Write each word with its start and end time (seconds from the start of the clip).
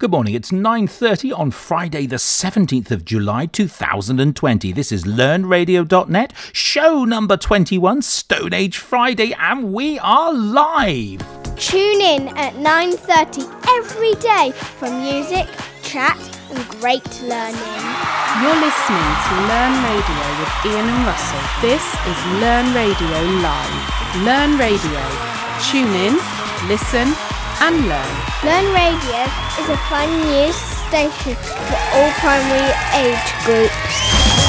Good 0.00 0.12
morning. 0.12 0.32
It's 0.32 0.50
9:30 0.50 1.30
on 1.38 1.50
Friday 1.50 2.06
the 2.06 2.16
17th 2.16 2.90
of 2.90 3.04
July 3.04 3.44
2020. 3.44 4.72
This 4.72 4.92
is 4.92 5.04
learnradio.net, 5.04 6.32
show 6.54 7.04
number 7.04 7.36
21, 7.36 8.00
Stone 8.00 8.54
Age 8.54 8.78
Friday, 8.78 9.34
and 9.38 9.74
we 9.74 9.98
are 9.98 10.32
live. 10.32 11.20
Tune 11.56 12.00
in 12.00 12.28
at 12.38 12.54
9:30 12.56 13.44
every 13.76 14.14
day 14.14 14.52
for 14.78 14.88
music, 14.88 15.46
chat, 15.82 16.16
and 16.48 16.66
great 16.80 17.04
learning. 17.20 17.76
You're 18.40 18.56
listening 18.56 19.10
to 19.26 19.32
Learn 19.52 19.74
Radio 19.84 20.24
with 20.40 20.52
Ian 20.64 20.88
and 20.88 21.04
Russell. 21.04 21.44
This 21.60 21.84
is 22.08 22.18
Learn 22.40 22.72
Radio 22.72 23.20
Live. 23.44 24.24
Learn 24.24 24.56
Radio. 24.56 25.02
Tune 25.60 25.92
in, 25.92 26.14
listen, 26.68 27.12
and 27.60 27.76
learn. 27.86 28.16
Learn 28.42 28.72
Radio 28.72 29.22
is 29.60 29.68
a 29.68 29.76
fun 29.88 30.08
news 30.24 30.56
station 30.88 31.34
for 31.34 31.78
all 31.94 32.10
primary 32.18 32.72
age 32.96 33.28
groups. 33.44 34.40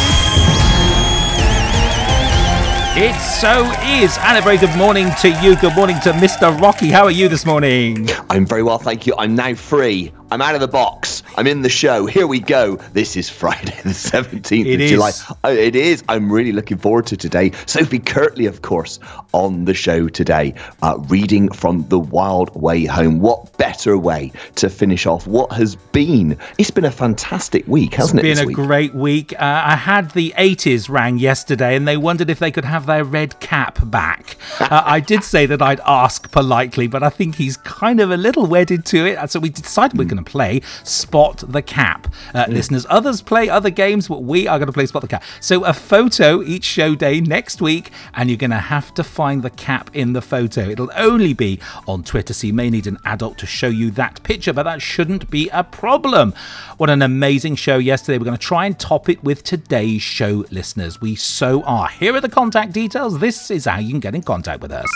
It 2.94 3.16
so 3.22 3.72
is. 4.02 4.18
And 4.22 4.38
a 4.38 4.42
very 4.42 4.58
good 4.58 4.76
morning 4.78 5.10
to 5.22 5.30
you. 5.42 5.55
Good 5.58 5.76
morning 5.76 5.98
to 6.02 6.12
Mr. 6.12 6.60
Rocky. 6.60 6.90
How 6.90 7.05
are 7.05 7.12
you 7.12 7.30
this 7.30 7.46
morning? 7.46 8.10
I'm 8.30 8.46
very 8.46 8.64
well, 8.64 8.78
thank 8.78 9.08
you. 9.08 9.14
I'm 9.18 9.36
now 9.36 9.55
free. 9.55 10.12
I'm 10.31 10.41
out 10.41 10.55
of 10.55 10.62
the 10.62 10.67
box. 10.70 11.23
I'm 11.35 11.45
in 11.45 11.62
the 11.62 11.70
show. 11.70 12.05
Here 12.05 12.26
we 12.26 12.40
go. 12.40 12.77
This 12.94 13.17
is 13.17 13.30
Friday, 13.30 13.76
the 13.84 13.90
17th 13.90 14.66
It 14.66 14.76
of 14.76 14.80
is. 14.81 14.91
July. 14.91 15.12
Oh, 15.44 15.52
it 15.52 15.76
is. 15.76 16.05
I'm 16.07 16.31
really 16.31 16.54
looking 16.54 16.77
forward 16.77 17.05
to 17.07 17.17
today. 17.17 17.52
Sophie 17.66 17.99
Kirtley, 17.99 18.45
of 18.45 18.62
course, 18.62 18.98
on 19.34 19.66
the 19.66 19.73
show 19.73 20.07
today, 20.07 20.54
uh, 20.84 20.98
reading 21.09 21.52
from 21.52 21.85
The 21.90 21.99
Wild 21.99 22.55
Way 22.55 22.85
Home. 22.85 23.20
What 23.20 23.57
better 23.57 23.98
way 23.98 24.31
to 24.55 24.70
finish 24.70 25.05
off 25.05 25.27
what 25.27 25.52
has 25.52 25.76
been? 25.76 26.38
It's 26.57 26.71
been 26.71 26.85
a 26.85 26.91
fantastic 26.91 27.68
week, 27.68 27.95
hasn't 27.95 28.20
It's 28.20 28.26
it? 28.26 28.32
It's 28.32 28.40
been 28.41 28.52
a 28.52 28.54
great 28.68 28.95
week. 28.95 29.34
Uh, 29.34 29.63
I 29.66 29.76
had 29.76 30.12
the 30.12 30.34
80s 30.38 30.88
rang 30.88 31.18
yesterday 31.18 31.76
and 31.76 31.85
they 31.85 31.98
wondered 31.98 32.29
if 32.29 32.40
they 32.40 32.51
could 32.51 32.66
have 32.66 32.85
their 32.85 33.04
red 33.04 33.38
cap 33.41 33.79
back. 33.91 34.38
Uh, 34.62 34.82
I 34.85 35.01
did 35.01 35.26
say 35.26 35.45
that 35.48 35.62
I'd 35.62 35.82
ask 35.82 36.32
politely, 36.32 36.88
but 36.88 37.04
I 37.04 37.10
think 37.10 37.35
he's 37.35 37.57
kind 37.57 37.99
of 37.99 38.12
a 38.12 38.18
little 38.18 38.45
wedded 38.45 38.85
to 38.88 39.05
it. 39.05 39.29
So 39.29 39.41
we 39.41 39.49
decided 39.49 39.98
we're 39.98 40.05
going 40.05 40.18
to 40.18 40.21
play 40.24 40.62
Spot 40.84 41.44
the 41.48 41.62
Cap. 41.62 42.14
Uh, 42.34 42.46
Listeners, 42.50 42.86
others 42.90 43.22
play 43.22 43.50
other 43.50 43.70
games, 43.70 44.08
but 44.08 44.24
we 44.24 44.48
are 44.48 44.58
going 44.60 44.68
to 44.68 44.74
play 44.74 44.86
Spot 44.86 45.02
the 45.02 45.08
Cap. 45.08 45.24
So 45.40 45.63
a 45.66 45.74
photo 45.74 46.41
each 46.41 46.63
show 46.63 46.96
day 46.96 47.22
next 47.22 47.62
week, 47.62 47.91
and 48.13 48.30
you're 48.30 48.38
going 48.38 48.52
to 48.52 48.58
have 48.58 48.94
to 48.96 49.04
find 49.04 49.44
the 49.44 49.50
cap 49.50 49.90
in 49.94 50.13
the 50.13 50.22
photo. 50.22 50.62
It'll 50.62 50.91
only 50.96 51.34
be 51.34 51.60
on 51.88 52.04
Twitter, 52.04 52.34
so 52.34 52.48
you 52.48 52.54
may 52.54 52.70
need 52.70 52.88
an 52.88 52.98
adult 53.05 53.38
to 53.40 53.46
show 53.46 53.68
you 53.68 53.91
that 53.91 54.22
picture, 54.24 54.54
but 54.54 54.63
that 54.63 54.82
shouldn't 54.82 55.30
be 55.30 55.50
a 55.50 55.63
problem. 55.63 56.34
What 56.78 56.90
an 56.90 57.02
amazing 57.02 57.56
show 57.56 57.78
yesterday. 57.78 58.18
We're 58.18 58.26
going 58.26 58.38
to 58.38 58.44
try 58.44 58.66
and 58.66 58.80
top 58.80 59.10
it 59.10 59.24
with 59.24 59.44
today's 59.44 60.02
show, 60.02 60.46
listeners. 60.52 61.02
We 61.02 61.16
so 61.16 61.63
are. 61.63 61.88
Here 61.90 62.16
are 62.16 62.22
the 62.22 62.30
contact 62.30 62.74
details. 62.74 63.20
This 63.20 63.52
is 63.52 63.66
how 63.66 63.80
you 63.80 63.90
can 63.90 64.00
get 64.00 64.16
in 64.16 64.24
contact 64.24 64.62
with 64.62 64.72
us. 64.72 64.90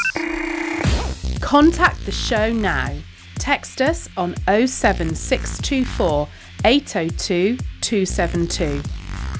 Contact 1.41 2.03
the 2.05 2.11
show 2.11 2.51
now. 2.51 2.95
Text 3.35 3.81
us 3.81 4.09
on 4.17 4.35
07624 4.47 6.27
802 6.65 7.57
272. 7.81 8.81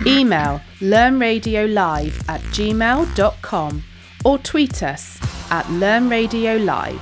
Email 0.06 0.62
learnradiolive 0.80 2.30
at 2.30 2.42
gmail.com 2.42 3.84
or 4.24 4.38
tweet 4.40 4.84
us 4.84 5.20
at 5.52 5.66
learnradiolive. 5.66 7.00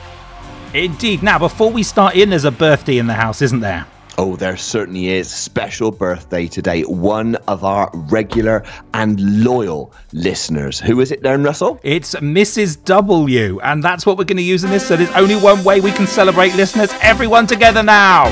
Indeed. 0.73 1.23
Now, 1.23 1.39
before 1.39 1.72
we 1.72 1.83
start 1.83 2.16
in, 2.16 2.30
there's 2.30 2.45
a 2.45 2.52
birthday 2.52 2.97
in 2.97 3.07
the 3.07 3.13
house, 3.13 3.41
isn't 3.41 3.59
there? 3.59 3.85
Oh, 4.17 4.36
there 4.36 4.58
certainly 4.58 5.09
is. 5.09 5.30
Special 5.30 5.89
birthday 5.92 6.47
today. 6.47 6.83
One 6.83 7.36
of 7.47 7.64
our 7.64 7.89
regular 7.94 8.64
and 8.94 9.44
loyal 9.44 9.92
listeners. 10.11 10.80
Who 10.80 11.00
is 11.02 11.11
it, 11.11 11.23
Darren 11.23 11.44
Russell? 11.44 11.79
It's 11.84 12.13
Mrs. 12.16 12.84
W, 12.85 13.59
and 13.62 13.81
that's 13.84 14.06
what 14.06 14.18
we're 14.18 14.25
going 14.25 14.38
to 14.38 14.44
use 14.44 14.63
in 14.63 14.69
this. 14.69 14.88
So 14.88 14.96
there's 14.97 15.09
only 15.12 15.35
one 15.35 15.63
way 15.63 15.81
we 15.81 15.91
can 15.91 16.06
celebrate, 16.06 16.53
listeners. 16.56 16.94
Everyone 17.01 17.47
together 17.47 17.81
now. 17.81 18.25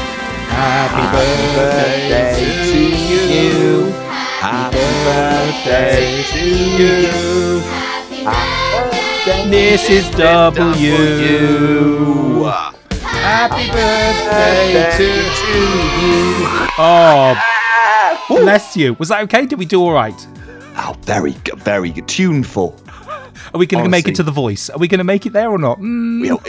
Happy 0.50 1.02
birthday 1.18 2.46
to 2.72 2.80
you. 3.34 3.92
Happy 4.40 4.86
birthday 5.03 6.22
to 6.31 6.46
you. 6.78 7.62
Happy 8.24 8.92
birthday, 9.25 9.78
Mrs. 9.78 10.12
W. 10.16 10.81
Happy 13.31 13.72
birthday 13.72 14.92
to 14.97 15.06
you. 15.06 16.36
Oh, 16.78 18.25
bless 18.28 18.75
you. 18.75 18.94
Was 18.96 19.08
that 19.08 19.22
okay? 19.24 19.46
Did 19.46 19.58
we 19.58 19.66
do 19.66 19.81
all 19.81 19.94
right? 19.94 20.28
Oh, 20.75 20.96
very 21.03 21.31
good, 21.46 21.58
very 21.59 21.92
good. 21.92 22.08
Tuneful. 22.09 22.75
Are 23.53 23.58
we 23.58 23.66
going 23.66 23.84
to 23.86 23.90
make 23.90 24.08
it 24.09 24.16
to 24.16 24.24
the 24.24 24.31
voice? 24.31 24.69
Are 24.69 24.78
we 24.78 24.88
going 24.90 25.00
to 25.00 25.03
make 25.06 25.25
it 25.25 25.31
there 25.34 25.50
or 25.50 25.58
not? 25.58 25.80
Mm, 25.80 26.22
Well, 26.30 26.42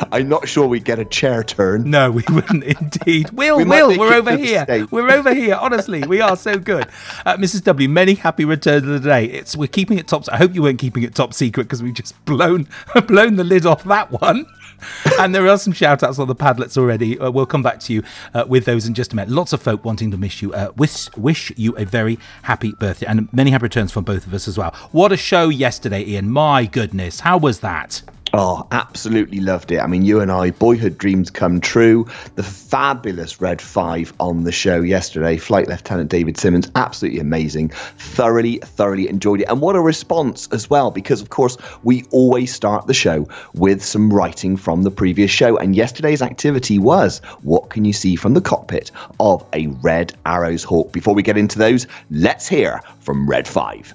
I'm 0.12 0.28
not 0.28 0.46
sure 0.48 0.66
we 0.66 0.78
get 0.80 0.98
a 0.98 1.04
chair 1.06 1.42
turn. 1.42 1.88
no, 1.90 2.10
we 2.10 2.22
wouldn't 2.30 2.64
indeed. 2.80 3.30
Will, 3.30 3.56
we 3.58 3.64
Will, 3.64 3.98
we're 3.98 4.12
over 4.14 4.36
here. 4.36 4.64
stage. 4.64 4.90
We're 4.90 5.10
over 5.10 5.32
here. 5.34 5.54
Honestly, 5.54 6.02
we 6.06 6.20
are 6.20 6.36
so 6.36 6.58
good. 6.58 6.86
Uh, 7.24 7.36
Mrs. 7.36 7.64
W, 7.64 7.88
many 7.88 8.14
happy 8.14 8.44
returns 8.44 8.84
of 8.84 8.90
the 9.02 9.08
day. 9.08 9.24
It's 9.26 9.56
we're 9.56 9.68
keeping 9.68 9.98
it 9.98 10.06
top. 10.08 10.24
I 10.30 10.36
hope 10.36 10.54
you 10.54 10.62
weren't 10.62 10.78
keeping 10.78 11.02
it 11.02 11.14
top 11.14 11.32
secret 11.34 11.64
because 11.64 11.82
we've 11.82 11.94
just 11.94 12.22
blown 12.26 12.68
blown 13.06 13.36
the 13.36 13.44
lid 13.44 13.64
off 13.66 13.84
that 13.84 14.10
one. 14.10 14.46
and 15.18 15.34
there 15.34 15.46
are 15.48 15.58
some 15.58 15.72
shout 15.72 16.02
outs 16.02 16.18
on 16.18 16.28
the 16.28 16.34
Padlets 16.34 16.76
already. 16.76 17.18
Uh, 17.18 17.30
we'll 17.30 17.46
come 17.46 17.62
back 17.62 17.80
to 17.80 17.92
you 17.92 18.02
uh, 18.34 18.44
with 18.46 18.64
those 18.64 18.86
in 18.86 18.94
just 18.94 19.12
a 19.12 19.16
minute. 19.16 19.30
Lots 19.30 19.52
of 19.52 19.62
folk 19.62 19.84
wanting 19.84 20.10
to 20.10 20.16
miss 20.16 20.42
you. 20.42 20.52
Uh, 20.52 20.72
wish, 20.76 21.14
wish 21.16 21.52
you 21.56 21.76
a 21.76 21.84
very 21.84 22.18
happy 22.42 22.72
birthday 22.72 23.06
and 23.06 23.32
many 23.32 23.50
happy 23.50 23.64
returns 23.64 23.92
from 23.92 24.04
both 24.04 24.26
of 24.26 24.34
us 24.34 24.48
as 24.48 24.58
well. 24.58 24.74
What 24.92 25.12
a 25.12 25.16
show 25.16 25.48
yesterday, 25.48 26.04
Ian. 26.04 26.30
My 26.30 26.66
goodness. 26.66 27.20
How 27.20 27.38
was 27.38 27.60
that? 27.60 28.02
Oh, 28.34 28.66
absolutely 28.72 29.40
loved 29.40 29.72
it. 29.72 29.80
I 29.80 29.86
mean, 29.86 30.04
you 30.04 30.20
and 30.20 30.30
I, 30.30 30.50
boyhood 30.50 30.98
dreams 30.98 31.30
come 31.30 31.60
true. 31.60 32.06
The 32.34 32.42
fabulous 32.42 33.40
Red 33.40 33.62
Five 33.62 34.12
on 34.20 34.44
the 34.44 34.52
show 34.52 34.82
yesterday, 34.82 35.38
Flight 35.38 35.66
Lieutenant 35.66 36.10
David 36.10 36.36
Simmons, 36.36 36.70
absolutely 36.74 37.20
amazing. 37.20 37.70
Thoroughly, 37.70 38.58
thoroughly 38.58 39.08
enjoyed 39.08 39.40
it. 39.40 39.48
And 39.48 39.62
what 39.62 39.76
a 39.76 39.80
response 39.80 40.46
as 40.52 40.68
well, 40.68 40.90
because 40.90 41.22
of 41.22 41.30
course, 41.30 41.56
we 41.84 42.04
always 42.10 42.54
start 42.54 42.86
the 42.86 42.94
show 42.94 43.26
with 43.54 43.82
some 43.82 44.12
writing 44.12 44.56
from 44.56 44.82
the 44.82 44.90
previous 44.90 45.30
show. 45.30 45.56
And 45.56 45.74
yesterday's 45.74 46.20
activity 46.20 46.78
was 46.78 47.20
what 47.42 47.70
can 47.70 47.86
you 47.86 47.94
see 47.94 48.14
from 48.14 48.34
the 48.34 48.42
cockpit 48.42 48.90
of 49.20 49.44
a 49.54 49.68
Red 49.82 50.14
Arrows 50.26 50.64
Hawk? 50.64 50.92
Before 50.92 51.14
we 51.14 51.22
get 51.22 51.38
into 51.38 51.58
those, 51.58 51.86
let's 52.10 52.46
hear 52.46 52.82
from 53.00 53.28
Red 53.28 53.48
Five. 53.48 53.94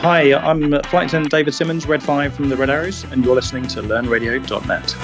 Hi, 0.00 0.32
I'm 0.32 0.70
Flight 0.84 1.08
Lieutenant 1.08 1.30
David 1.30 1.52
Simmons, 1.52 1.84
Red 1.84 2.02
5 2.02 2.32
from 2.32 2.48
the 2.48 2.56
Red 2.56 2.70
Arrows, 2.70 3.04
and 3.12 3.22
you're 3.22 3.34
listening 3.34 3.64
to 3.64 3.82
learnradio.net. 3.82 4.94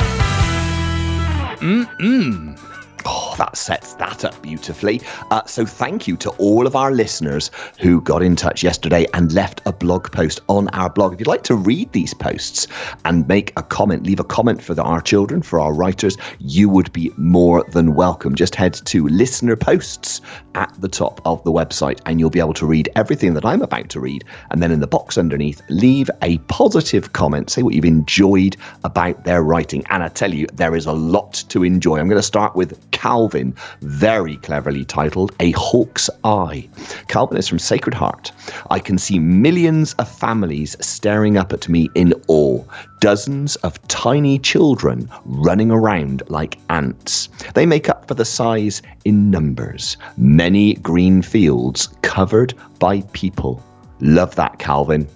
Oh, 3.09 3.35
that 3.39 3.57
sets 3.57 3.95
that 3.95 4.25
up 4.25 4.41
beautifully. 4.43 5.01
Uh, 5.31 5.45
so, 5.45 5.65
thank 5.65 6.09
you 6.09 6.17
to 6.17 6.31
all 6.39 6.67
of 6.67 6.75
our 6.75 6.91
listeners 6.91 7.53
who 7.79 8.01
got 8.01 8.21
in 8.21 8.35
touch 8.35 8.65
yesterday 8.65 9.07
and 9.15 9.33
left 9.33 9.63
a 9.65 9.73
blog 9.73 10.11
post 10.11 10.41
on 10.49 10.69
our 10.71 10.91
blog. 10.91 11.13
If 11.13 11.21
you'd 11.21 11.29
like 11.29 11.45
to 11.45 11.55
read 11.55 11.93
these 11.93 12.15
posts 12.15 12.67
and 13.05 13.29
make 13.29 13.53
a 13.57 13.63
comment, 13.63 14.05
leave 14.05 14.19
a 14.19 14.25
comment 14.25 14.61
for 14.61 14.75
the, 14.75 14.83
our 14.83 15.01
children, 15.01 15.43
for 15.43 15.61
our 15.61 15.73
writers, 15.73 16.17
you 16.41 16.69
would 16.69 16.93
be 16.93 17.13
more 17.17 17.63
than 17.71 17.95
welcome. 17.95 18.35
Just 18.35 18.57
head 18.57 18.75
to 18.87 19.07
listener 19.07 19.55
posts 19.55 20.21
at 20.57 20.73
the 20.81 20.89
top 20.89 21.21
of 21.25 21.45
the 21.45 21.53
website 21.53 22.01
and 22.07 22.19
you'll 22.19 22.31
be 22.31 22.41
able 22.41 22.55
to 22.55 22.67
read 22.67 22.89
everything 22.97 23.35
that 23.35 23.45
I'm 23.45 23.63
about 23.63 23.89
to 23.91 24.01
read. 24.01 24.25
And 24.51 24.61
then 24.63 24.73
in 24.73 24.81
the 24.81 24.87
box 24.87 25.17
underneath, 25.17 25.63
leave 25.69 26.11
a 26.23 26.39
positive 26.49 27.13
comment. 27.13 27.51
Say 27.51 27.63
what 27.63 27.75
you've 27.75 27.85
enjoyed 27.85 28.57
about 28.83 29.25
their 29.25 29.43
writing. 29.43 29.85
And 29.91 30.03
I 30.03 30.09
tell 30.09 30.35
you, 30.35 30.47
there 30.55 30.75
is 30.75 30.87
a 30.87 30.93
lot 30.93 31.45
to 31.51 31.63
enjoy. 31.63 31.99
I'm 31.99 32.09
going 32.09 32.19
to 32.19 32.23
start 32.23 32.57
with 32.57 32.91
Calvin, 32.97 33.55
very 33.83 34.39
cleverly 34.39 34.83
titled 34.83 35.31
A 35.39 35.51
Hawk's 35.51 36.09
Eye. 36.25 36.67
Calvin 37.09 37.37
is 37.37 37.47
from 37.47 37.59
Sacred 37.59 37.93
Heart. 37.93 38.33
I 38.71 38.79
can 38.79 38.97
see 38.97 39.19
millions 39.19 39.93
of 39.99 40.09
families 40.09 40.79
staring 40.81 41.37
up 41.37 41.53
at 41.53 41.69
me 41.69 41.91
in 41.95 42.15
awe, 42.27 42.65
dozens 43.01 43.57
of 43.57 43.87
tiny 43.89 44.39
children 44.39 45.11
running 45.27 45.71
around 45.71 46.23
like 46.29 46.59
ants. 46.71 47.29
They 47.53 47.67
make 47.67 47.91
up 47.91 48.09
for 48.09 48.15
the 48.15 48.25
size 48.25 48.81
in 49.05 49.31
numbers. 49.31 49.99
Many 50.17 50.73
green 50.77 51.21
fields 51.21 51.91
covered 52.01 52.55
by 52.79 53.03
people. 53.13 53.63
Love 54.01 54.35
that, 54.37 54.59
Calvin. 54.59 55.07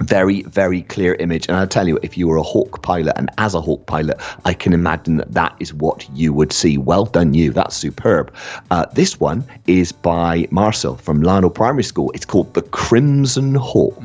Very, 0.00 0.42
very 0.42 0.82
clear 0.82 1.14
image. 1.14 1.48
And 1.48 1.56
I'll 1.56 1.66
tell 1.66 1.88
you, 1.88 1.98
if 2.02 2.16
you 2.16 2.28
were 2.28 2.36
a 2.36 2.42
Hawk 2.42 2.82
pilot, 2.82 3.14
and 3.16 3.30
as 3.38 3.54
a 3.54 3.60
Hawk 3.60 3.86
pilot, 3.86 4.20
I 4.44 4.54
can 4.54 4.72
imagine 4.72 5.16
that 5.16 5.32
that 5.32 5.56
is 5.58 5.74
what 5.74 6.08
you 6.14 6.32
would 6.32 6.52
see. 6.52 6.78
Well 6.78 7.04
done, 7.04 7.34
you. 7.34 7.52
That's 7.52 7.76
superb. 7.76 8.32
Uh, 8.70 8.86
this 8.92 9.18
one 9.18 9.44
is 9.66 9.90
by 9.90 10.46
Marcel 10.50 10.96
from 10.96 11.22
Lionel 11.22 11.50
Primary 11.50 11.82
School. 11.82 12.12
It's 12.14 12.24
called 12.24 12.54
The 12.54 12.62
Crimson 12.62 13.54
Hawk. 13.56 14.02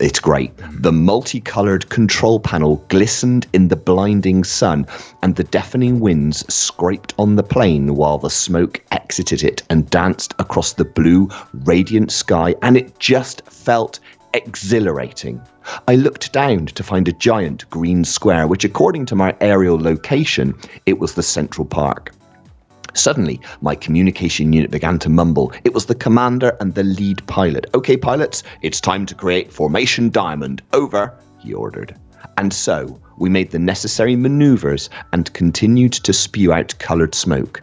It's 0.00 0.20
great. 0.20 0.52
The 0.80 0.92
multicolored 0.92 1.88
control 1.88 2.38
panel 2.38 2.76
glistened 2.86 3.48
in 3.52 3.66
the 3.66 3.74
blinding 3.74 4.44
sun, 4.44 4.86
and 5.22 5.34
the 5.34 5.42
deafening 5.42 5.98
winds 5.98 6.46
scraped 6.54 7.14
on 7.18 7.34
the 7.34 7.42
plane 7.42 7.96
while 7.96 8.18
the 8.18 8.30
smoke 8.30 8.80
exited 8.92 9.42
it 9.42 9.64
and 9.70 9.90
danced 9.90 10.34
across 10.38 10.74
the 10.74 10.84
blue, 10.84 11.28
radiant 11.64 12.12
sky, 12.12 12.54
and 12.62 12.76
it 12.76 12.96
just 13.00 13.42
felt 13.50 13.98
exhilarating. 14.34 15.40
I 15.86 15.96
looked 15.96 16.32
down 16.32 16.66
to 16.66 16.82
find 16.82 17.08
a 17.08 17.12
giant 17.12 17.68
green 17.70 18.04
square, 18.04 18.46
which, 18.46 18.64
according 18.64 19.06
to 19.06 19.16
my 19.16 19.36
aerial 19.40 19.78
location, 19.78 20.54
it 20.86 20.98
was 20.98 21.14
the 21.14 21.22
Central 21.22 21.66
Park. 21.66 22.12
Suddenly, 22.94 23.40
my 23.60 23.74
communication 23.74 24.52
unit 24.52 24.70
began 24.70 24.98
to 25.00 25.08
mumble. 25.08 25.52
It 25.64 25.74
was 25.74 25.86
the 25.86 25.94
commander 25.94 26.56
and 26.60 26.74
the 26.74 26.84
lead 26.84 27.24
pilot. 27.26 27.66
Okay, 27.74 27.96
pilots, 27.96 28.42
it's 28.62 28.80
time 28.80 29.06
to 29.06 29.14
create 29.14 29.52
Formation 29.52 30.10
Diamond. 30.10 30.62
Over, 30.72 31.14
he 31.38 31.54
ordered. 31.54 31.94
And 32.36 32.52
so, 32.52 33.00
we 33.18 33.28
made 33.28 33.50
the 33.50 33.58
necessary 33.58 34.16
maneuvers 34.16 34.90
and 35.12 35.32
continued 35.32 35.92
to 35.92 36.12
spew 36.12 36.52
out 36.52 36.78
coloured 36.78 37.14
smoke. 37.14 37.60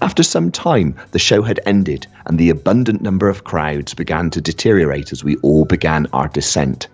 After 0.00 0.22
some 0.22 0.50
time, 0.52 0.94
the 1.10 1.18
show 1.18 1.42
had 1.42 1.58
ended, 1.66 2.06
and 2.26 2.38
the 2.38 2.50
abundant 2.50 3.02
number 3.02 3.28
of 3.28 3.44
crowds 3.44 3.92
began 3.92 4.30
to 4.30 4.40
deteriorate 4.40 5.12
as 5.12 5.24
we 5.24 5.36
all 5.36 5.64
began 5.64 6.06
our 6.12 6.28
descent. 6.28 6.86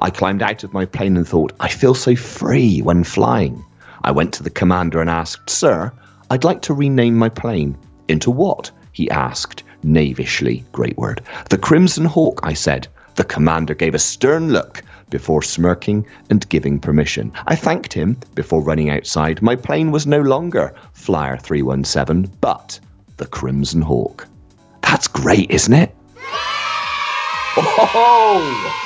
I 0.00 0.10
climbed 0.10 0.42
out 0.42 0.64
of 0.64 0.72
my 0.72 0.86
plane 0.86 1.16
and 1.16 1.28
thought, 1.28 1.52
I 1.60 1.68
feel 1.68 1.94
so 1.94 2.16
free 2.16 2.80
when 2.80 3.04
flying. 3.04 3.64
I 4.02 4.10
went 4.10 4.32
to 4.34 4.42
the 4.42 4.50
commander 4.50 5.00
and 5.00 5.10
asked, 5.10 5.50
Sir, 5.50 5.92
I'd 6.30 6.44
like 6.44 6.62
to 6.62 6.74
rename 6.74 7.16
my 7.16 7.28
plane. 7.28 7.76
Into 8.08 8.30
what? 8.30 8.70
he 8.92 9.10
asked, 9.10 9.62
knavishly. 9.82 10.64
Great 10.72 10.96
word. 10.96 11.20
The 11.50 11.58
Crimson 11.58 12.04
Hawk, 12.04 12.40
I 12.42 12.54
said. 12.54 12.88
The 13.16 13.24
commander 13.24 13.74
gave 13.74 13.94
a 13.94 13.98
stern 13.98 14.52
look 14.52 14.82
before 15.10 15.42
smirking 15.42 16.06
and 16.30 16.48
giving 16.48 16.78
permission. 16.78 17.32
I 17.46 17.56
thanked 17.56 17.92
him 17.92 18.18
before 18.34 18.62
running 18.62 18.90
outside. 18.90 19.42
My 19.42 19.56
plane 19.56 19.90
was 19.90 20.06
no 20.06 20.20
longer 20.20 20.74
Flyer 20.92 21.36
317, 21.36 22.32
but 22.40 22.78
the 23.16 23.26
Crimson 23.26 23.82
Hawk. 23.82 24.26
That's 24.82 25.08
great, 25.08 25.50
isn't 25.50 25.72
it? 25.72 25.94
Oh! 27.56 28.80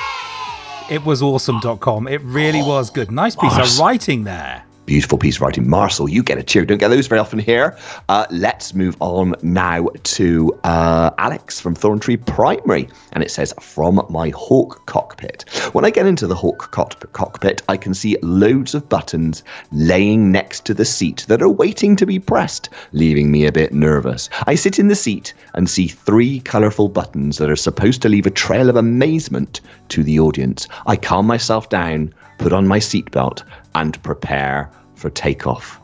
It 0.91 1.05
was 1.05 1.23
awesome.com. 1.23 2.09
It 2.09 2.23
really 2.23 2.61
oh. 2.61 2.69
was 2.69 2.91
good. 2.91 3.11
Nice 3.11 3.37
piece 3.37 3.56
of 3.59 3.79
writing 3.79 4.25
there. 4.25 4.64
Beautiful 4.88 5.19
piece 5.19 5.37
of 5.37 5.43
writing. 5.43 5.69
Marcel, 5.69 6.08
you 6.08 6.23
get 6.23 6.38
a 6.38 6.43
cheer. 6.43 6.64
Don't 6.64 6.79
get 6.79 6.88
those 6.88 7.08
very 7.08 7.19
often 7.19 7.38
here. 7.38 7.76
Uh, 8.08 8.25
let's 8.31 8.73
move 8.73 8.96
on 9.00 9.35
now 9.43 9.88
to 10.05 10.58
uh, 10.64 11.11
Alex 11.19 11.61
from 11.61 11.75
Thorntree 11.75 12.25
Primary. 12.25 12.88
And 13.12 13.23
it 13.23 13.31
says, 13.31 13.52
From 13.61 14.00
my 14.08 14.31
Hawk 14.31 14.87
cockpit. 14.87 15.44
When 15.75 15.85
I 15.85 15.90
get 15.90 16.06
into 16.06 16.26
the 16.26 16.35
Hawk 16.35 16.73
cockpit, 16.73 17.61
I 17.69 17.76
can 17.76 17.93
see 17.93 18.17
loads 18.23 18.75
of 18.75 18.88
buttons 18.88 19.44
laying 19.73 20.32
next 20.32 20.64
to 20.64 20.73
the 20.73 20.87
seat 20.87 21.26
that 21.29 21.43
are 21.43 21.50
waiting 21.50 21.94
to 21.96 22.06
be 22.06 22.19
pressed, 22.19 22.70
leaving 22.93 23.31
me 23.31 23.44
a 23.44 23.52
bit 23.52 23.75
nervous. 23.75 24.31
I 24.46 24.55
sit 24.55 24.79
in 24.79 24.88
the 24.88 24.96
seat 24.96 25.35
and 25.52 25.69
see 25.69 25.88
three 25.88 26.40
colourful 26.40 26.88
buttons 26.88 27.37
that 27.37 27.50
are 27.50 27.56
supposed 27.56 28.00
to 28.00 28.08
leave 28.08 28.25
a 28.25 28.31
trail 28.31 28.70
of 28.70 28.76
amazement 28.76 29.61
to 29.90 30.02
the 30.02 30.19
audience. 30.19 30.67
I 30.87 30.96
calm 30.96 31.26
myself 31.26 31.69
down, 31.69 32.14
put 32.38 32.55
on 32.55 32.67
my 32.67 32.79
seatbelt, 32.79 33.43
and 33.75 34.02
prepare 34.02 34.70
for 34.99 35.09
a 35.09 35.12
takeoff. 35.12 35.81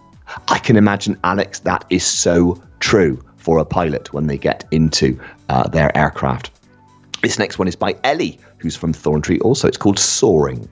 I 0.48 0.58
can 0.58 0.76
imagine, 0.76 1.18
Alex, 1.24 1.60
that 1.60 1.84
is 1.90 2.04
so 2.04 2.62
true 2.80 3.22
for 3.36 3.58
a 3.58 3.64
pilot 3.64 4.12
when 4.12 4.26
they 4.26 4.38
get 4.38 4.64
into 4.70 5.18
uh, 5.48 5.68
their 5.68 5.96
aircraft. 5.96 6.50
This 7.22 7.38
next 7.38 7.58
one 7.58 7.68
is 7.68 7.76
by 7.76 7.96
Ellie, 8.04 8.38
who's 8.58 8.76
from 8.76 8.92
Thorntree 8.92 9.40
also. 9.42 9.68
It's 9.68 9.76
called 9.76 9.98
Soaring. 9.98 10.68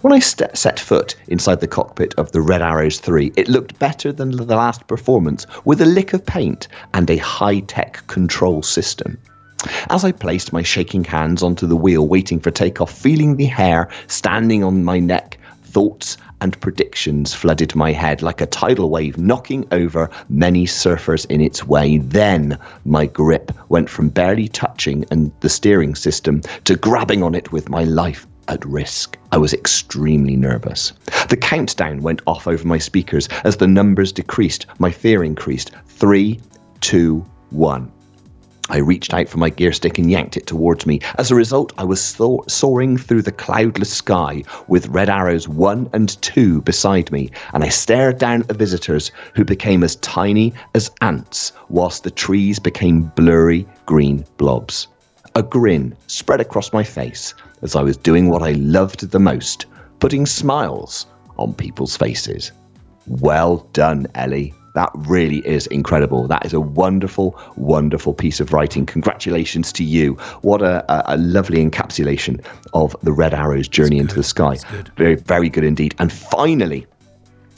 When 0.00 0.12
I 0.12 0.20
st- 0.20 0.56
set 0.56 0.80
foot 0.80 1.14
inside 1.28 1.60
the 1.60 1.68
cockpit 1.68 2.14
of 2.14 2.32
the 2.32 2.40
Red 2.40 2.62
Arrows 2.62 2.98
3, 2.98 3.32
it 3.36 3.48
looked 3.48 3.78
better 3.78 4.10
than 4.10 4.30
the 4.30 4.56
last 4.56 4.86
performance 4.86 5.46
with 5.66 5.82
a 5.82 5.86
lick 5.86 6.14
of 6.14 6.24
paint 6.24 6.68
and 6.94 7.10
a 7.10 7.18
high 7.18 7.60
tech 7.60 8.06
control 8.06 8.62
system. 8.62 9.18
As 9.90 10.04
I 10.04 10.12
placed 10.12 10.52
my 10.52 10.62
shaking 10.62 11.04
hands 11.04 11.42
onto 11.42 11.66
the 11.66 11.76
wheel, 11.76 12.08
waiting 12.08 12.40
for 12.40 12.50
takeoff, 12.50 12.90
feeling 12.90 13.36
the 13.36 13.44
hair 13.44 13.88
standing 14.06 14.64
on 14.64 14.84
my 14.84 14.98
neck, 14.98 15.38
thoughts 15.76 16.16
and 16.40 16.58
predictions 16.62 17.34
flooded 17.34 17.76
my 17.76 17.92
head 17.92 18.22
like 18.22 18.40
a 18.40 18.46
tidal 18.46 18.88
wave 18.88 19.18
knocking 19.18 19.62
over 19.72 20.08
many 20.30 20.64
surfers 20.64 21.26
in 21.26 21.42
its 21.42 21.66
way. 21.66 21.98
Then 21.98 22.58
my 22.86 23.04
grip 23.04 23.52
went 23.68 23.90
from 23.90 24.08
barely 24.08 24.48
touching 24.48 25.04
and 25.10 25.30
the 25.40 25.50
steering 25.50 25.94
system 25.94 26.40
to 26.64 26.76
grabbing 26.76 27.22
on 27.22 27.34
it 27.34 27.52
with 27.52 27.68
my 27.68 27.84
life 27.84 28.26
at 28.48 28.64
risk. 28.64 29.18
I 29.32 29.36
was 29.36 29.52
extremely 29.52 30.34
nervous. 30.34 30.94
The 31.28 31.36
countdown 31.36 32.00
went 32.00 32.22
off 32.26 32.46
over 32.46 32.66
my 32.66 32.78
speakers 32.78 33.28
as 33.44 33.58
the 33.58 33.68
numbers 33.68 34.12
decreased. 34.12 34.64
My 34.78 34.90
fear 34.90 35.22
increased. 35.22 35.72
Three, 35.84 36.40
two, 36.80 37.22
one. 37.50 37.92
I 38.68 38.78
reached 38.78 39.14
out 39.14 39.28
for 39.28 39.38
my 39.38 39.48
gear 39.48 39.72
stick 39.72 39.98
and 39.98 40.10
yanked 40.10 40.36
it 40.36 40.46
towards 40.46 40.86
me. 40.86 41.00
As 41.18 41.30
a 41.30 41.36
result, 41.36 41.72
I 41.78 41.84
was 41.84 42.00
so- 42.00 42.44
soaring 42.48 42.96
through 42.96 43.22
the 43.22 43.32
cloudless 43.32 43.92
sky 43.92 44.42
with 44.66 44.88
red 44.88 45.08
arrows 45.08 45.48
1 45.48 45.88
and 45.92 46.20
2 46.20 46.62
beside 46.62 47.12
me, 47.12 47.30
and 47.52 47.62
I 47.62 47.68
stared 47.68 48.18
down 48.18 48.40
at 48.40 48.48
the 48.48 48.54
visitors 48.54 49.12
who 49.34 49.44
became 49.44 49.84
as 49.84 49.96
tiny 49.96 50.52
as 50.74 50.90
ants, 51.00 51.52
whilst 51.68 52.02
the 52.02 52.10
trees 52.10 52.58
became 52.58 53.12
blurry 53.14 53.66
green 53.86 54.24
blobs. 54.36 54.88
A 55.36 55.42
grin 55.42 55.94
spread 56.08 56.40
across 56.40 56.72
my 56.72 56.82
face 56.82 57.34
as 57.62 57.76
I 57.76 57.82
was 57.82 57.96
doing 57.96 58.28
what 58.28 58.42
I 58.42 58.52
loved 58.52 59.10
the 59.10 59.20
most 59.20 59.66
putting 60.00 60.26
smiles 60.26 61.06
on 61.38 61.54
people's 61.54 61.96
faces. 61.96 62.52
Well 63.06 63.68
done, 63.72 64.06
Ellie. 64.14 64.54
That 64.76 64.90
really 64.94 65.38
is 65.46 65.66
incredible. 65.68 66.28
That 66.28 66.44
is 66.44 66.52
a 66.52 66.60
wonderful, 66.60 67.40
wonderful 67.56 68.12
piece 68.12 68.40
of 68.40 68.52
writing. 68.52 68.84
Congratulations 68.84 69.72
to 69.72 69.82
you. 69.82 70.16
What 70.42 70.60
a, 70.60 70.84
a, 71.10 71.16
lovely 71.16 71.64
encapsulation 71.64 72.44
of 72.74 72.94
the 73.02 73.10
Red 73.10 73.32
Arrow's 73.32 73.68
journey 73.68 73.98
into 73.98 74.14
the 74.14 74.22
sky. 74.22 74.58
Very, 74.98 75.14
very 75.14 75.48
good 75.48 75.64
indeed. 75.64 75.94
And 75.98 76.12
finally, 76.12 76.86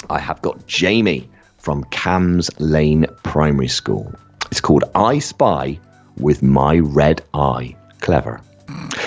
I 0.09 0.21
have 0.21 0.41
got 0.43 0.65
Jamie 0.69 1.29
from 1.57 1.83
Cams 1.91 2.51
Lane 2.61 3.05
Primary 3.25 3.67
School. 3.67 4.15
It's 4.53 4.61
called 4.61 4.85
I 4.95 5.19
Spy 5.19 5.81
with 6.19 6.41
My 6.41 6.79
Red 6.79 7.21
Eye. 7.35 7.75
Clever. 8.01 8.41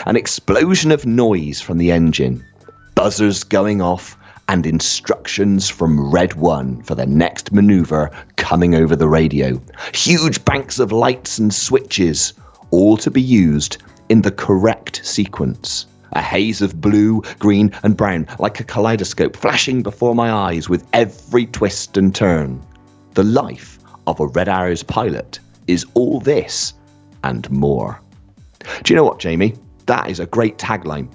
An 0.06 0.18
explosion 0.18 0.92
of 0.92 1.06
noise 1.06 1.62
from 1.62 1.78
the 1.78 1.94
engine, 1.94 2.46
buzzers 2.94 3.46
going 3.46 3.82
off, 3.82 4.18
and 4.52 4.68
instructions 4.68 5.70
from 5.70 6.12
Red 6.12 6.34
One 6.34 6.84
for 6.84 6.94
the 6.94 7.06
next 7.06 7.54
maneuver 7.54 8.12
coming 8.36 8.76
over 8.76 8.98
the 8.98 9.08
radio. 9.08 9.62
Huge 9.94 10.44
banks 10.44 10.78
of 10.78 10.92
lights 10.92 11.38
and 11.38 11.54
switches, 11.54 12.34
all 12.70 12.98
to 12.98 13.10
be 13.10 13.22
used 13.22 13.78
in 14.10 14.24
the 14.24 14.32
correct 14.32 15.06
sequence. 15.06 15.86
A 16.12 16.22
haze 16.22 16.62
of 16.62 16.82
blue, 16.82 17.22
green, 17.40 17.72
and 17.84 17.96
brown, 17.96 18.28
like 18.40 18.60
a 18.60 18.66
kaleidoscope, 18.66 19.38
flashing 19.38 19.84
before 19.84 20.16
my 20.16 20.30
eyes 20.30 20.68
with 20.68 20.86
every 20.92 21.46
twist 21.46 21.96
and 21.96 22.14
turn. 22.14 22.62
The 23.14 23.24
life 23.24 23.80
of 24.06 24.20
a 24.20 24.28
Red 24.28 24.50
Arrows 24.50 24.84
pilot 24.84 25.40
is 25.68 25.86
all 25.94 26.20
this 26.20 26.74
and 27.24 27.50
more. 27.50 28.02
Do 28.84 28.92
you 28.92 28.98
know 28.98 29.06
what, 29.06 29.20
Jamie? 29.20 29.56
That 29.86 30.10
is 30.10 30.20
a 30.20 30.26
great 30.26 30.58
tagline 30.58 31.08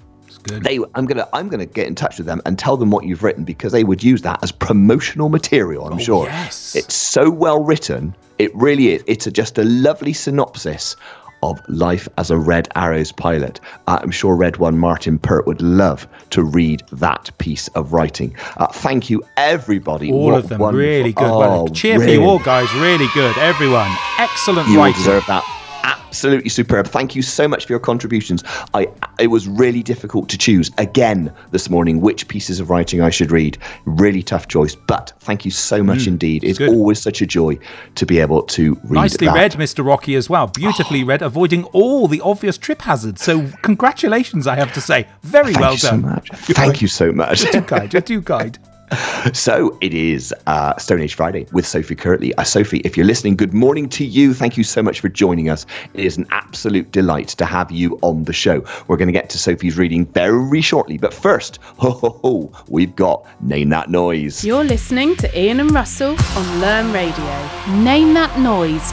Good. 0.47 0.63
They, 0.65 0.79
I'm 0.95 1.07
gonna, 1.07 1.29
I'm 1.33 1.49
gonna 1.49 1.67
get 1.67 1.87
in 1.87 1.95
touch 1.95 2.19
with 2.19 2.27
them 2.27 2.41
and 2.47 2.59
tell 2.59 2.77
them 2.77 2.91
what 2.91 3.05
you've 3.05 3.23
written 3.23 3.45
because 3.45 3.73
they 3.73 3.85
would 3.85 4.03
use 4.03 4.23
that 4.23 4.43
as 4.43 4.53
promotional 4.53 5.29
material. 5.29 5.87
I'm 5.87 5.95
Oh, 5.95 5.99
sure. 5.99 6.27
yes. 6.27 6.75
It's 6.77 6.95
so 6.95 7.31
well 7.31 7.63
written. 7.63 8.15
It 8.39 8.55
really 8.55 8.89
is. 8.89 9.03
It's 9.07 9.27
a, 9.27 9.31
just 9.31 9.59
a 9.59 9.65
lovely 9.65 10.13
synopsis 10.13 10.95
of 11.43 11.61
life 11.69 12.09
as 12.17 12.31
a 12.31 12.37
Red 12.39 12.67
Arrows 12.77 13.13
pilot. 13.13 13.61
Uh, 13.87 13.99
I'm 14.03 14.11
sure 14.11 14.35
Red 14.37 14.57
One 14.57 14.79
Martin 14.79 15.19
Pert 15.19 15.47
would 15.47 15.61
love 15.61 16.09
to 16.31 16.43
read 16.43 16.83
that 16.93 17.31
piece 17.39 17.69
of 17.69 17.93
writing. 17.93 18.35
Uh, 18.57 18.67
thank 18.69 19.11
you, 19.11 19.23
everybody. 19.37 20.11
All 20.11 20.27
What 20.27 20.35
of 20.45 20.49
them 20.49 20.61
wonderful- 20.61 20.81
really 20.87 21.13
good. 21.13 21.25
Oh, 21.27 21.39
well, 21.39 21.69
cheer 21.69 21.99
for 22.01 22.09
you 22.09 22.23
all, 22.25 22.39
guys. 22.39 22.73
Really 22.75 23.07
good. 23.15 23.37
Everyone. 23.39 23.91
Excellent 24.19 24.69
You 24.69 24.79
writing. 24.79 24.97
deserve 24.99 25.25
that. 25.27 25.45
Absolutely 25.85 26.49
superb. 26.49 26.87
Thank 26.87 27.15
you 27.15 27.21
so 27.23 27.47
much 27.47 27.67
for 27.67 27.73
your 27.75 27.81
contributions. 27.81 28.43
I 28.73 28.89
it 29.19 29.29
was 29.29 29.49
really 29.49 29.83
difficult 29.83 30.29
to 30.29 30.39
choose 30.39 30.71
again 30.79 31.33
this 31.51 31.71
morning 31.71 32.01
which 32.01 32.29
pieces 32.29 32.61
of 32.61 32.71
writing 32.71 33.01
I 33.01 33.11
should 33.11 33.31
read. 33.31 33.59
Really 33.85 34.23
tough 34.23 34.49
choice, 34.49 34.75
but 34.75 35.13
thank 35.21 35.45
you 35.45 35.51
so 35.51 35.83
much 35.83 36.01
mm, 36.01 36.09
indeed. 36.09 36.45
It's 36.45 36.59
good. 36.59 36.71
always 36.71 37.01
such 37.01 37.21
a 37.23 37.27
joy 37.27 37.59
to 37.95 38.07
be 38.07 38.19
able 38.21 38.43
to 38.43 38.75
read 38.85 38.93
Nicely 38.93 39.27
that. 39.27 39.35
read, 39.35 39.53
Mr. 39.53 39.85
Rocky, 39.85 40.15
as 40.15 40.29
well. 40.29 40.47
Beautifully 40.47 41.03
oh. 41.03 41.07
read, 41.07 41.23
avoiding 41.23 41.65
all 41.67 42.09
the 42.09 42.21
obvious 42.21 42.59
trip 42.59 42.83
hazards. 42.83 43.23
So, 43.23 43.49
congratulations, 43.63 44.47
I 44.47 44.57
have 44.57 44.73
to 44.75 44.81
say. 44.81 45.07
Very 45.23 45.53
Thank 45.53 45.61
well 45.61 45.73
you 45.73 45.79
so 45.79 45.91
done. 45.91 46.03
much. 46.03 46.31
Thank 46.31 46.83
you 46.83 46.89
so 46.89 47.13
much. 47.13 47.43
You're 47.43 47.53
too 47.53 47.63
kind. 47.63 47.93
You're 47.93 48.03
too 48.03 48.23
kind. 48.23 48.59
So 49.33 49.77
it 49.81 49.93
is 49.93 50.33
uh, 50.47 50.77
Stone 50.77 51.01
Age 51.01 51.15
Friday 51.15 51.47
with 51.53 51.67
Sophie 51.67 51.97
Kirtley. 51.97 52.33
Uh, 52.39 52.45
Sophie, 52.45 52.79
if 52.85 52.97
you're 52.97 53.07
listening, 53.07 53.35
good 53.35 53.53
morning 53.53 53.89
to 53.89 54.05
you. 54.05 54.33
Thank 54.33 54.57
you 54.57 54.63
so 54.63 54.83
much 54.83 55.01
for 55.01 55.09
joining 55.09 55.49
us. 55.49 55.67
It 55.95 56.05
is 56.05 56.17
an 56.17 56.27
absolute 56.31 56.93
delight 56.93 57.29
to 57.29 57.45
have 57.45 57.73
you 57.73 57.99
on 58.03 58.23
the 58.25 58.33
show. 58.33 58.65
We're 58.87 58.97
going 58.97 59.09
to 59.09 59.13
get 59.13 59.29
to 59.31 59.39
Sophie's 59.39 59.77
reading 59.77 60.07
very 60.07 60.61
shortly, 60.61 60.97
but 60.97 61.13
first, 61.13 61.59
ho 61.63 61.91
ho 61.91 62.21
ho, 62.23 62.53
we've 62.69 62.95
got 62.95 63.27
Name 63.43 63.69
That 63.71 63.91
Noise. 63.91 64.45
You're 64.45 64.65
listening 64.65 65.17
to 65.17 65.39
Ian 65.39 65.59
and 65.59 65.73
Russell 65.73 66.17
on 66.37 66.61
Learn 66.61 66.93
Radio. 66.93 67.49
Name 67.83 68.15
that 68.15 68.39
noise. 68.39 68.93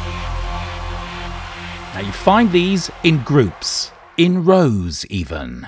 Now 1.93 2.01
you 2.01 2.11
find 2.11 2.51
these 2.51 2.89
in 3.03 3.19
groups, 3.19 3.91
in 4.17 4.43
rows 4.43 5.05
even. 5.07 5.67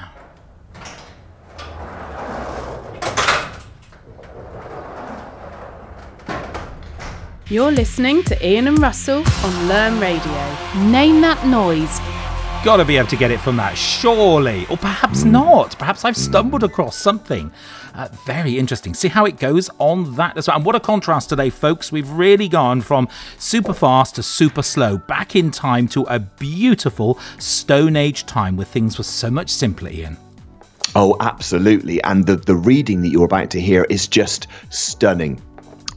You're 7.48 7.72
listening 7.72 8.24
to 8.24 8.48
Ian 8.48 8.68
and 8.68 8.80
Russell 8.80 9.24
on 9.44 9.68
Learn 9.68 10.00
Radio. 10.00 10.90
Name 10.90 11.22
that 11.22 11.46
noise. 11.46 12.00
Gotta 12.66 12.84
be 12.84 12.98
able 12.98 13.08
to 13.10 13.16
get 13.16 13.30
it 13.30 13.40
from 13.40 13.56
that, 13.58 13.78
surely. 13.78 14.66
Or 14.66 14.78
perhaps 14.78 15.24
not. 15.24 15.78
Perhaps 15.78 16.04
I've 16.04 16.18
stumbled 16.18 16.64
across 16.64 16.96
something. 16.96 17.52
Uh, 17.94 18.08
very 18.26 18.58
interesting. 18.58 18.96
See 18.96 19.10
how 19.10 19.26
it 19.26 19.38
goes 19.38 19.70
on 19.78 20.16
that 20.16 20.36
as 20.40 20.48
well. 20.48 20.58
And 20.58 20.66
what 20.66 20.74
a 20.74 20.80
contrast 20.80 21.30
today, 21.30 21.52
folks. 21.52 21.92
We've 21.92 22.10
really 22.10 22.48
gone 22.48 22.82
from 22.82 23.08
super 23.38 23.76
fast 23.76 24.16
to 24.16 24.24
super 24.24 24.64
slow, 24.64 24.98
back 24.98 25.36
in 25.36 25.52
time 25.52 25.88
to 25.90 26.02
a 26.06 26.18
beautiful 26.18 27.20
Stone 27.38 27.96
Age 27.96 28.26
time 28.26 28.58
where 28.58 28.66
things 28.66 28.98
were 28.98 29.04
so 29.04 29.30
much 29.30 29.52
simpler, 29.52 29.92
Ian. 29.92 30.18
Oh, 30.96 31.16
absolutely. 31.20 32.02
And 32.06 32.26
the, 32.26 32.38
the 32.38 32.56
reading 32.56 33.04
that 33.04 33.10
you're 33.10 33.26
about 33.26 33.52
to 33.52 33.62
hear 33.62 33.84
is 33.92 34.08
just 34.08 34.48
stunning. 34.72 35.40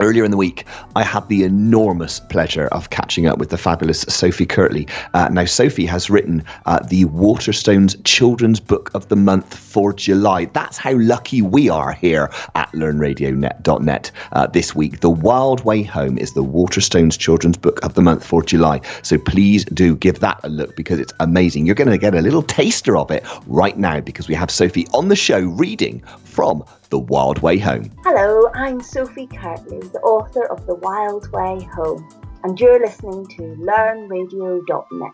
Earlier 0.01 0.25
in 0.25 0.31
the 0.31 0.37
week, 0.37 0.65
I 0.95 1.03
had 1.03 1.29
the 1.29 1.43
enormous 1.43 2.21
pleasure 2.21 2.67
of 2.69 2.91
catching 2.91 3.27
up 3.27 3.39
with 3.39 3.51
the 3.51 3.59
fabulous 3.59 4.03
Sophie 4.03 4.47
Kirtley. 4.47 4.87
Uh, 5.15 5.29
now, 5.31 5.45
Sophie 5.45 5.87
has 5.87 6.09
written 6.09 6.45
uh, 6.67 6.81
the 6.81 7.05
Waterstones 7.07 7.97
Children's 8.05 8.61
Book 8.61 8.91
of 8.95 9.09
the 9.09 9.17
Month 9.17 9.57
for 9.57 9.93
July. 9.93 10.45
That's 10.47 10.79
how 10.79 10.95
lucky 10.95 11.43
we 11.43 11.69
are 11.69 11.93
here 11.93 12.31
at 12.55 12.71
LearnRadioNet.net 12.73 14.11
uh, 14.33 14.47
this 14.47 14.75
week. 14.75 15.01
The 15.01 15.11
Wild 15.11 15.65
Way 15.65 15.83
Home 15.83 16.17
is 16.17 16.33
the 16.33 16.45
Waterstones 16.45 17.19
Children's 17.19 17.57
Book 17.57 17.85
of 17.85 17.95
the 17.95 18.03
Month 18.03 18.25
for 18.25 18.43
July. 18.43 18.81
So 19.03 19.19
please 19.19 19.65
do 19.67 19.97
give 19.97 20.21
that 20.21 20.39
a 20.45 20.49
look 20.49 20.77
because 20.77 21.01
it's 21.01 21.13
amazing. 21.21 21.67
You're 21.67 21.75
going 21.75 21.91
to 21.91 21.99
get 21.99 22.15
a 22.15 22.21
little 22.21 22.43
taster 22.43 22.97
of 22.97 23.11
it 23.11 23.25
right 23.47 23.77
now 23.77 24.01
because 24.01 24.29
we 24.29 24.35
have 24.35 24.51
Sophie 24.51 24.87
on 24.93 25.09
the 25.09 25.17
show 25.17 25.41
reading 25.41 26.03
from 26.25 26.65
The 26.91 26.99
Wild 26.99 27.41
Way 27.43 27.59
Home. 27.59 27.91
Hello, 28.03 28.51
I'm 28.55 28.81
Sophie 28.81 29.27
Kirtley, 29.27 29.81
the 29.81 30.01
author 30.01 30.47
of 30.47 30.67
The 30.67 30.77
Wild 30.77 31.31
Way 31.33 31.63
Home, 31.75 32.09
and 32.43 32.59
you're 32.59 32.81
listening 32.81 33.27
to 33.27 33.43
LearnRadio.net. 33.61 35.13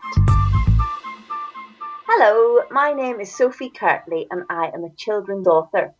Hello, 2.07 2.61
my 2.71 2.93
name 2.93 3.19
is 3.19 3.35
Sophie 3.35 3.71
Kirtley, 3.71 4.25
and 4.31 4.43
I 4.49 4.71
am 4.73 4.85
a 4.85 4.95
children's 4.95 5.47
author. 5.47 5.93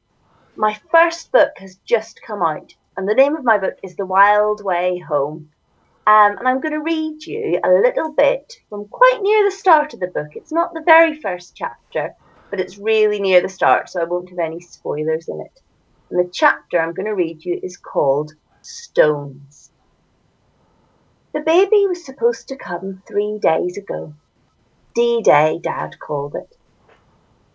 My 0.55 0.79
first 0.91 1.33
book 1.33 1.51
has 1.57 1.75
just 1.85 2.21
come 2.25 2.41
out, 2.41 2.73
and 2.95 3.05
the 3.05 3.13
name 3.13 3.35
of 3.35 3.43
my 3.43 3.57
book 3.57 3.75
is 3.83 3.97
The 3.97 4.05
Wild 4.05 4.63
Way 4.63 4.99
Home. 4.99 5.49
Um, 6.07 6.37
and 6.37 6.47
I'm 6.47 6.61
going 6.61 6.71
to 6.71 6.79
read 6.79 7.25
you 7.25 7.59
a 7.61 7.69
little 7.69 8.13
bit 8.13 8.53
from 8.69 8.87
quite 8.87 9.19
near 9.21 9.43
the 9.43 9.51
start 9.51 9.93
of 9.93 9.99
the 9.99 10.07
book. 10.07 10.37
It's 10.37 10.53
not 10.53 10.73
the 10.73 10.83
very 10.85 11.19
first 11.19 11.53
chapter, 11.53 12.15
but 12.49 12.61
it's 12.61 12.77
really 12.77 13.19
near 13.19 13.41
the 13.41 13.49
start, 13.49 13.89
so 13.89 13.99
I 13.99 14.05
won't 14.05 14.29
have 14.29 14.39
any 14.39 14.61
spoilers 14.61 15.27
in 15.27 15.41
it. 15.41 15.61
And 16.09 16.19
the 16.19 16.31
chapter 16.31 16.79
I'm 16.79 16.93
going 16.93 17.07
to 17.07 17.15
read 17.15 17.43
you 17.43 17.59
is 17.61 17.77
called 17.77 18.31
Stones. 18.61 19.71
The 21.33 21.41
baby 21.41 21.85
was 21.87 22.05
supposed 22.05 22.47
to 22.47 22.57
come 22.57 23.03
three 23.07 23.39
days 23.41 23.77
ago. 23.77 24.13
D 24.93 25.21
Day, 25.21 25.59
Dad 25.61 25.99
called 25.99 26.35
it. 26.35 26.55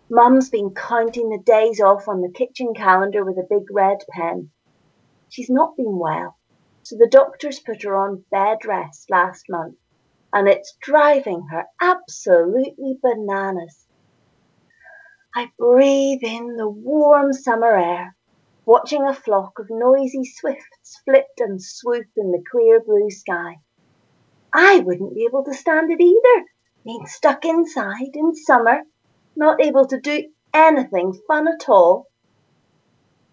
Mum's 0.09 0.49
been 0.49 0.73
counting 0.75 1.29
the 1.29 1.41
days 1.43 1.79
off 1.79 2.07
on 2.07 2.21
the 2.21 2.31
kitchen 2.31 2.73
calendar 2.75 3.23
with 3.23 3.37
a 3.37 3.47
big 3.49 3.63
red 3.71 3.99
pen. 4.11 4.51
She's 5.29 5.49
not 5.49 5.77
been 5.77 5.97
well, 5.97 6.37
so 6.83 6.97
the 6.97 7.07
doctors 7.07 7.61
put 7.61 7.83
her 7.83 7.95
on 7.95 8.25
bed 8.29 8.65
rest 8.65 9.09
last 9.09 9.45
month, 9.49 9.77
and 10.33 10.49
it's 10.49 10.75
driving 10.81 11.47
her 11.49 11.65
absolutely 11.81 12.99
bananas. 13.01 13.87
I 15.33 15.49
breathe 15.57 16.19
in 16.21 16.57
the 16.57 16.69
warm 16.69 17.31
summer 17.31 17.77
air, 17.77 18.15
watching 18.65 19.07
a 19.07 19.13
flock 19.13 19.59
of 19.59 19.67
noisy 19.69 20.23
swifts 20.23 21.01
flit 21.05 21.27
and 21.39 21.61
swoop 21.61 22.07
in 22.15 22.31
the 22.31 22.43
clear 22.51 22.79
blue 22.79 23.09
sky. 23.09 23.55
I 24.53 24.79
wouldn't 24.79 25.15
be 25.15 25.25
able 25.25 25.43
to 25.45 25.53
stand 25.53 25.91
it 25.91 26.01
either, 26.01 26.45
being 26.83 27.05
stuck 27.05 27.45
inside 27.45 28.15
in 28.15 28.35
summer, 28.35 28.81
not 29.35 29.61
able 29.61 29.87
to 29.87 29.99
do 29.99 30.29
anything 30.53 31.13
fun 31.27 31.47
at 31.47 31.69
all. 31.69 32.07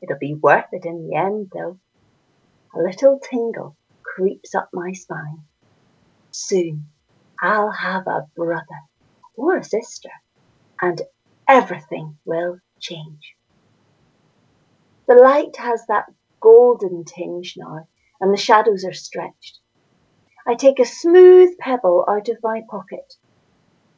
It'll 0.01 0.19
be 0.19 0.35
worth 0.35 0.73
it 0.73 0.85
in 0.85 1.09
the 1.09 1.17
end, 1.17 1.51
though. 1.53 1.79
A 2.75 2.79
little 2.79 3.19
tingle 3.19 3.77
creeps 4.03 4.55
up 4.55 4.71
my 4.73 4.93
spine. 4.93 5.45
Soon 6.31 6.87
I'll 7.43 7.71
have 7.71 8.07
a 8.07 8.27
brother 8.37 8.81
or 9.37 9.57
a 9.57 9.65
sister, 9.65 10.11
and 10.81 11.03
everything 11.49 12.19
will 12.25 12.59
change. 12.81 13.38
The 15.09 15.15
light 15.15 15.57
has 15.57 15.87
that 15.87 16.05
golden 16.43 17.03
tinge 17.03 17.55
now, 17.57 17.89
and 18.21 18.31
the 18.31 18.37
shadows 18.37 18.85
are 18.85 18.93
stretched. 18.93 19.59
I 20.47 20.55
take 20.55 20.79
a 20.79 20.85
smooth 20.85 21.57
pebble 21.57 22.05
out 22.07 22.29
of 22.29 22.43
my 22.43 22.61
pocket. 22.69 23.15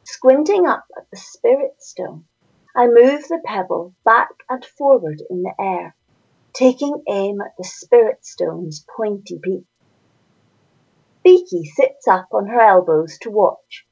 Squinting 0.05 0.65
up 0.65 0.85
at 0.97 1.09
the 1.11 1.17
spirit 1.17 1.83
stone, 1.83 2.27
I 2.73 2.87
move 2.87 3.27
the 3.27 3.41
pebble 3.43 3.93
back 4.05 4.29
and 4.49 4.63
forward 4.63 5.21
in 5.29 5.43
the 5.43 5.53
air, 5.59 5.97
taking 6.53 7.03
aim 7.09 7.41
at 7.41 7.57
the 7.57 7.65
spirit 7.65 8.25
stone's 8.25 8.85
pointy 8.95 9.37
peak. 9.43 9.65
Beaky 11.25 11.65
sits 11.65 12.07
up 12.07 12.29
on 12.31 12.47
her 12.47 12.61
elbows 12.61 13.17
to 13.23 13.29
watch. 13.29 13.85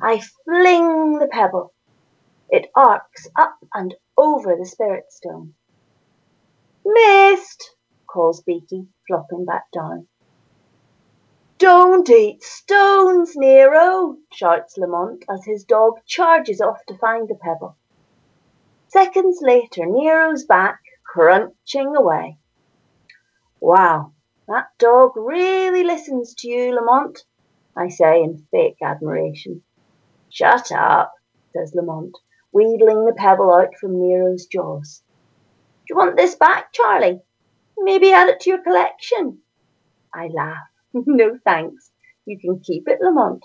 I 0.00 0.20
fling 0.44 1.18
the 1.18 1.26
pebble. 1.26 1.74
It 2.48 2.70
arcs 2.76 3.26
up 3.36 3.58
and 3.74 3.96
over 4.16 4.54
the 4.54 4.66
spirit 4.66 5.10
stone. 5.10 5.54
Missed, 6.84 7.76
calls 8.06 8.42
Beaky, 8.42 8.86
flopping 9.06 9.44
back 9.44 9.70
down. 9.72 10.06
Don't 11.58 12.10
eat 12.10 12.42
stones, 12.42 13.34
Nero, 13.36 14.16
shouts 14.32 14.76
Lamont 14.76 15.24
as 15.30 15.44
his 15.44 15.64
dog 15.64 15.94
charges 16.04 16.60
off 16.60 16.84
to 16.86 16.98
find 16.98 17.28
the 17.28 17.36
pebble. 17.36 17.76
Seconds 18.88 19.38
later, 19.40 19.86
Nero's 19.86 20.44
back, 20.44 20.80
crunching 21.04 21.96
away. 21.96 22.38
Wow, 23.60 24.12
that 24.46 24.66
dog 24.78 25.12
really 25.16 25.84
listens 25.84 26.34
to 26.34 26.48
you, 26.48 26.74
Lamont, 26.74 27.24
I 27.76 27.88
say 27.88 28.22
in 28.22 28.46
fake 28.50 28.78
admiration. 28.82 29.62
Shut 30.28 30.70
up, 30.70 31.14
says 31.52 31.74
Lamont, 31.74 32.18
wheedling 32.52 33.06
the 33.06 33.14
pebble 33.14 33.52
out 33.52 33.74
from 33.80 33.98
Nero's 33.98 34.46
jaws. 34.46 35.02
Do 35.86 35.92
you 35.92 35.96
want 35.96 36.16
this 36.16 36.34
back, 36.34 36.72
Charlie? 36.72 37.20
Maybe 37.76 38.10
add 38.10 38.28
it 38.28 38.40
to 38.40 38.50
your 38.50 38.62
collection. 38.62 39.42
I 40.14 40.28
laugh. 40.28 40.68
no 40.94 41.38
thanks. 41.44 41.90
You 42.24 42.38
can 42.38 42.60
keep 42.60 42.88
it, 42.88 43.00
Lamont. 43.02 43.44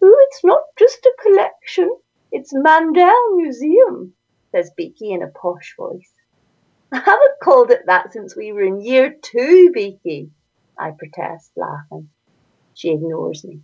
Oh, 0.00 0.26
it's 0.28 0.44
not 0.44 0.62
just 0.78 1.04
a 1.04 1.12
collection. 1.20 1.90
It's 2.30 2.52
Mandel 2.54 3.36
Museum, 3.36 4.14
says 4.52 4.70
Beaky 4.76 5.10
in 5.10 5.22
a 5.22 5.26
posh 5.26 5.74
voice. 5.76 6.12
I 6.92 7.00
haven't 7.00 7.40
called 7.42 7.72
it 7.72 7.86
that 7.86 8.12
since 8.12 8.36
we 8.36 8.52
were 8.52 8.62
in 8.62 8.80
year 8.80 9.12
two, 9.20 9.72
Beaky, 9.74 10.30
I 10.78 10.92
protest, 10.92 11.50
laughing. 11.56 12.10
She 12.74 12.92
ignores 12.92 13.42
me. 13.44 13.62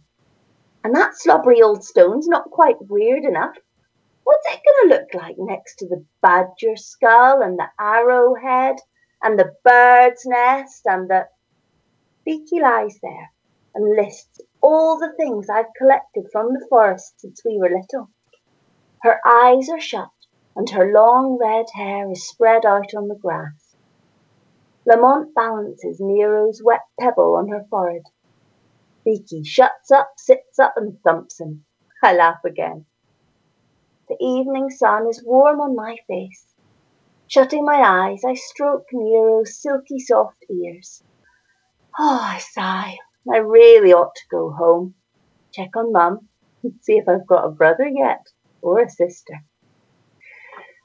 And 0.83 0.97
that 0.97 1.17
slobbery 1.17 1.63
old 1.63 1.85
stone's 1.85 2.27
not 2.27 2.51
quite 2.51 2.77
weird 2.81 3.23
enough. 3.23 3.57
What's 4.25 4.47
it 4.47 4.61
going 4.65 4.89
to 4.89 4.97
look 4.97 5.15
like 5.15 5.37
next 5.39 5.77
to 5.77 5.89
the 5.89 6.05
badger 6.21 6.77
skull 6.77 7.43
and 7.43 7.59
the 7.59 7.69
arrowhead 7.79 8.77
and 9.23 9.39
the 9.39 9.55
bird's 9.65 10.25
nest 10.27 10.83
and 10.87 11.09
the. 11.09 11.29
Beaky 12.25 12.61
lies 12.61 12.99
there 13.03 13.33
and 13.75 13.97
lists 13.97 14.41
all 14.61 14.99
the 14.99 15.13
things 15.17 15.49
I've 15.51 15.75
collected 15.77 16.27
from 16.31 16.53
the 16.53 16.67
forest 16.69 17.21
since 17.21 17.43
we 17.45 17.59
were 17.59 17.69
little. 17.69 18.11
Her 19.03 19.21
eyes 19.27 19.69
are 19.69 19.81
shut 19.81 20.11
and 20.55 20.69
her 20.71 20.93
long 20.93 21.39
red 21.41 21.67
hair 21.75 22.11
is 22.11 22.29
spread 22.29 22.65
out 22.65 22.95
on 22.95 23.09
the 23.09 23.17
grass. 23.17 23.75
Lamont 24.87 25.35
balances 25.35 26.01
Nero's 26.01 26.63
wet 26.63 26.83
pebble 27.01 27.37
on 27.37 27.49
her 27.49 27.65
forehead. 27.71 28.03
Beaky 29.05 29.43
shuts 29.45 29.91
up, 29.91 30.13
sits 30.17 30.59
up, 30.59 30.75
and 30.77 31.01
thumps 31.03 31.41
him. 31.41 31.65
I 32.03 32.15
laugh 32.15 32.45
again. 32.45 32.87
The 34.13 34.27
evening 34.27 34.69
sun 34.69 35.09
is 35.09 35.25
warm 35.25 35.63
on 35.63 35.75
my 35.75 35.97
face. 36.07 36.45
Shutting 37.29 37.65
my 37.65 37.81
eyes, 37.81 38.23
I 38.27 38.35
stroke 38.35 38.85
Nero's 38.93 39.59
silky 39.63 40.01
soft 40.01 40.37
ears. 40.51 41.03
Oh, 41.99 42.21
I 42.21 42.37
sigh. 42.39 42.99
I 43.33 43.39
really 43.39 43.95
ought 43.95 44.15
to 44.15 44.23
go 44.31 44.51
home. 44.51 44.97
Check 45.55 45.71
on 45.77 45.93
Mum. 45.93 46.29
See 46.83 46.99
if 46.99 47.09
I've 47.09 47.27
got 47.27 47.47
a 47.47 47.53
brother 47.53 47.89
yet, 47.89 48.21
or 48.61 48.81
a 48.81 48.91
sister. 48.91 49.43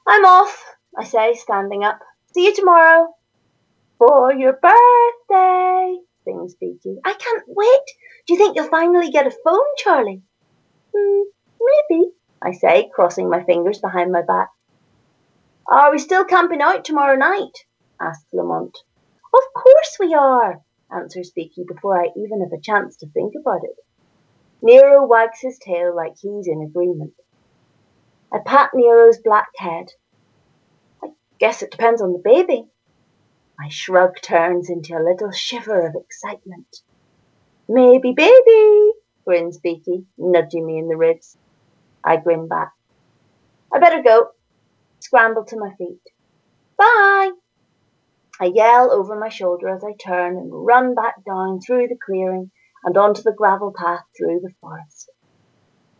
I'm 0.06 0.24
off, 0.24 0.64
I 0.96 1.04
say, 1.04 1.34
standing 1.34 1.84
up. 1.84 1.98
See 2.34 2.46
you 2.46 2.54
tomorrow. 2.54 3.12
For 3.98 4.32
your 4.32 4.54
birthday, 4.54 5.96
sings 6.24 6.54
Beaky. 6.54 6.96
I 7.04 7.12
can't 7.12 7.44
wait. 7.46 7.86
Do 8.26 8.32
you 8.32 8.38
think 8.38 8.56
you'll 8.56 8.70
finally 8.70 9.10
get 9.10 9.26
a 9.26 9.36
phone, 9.44 9.68
Charlie? 9.76 10.22
Hmm, 10.96 11.24
maybe, 11.60 12.12
I 12.42 12.52
say, 12.52 12.90
crossing 12.94 13.28
my 13.28 13.42
fingers 13.44 13.80
behind 13.80 14.12
my 14.12 14.22
back. 14.22 14.50
Are 15.66 15.90
we 15.90 15.98
still 15.98 16.24
camping 16.24 16.62
out 16.62 16.84
tomorrow 16.84 17.16
night? 17.16 17.66
asks 18.00 18.32
Lamont. 18.32 18.78
Of 19.34 19.42
course 19.54 19.96
we 20.00 20.14
are, 20.14 20.62
answers 20.90 21.30
Beaky 21.30 21.64
before 21.66 22.00
I 22.00 22.08
even 22.16 22.40
have 22.40 22.52
a 22.52 22.62
chance 22.62 22.96
to 22.98 23.10
think 23.10 23.34
about 23.38 23.64
it. 23.64 23.76
Nero 24.62 25.06
wags 25.06 25.40
his 25.40 25.58
tail 25.58 25.94
like 25.94 26.14
he's 26.16 26.48
in 26.48 26.62
agreement. 26.62 27.14
I 28.32 28.38
pat 28.38 28.70
Nero's 28.74 29.18
black 29.18 29.48
head. 29.56 29.92
I 31.02 31.08
guess 31.38 31.62
it 31.62 31.70
depends 31.70 32.00
on 32.00 32.12
the 32.12 32.22
baby. 32.24 32.64
My 33.58 33.68
shrug 33.68 34.20
turns 34.22 34.70
into 34.70 34.96
a 34.96 35.02
little 35.02 35.32
shiver 35.32 35.86
of 35.86 35.96
excitement. 35.96 36.82
Maybe 37.68 38.12
baby, 38.12 38.92
grins 39.24 39.58
Beaky, 39.58 40.06
nudging 40.16 40.64
me 40.64 40.78
in 40.78 40.88
the 40.88 40.96
ribs. 40.96 41.36
I 42.08 42.16
grin 42.16 42.48
back. 42.48 42.72
I 43.70 43.78
better 43.78 44.02
go. 44.02 44.28
Scramble 45.00 45.44
to 45.44 45.58
my 45.58 45.74
feet. 45.76 46.00
Bye! 46.78 47.32
I 48.40 48.46
yell 48.46 48.90
over 48.90 49.14
my 49.14 49.28
shoulder 49.28 49.68
as 49.68 49.84
I 49.84 49.92
turn 49.92 50.38
and 50.38 50.50
run 50.50 50.94
back 50.94 51.22
down 51.26 51.60
through 51.60 51.88
the 51.88 51.98
clearing 52.02 52.50
and 52.82 52.96
onto 52.96 53.20
the 53.20 53.34
gravel 53.36 53.74
path 53.76 54.04
through 54.16 54.40
the 54.40 54.54
forest. 54.58 55.10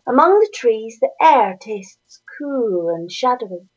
Among 0.07 0.39
the 0.39 0.51
trees, 0.51 0.97
the 0.99 1.11
air 1.21 1.55
tastes 1.61 2.23
cool 2.39 2.89
and 2.89 3.11
shadowy. 3.11 3.69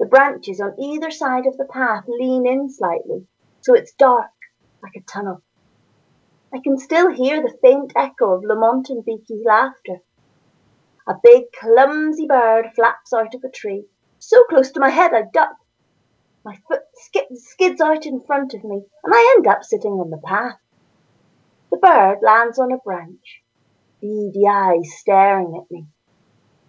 The 0.00 0.06
branches 0.06 0.60
on 0.60 0.80
either 0.80 1.12
side 1.12 1.46
of 1.46 1.56
the 1.56 1.68
path 1.70 2.06
lean 2.08 2.44
in 2.44 2.70
slightly, 2.70 3.28
so 3.60 3.74
it's 3.74 3.94
dark, 3.94 4.32
like 4.82 4.96
a 4.96 5.02
tunnel. 5.02 5.42
I 6.52 6.58
can 6.58 6.76
still 6.76 7.12
hear 7.12 7.40
the 7.40 7.56
faint 7.62 7.92
echo 7.94 8.32
of 8.32 8.42
Lamont 8.42 8.90
and 8.90 9.04
Beaky's 9.04 9.44
laughter. 9.44 10.00
A 11.10 11.18
big, 11.24 11.46
clumsy 11.58 12.28
bird 12.28 12.70
flaps 12.76 13.12
out 13.12 13.34
of 13.34 13.42
a 13.42 13.50
tree, 13.50 13.84
so 14.20 14.44
close 14.44 14.70
to 14.70 14.78
my 14.78 14.90
head 14.90 15.12
I 15.12 15.22
duck. 15.22 15.56
My 16.44 16.54
foot 16.68 16.82
skips, 16.94 17.50
skids 17.50 17.80
out 17.80 18.06
in 18.06 18.20
front 18.20 18.54
of 18.54 18.62
me, 18.62 18.86
and 19.02 19.12
I 19.12 19.34
end 19.36 19.48
up 19.48 19.64
sitting 19.64 19.94
on 19.94 20.10
the 20.10 20.22
path. 20.24 20.60
The 21.72 21.78
bird 21.78 22.20
lands 22.22 22.60
on 22.60 22.70
a 22.70 22.78
branch, 22.78 23.42
beady 24.00 24.46
eyes 24.48 24.88
staring 24.98 25.60
at 25.60 25.68
me. 25.68 25.88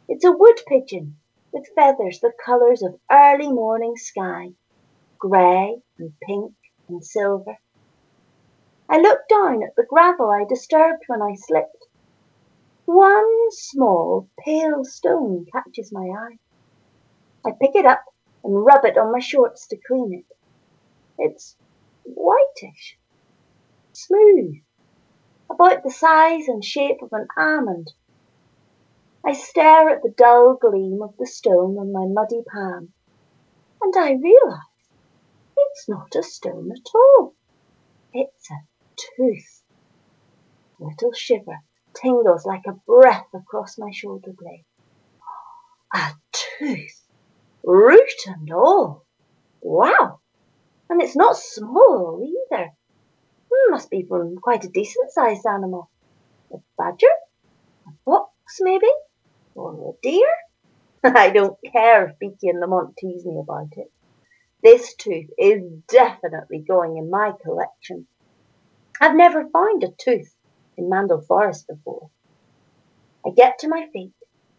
It's 0.09 0.25
a 0.25 0.31
wood 0.31 0.59
pigeon 0.67 1.17
with 1.53 1.69
feathers 1.75 2.19
the 2.19 2.33
colours 2.43 2.81
of 2.81 2.99
early 3.11 3.51
morning 3.51 3.95
sky, 3.95 4.53
grey 5.19 5.83
and 5.99 6.13
pink 6.23 6.55
and 6.89 7.05
silver. 7.05 7.59
I 8.89 8.97
look 8.97 9.19
down 9.29 9.61
at 9.61 9.75
the 9.75 9.85
gravel 9.87 10.31
I 10.31 10.45
disturbed 10.49 11.03
when 11.05 11.21
I 11.21 11.35
slipped. 11.35 11.85
One 12.93 13.51
small 13.51 14.27
pale 14.43 14.83
stone 14.83 15.45
catches 15.53 15.93
my 15.93 16.09
eye. 16.09 16.37
I 17.45 17.51
pick 17.51 17.73
it 17.73 17.85
up 17.85 18.03
and 18.43 18.65
rub 18.65 18.83
it 18.83 18.97
on 18.97 19.13
my 19.13 19.19
shorts 19.19 19.65
to 19.67 19.79
clean 19.87 20.13
it. 20.13 20.25
It's 21.17 21.55
whitish, 22.03 22.99
smooth, 23.93 24.55
about 25.49 25.83
the 25.83 25.89
size 25.89 26.49
and 26.49 26.61
shape 26.65 27.01
of 27.01 27.13
an 27.13 27.27
almond. 27.37 27.93
I 29.25 29.31
stare 29.31 29.87
at 29.87 30.03
the 30.03 30.13
dull 30.17 30.57
gleam 30.59 31.01
of 31.01 31.15
the 31.15 31.27
stone 31.27 31.77
on 31.77 31.93
my 31.93 32.07
muddy 32.07 32.43
palm, 32.51 32.91
and 33.81 33.93
I 33.95 34.19
realize 34.21 34.91
it's 35.55 35.87
not 35.87 36.13
a 36.13 36.23
stone 36.23 36.69
at 36.73 36.93
all. 36.93 37.35
It's 38.11 38.51
a 38.51 38.55
tooth. 39.15 39.63
A 40.81 40.83
little 40.83 41.13
shiver 41.13 41.61
tingles 41.95 42.45
like 42.45 42.65
a 42.67 42.79
breath 42.87 43.27
across 43.33 43.77
my 43.77 43.91
shoulder 43.91 44.31
blade. 44.37 44.65
A 45.93 46.11
tooth, 46.31 47.07
root 47.63 48.25
and 48.27 48.51
all. 48.51 49.05
Wow! 49.61 50.19
And 50.89 51.01
it's 51.01 51.15
not 51.15 51.37
small 51.37 52.21
either. 52.23 52.71
Hmm, 53.51 53.71
must 53.71 53.89
be 53.89 54.03
from 54.03 54.37
quite 54.37 54.65
a 54.65 54.69
decent 54.69 55.11
sized 55.11 55.45
animal. 55.45 55.89
A 56.53 56.57
badger? 56.77 57.07
A 57.87 57.91
fox, 58.05 58.57
maybe? 58.59 58.87
Or 59.55 59.91
a 59.91 59.93
deer? 60.01 60.29
I 61.03 61.29
don't 61.29 61.57
care 61.71 62.07
if 62.07 62.19
Beaky 62.19 62.49
and 62.49 62.59
Lamont 62.59 62.95
tease 62.97 63.25
me 63.25 63.39
about 63.39 63.73
it. 63.77 63.91
This 64.63 64.93
tooth 64.95 65.29
is 65.37 65.63
definitely 65.87 66.59
going 66.59 66.97
in 66.97 67.09
my 67.09 67.33
collection. 67.43 68.05
I've 68.99 69.15
never 69.15 69.49
found 69.49 69.83
a 69.83 69.89
tooth 69.97 70.35
in 70.81 70.89
Mandel 70.89 71.21
Forest 71.21 71.67
before. 71.67 72.09
I 73.25 73.29
get 73.29 73.59
to 73.59 73.69
my 73.69 73.87
feet, 73.93 74.13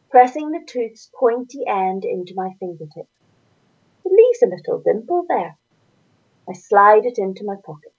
pressing 0.09 0.51
the 0.51 0.65
tooth's 0.67 1.11
pointy 1.19 1.65
end 1.67 2.05
into 2.05 2.35
my 2.37 2.51
fingertip. 2.61 3.09
It 4.05 4.13
leaves 4.13 4.43
a 4.43 4.55
little 4.55 4.83
dimple 4.83 5.25
there. 5.29 5.59
I 6.49 6.53
slide 6.53 7.07
it 7.07 7.19
into 7.19 7.45
my 7.45 7.57
pocket. 7.65 7.93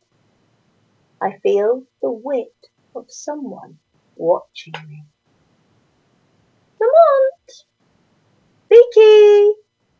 I 1.21 1.38
feel 1.43 1.83
the 2.01 2.12
weight 2.12 2.47
of 2.95 3.05
someone 3.09 3.79
watching 4.15 4.73
me. 4.88 5.03
Lamont! 6.79 7.51
Beaky! 8.69 9.53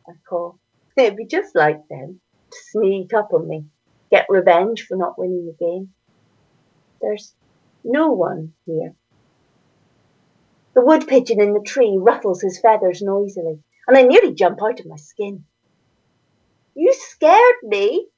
I 0.08 0.12
call. 0.28 0.58
It'd 0.96 1.16
be 1.16 1.26
just 1.26 1.54
like 1.54 1.88
them 1.88 2.20
to 2.50 2.58
sneak 2.70 3.12
up 3.12 3.32
on 3.32 3.48
me, 3.48 3.66
get 4.10 4.26
revenge 4.28 4.86
for 4.86 4.96
not 4.96 5.18
winning 5.18 5.46
the 5.46 5.64
game. 5.64 5.90
There's 7.00 7.34
no 7.84 8.12
one 8.12 8.54
here. 8.66 8.94
The 10.74 10.84
wood 10.84 11.06
pigeon 11.06 11.40
in 11.40 11.52
the 11.52 11.60
tree 11.60 11.96
ruffles 12.00 12.40
his 12.40 12.58
feathers 12.58 13.00
noisily, 13.00 13.62
and 13.86 13.96
I 13.96 14.02
nearly 14.02 14.34
jump 14.34 14.62
out 14.62 14.80
of 14.80 14.86
my 14.86 14.96
skin. 14.96 15.44
You 16.74 16.92
scared 16.94 17.62
me, 17.62 18.08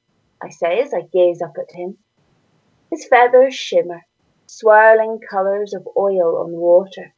I 0.41 0.49
say 0.49 0.81
as 0.81 0.93
I 0.93 1.01
gaze 1.13 1.41
up 1.41 1.55
at 1.59 1.75
him. 1.75 1.97
His 2.89 3.05
feathers 3.05 3.53
shimmer, 3.53 4.01
swirling 4.47 5.19
colours 5.29 5.73
of 5.73 5.87
oil 5.95 6.37
on 6.37 6.51
the 6.51 6.57
water. 6.57 7.13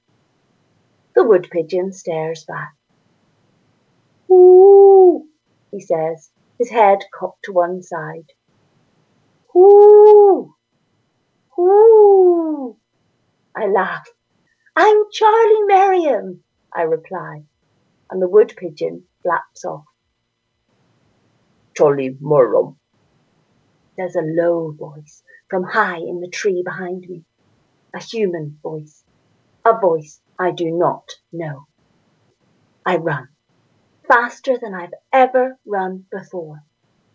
The 1.15 1.23
wood 1.23 1.47
pigeon 1.51 1.93
stares 1.93 2.43
back. 2.45 2.73
Ooh, 4.31 5.25
he 5.71 5.79
says, 5.79 6.29
his 6.57 6.69
head 6.69 6.99
cocked 7.17 7.43
to 7.45 7.53
one 7.53 7.81
side. 7.81 8.31
Ooh, 9.55 10.53
laugh. 13.79 14.09
I'm 14.75 15.03
Charlie 15.09 15.63
Merriam, 15.67 16.43
I 16.75 16.81
reply, 16.81 17.43
and 18.11 18.21
the 18.21 18.27
wood 18.27 18.53
pigeon 18.57 19.05
flaps 19.23 19.63
off. 19.63 19.85
Charlie 21.77 22.17
Merriam, 22.19 22.77
says 23.97 24.17
a 24.17 24.21
low 24.21 24.71
voice 24.77 25.23
from 25.49 25.63
high 25.63 25.99
in 25.99 26.19
the 26.19 26.27
tree 26.27 26.61
behind 26.61 27.05
me. 27.07 27.23
A 27.95 28.03
human 28.03 28.59
voice. 28.61 29.01
A 29.63 29.79
voice 29.79 30.19
I 30.37 30.51
do 30.51 30.71
not 30.71 31.07
know. 31.31 31.63
I 32.85 32.97
run. 32.97 33.29
Faster 34.09 34.57
than 34.61 34.73
I've 34.73 34.97
ever 35.13 35.57
run 35.65 36.03
before. 36.11 36.59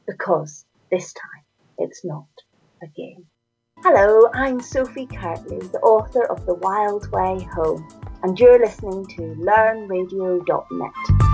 Because 0.06 0.64
this 0.90 1.12
time 1.12 1.44
it's 1.76 2.06
not 2.06 2.28
a 2.82 2.86
game. 2.86 3.26
Hello, 3.86 4.30
I'm 4.32 4.60
Sophie 4.60 5.04
Kirtley, 5.04 5.58
the 5.58 5.78
author 5.80 6.24
of 6.32 6.46
The 6.46 6.54
Wild 6.54 7.12
Way 7.12 7.46
Home, 7.52 7.86
and 8.22 8.40
you're 8.40 8.58
listening 8.58 9.04
to 9.08 9.20
learnradio.net. 9.38 11.33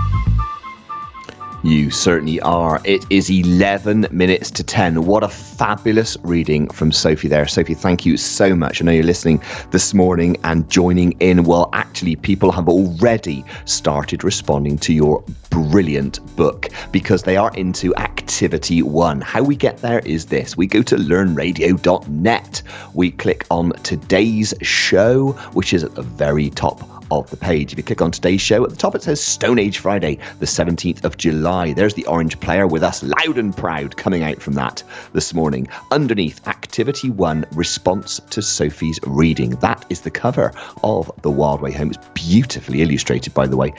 You 1.63 1.91
certainly 1.91 2.41
are. 2.41 2.81
It 2.83 3.05
is 3.11 3.29
11 3.29 4.07
minutes 4.09 4.49
to 4.51 4.63
10. 4.63 5.05
What 5.05 5.23
a 5.23 5.27
fabulous 5.27 6.17
reading 6.23 6.67
from 6.69 6.91
Sophie 6.91 7.27
there. 7.27 7.47
Sophie, 7.47 7.75
thank 7.75 8.03
you 8.03 8.17
so 8.17 8.55
much. 8.55 8.81
I 8.81 8.85
know 8.85 8.91
you're 8.91 9.03
listening 9.03 9.43
this 9.69 9.93
morning 9.93 10.37
and 10.43 10.67
joining 10.71 11.11
in. 11.19 11.43
Well, 11.43 11.69
actually, 11.73 12.15
people 12.15 12.51
have 12.51 12.67
already 12.67 13.45
started 13.65 14.23
responding 14.23 14.79
to 14.79 14.93
your 14.93 15.23
brilliant 15.51 16.19
book 16.35 16.69
because 16.91 17.23
they 17.23 17.37
are 17.37 17.51
into 17.53 17.95
activity 17.97 18.81
one. 18.81 19.21
How 19.21 19.43
we 19.43 19.55
get 19.55 19.77
there 19.77 19.99
is 19.99 20.25
this 20.25 20.57
we 20.57 20.65
go 20.65 20.81
to 20.81 20.95
learnradio.net, 20.95 22.63
we 22.95 23.11
click 23.11 23.45
on 23.51 23.71
today's 23.83 24.53
show, 24.63 25.33
which 25.53 25.73
is 25.73 25.83
at 25.83 25.93
the 25.93 26.01
very 26.01 26.49
top 26.49 27.00
of 27.11 27.29
the 27.29 27.37
page. 27.37 27.73
If 27.73 27.77
you 27.77 27.83
click 27.83 28.01
on 28.01 28.09
today's 28.09 28.41
show, 28.41 28.63
at 28.63 28.69
the 28.69 28.75
top 28.75 28.95
it 28.95 29.03
says 29.03 29.21
Stone 29.21 29.59
Age 29.59 29.79
Friday, 29.79 30.17
the 30.39 30.45
17th 30.45 31.03
of 31.03 31.17
July. 31.17 31.73
There's 31.73 31.93
the 31.93 32.05
orange 32.05 32.39
player 32.39 32.65
with 32.65 32.83
us 32.83 33.03
loud 33.03 33.37
and 33.37 33.55
proud 33.55 33.97
coming 33.97 34.23
out 34.23 34.41
from 34.41 34.53
that 34.53 34.81
this 35.11 35.33
morning. 35.33 35.67
Underneath, 35.91 36.47
Activity 36.47 37.09
1 37.09 37.45
Response 37.51 38.21
to 38.29 38.41
Sophie's 38.41 38.99
Reading. 39.05 39.51
That 39.57 39.85
is 39.89 40.01
the 40.01 40.09
cover 40.09 40.53
of 40.83 41.11
The 41.21 41.29
Wild 41.29 41.61
Way 41.61 41.73
Home. 41.73 41.89
It's 41.89 42.09
beautifully 42.13 42.81
illustrated, 42.81 43.33
by 43.33 43.45
the 43.45 43.57
way. 43.57 43.73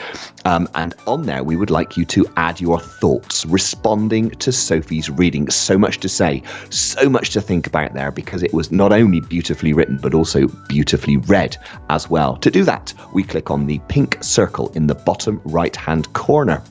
Um, 0.45 0.69
and 0.75 0.95
on 1.07 1.23
there, 1.23 1.43
we 1.43 1.57
would 1.57 1.71
like 1.71 1.97
you 1.97 2.05
to 2.05 2.27
add 2.37 2.61
your 2.61 2.79
thoughts 2.79 3.47
responding 3.47 4.31
to 4.31 4.53
Sophie's 4.53 5.09
reading. 5.09 5.49
So 5.51 5.79
much 5.79 5.99
to 6.01 6.09
say, 6.09 6.43
so 6.69 7.09
much 7.09 7.31
to 7.31 7.41
think 7.41 7.67
about 7.67 7.95
there 7.95 8.11
because 8.11 8.43
it 8.43 8.53
was 8.53 8.71
not 8.71 8.93
only 8.93 9.21
beautifully 9.21 9.73
written, 9.73 9.97
but 9.97 10.13
also 10.13 10.49
beautifully 10.69 11.17
read 11.17 11.57
as 11.89 12.11
well. 12.11 12.37
To 12.37 12.51
do 12.51 12.63
that, 12.65 12.93
we 13.15 13.22
click 13.23 13.51
on 13.51 13.67
the 13.67 13.79
pink 13.89 14.19
circle 14.21 14.71
in 14.75 14.87
the 14.87 14.95
bottom 14.95 15.41
right 15.45 15.75
hand 15.75 16.13
corner. 16.13 16.63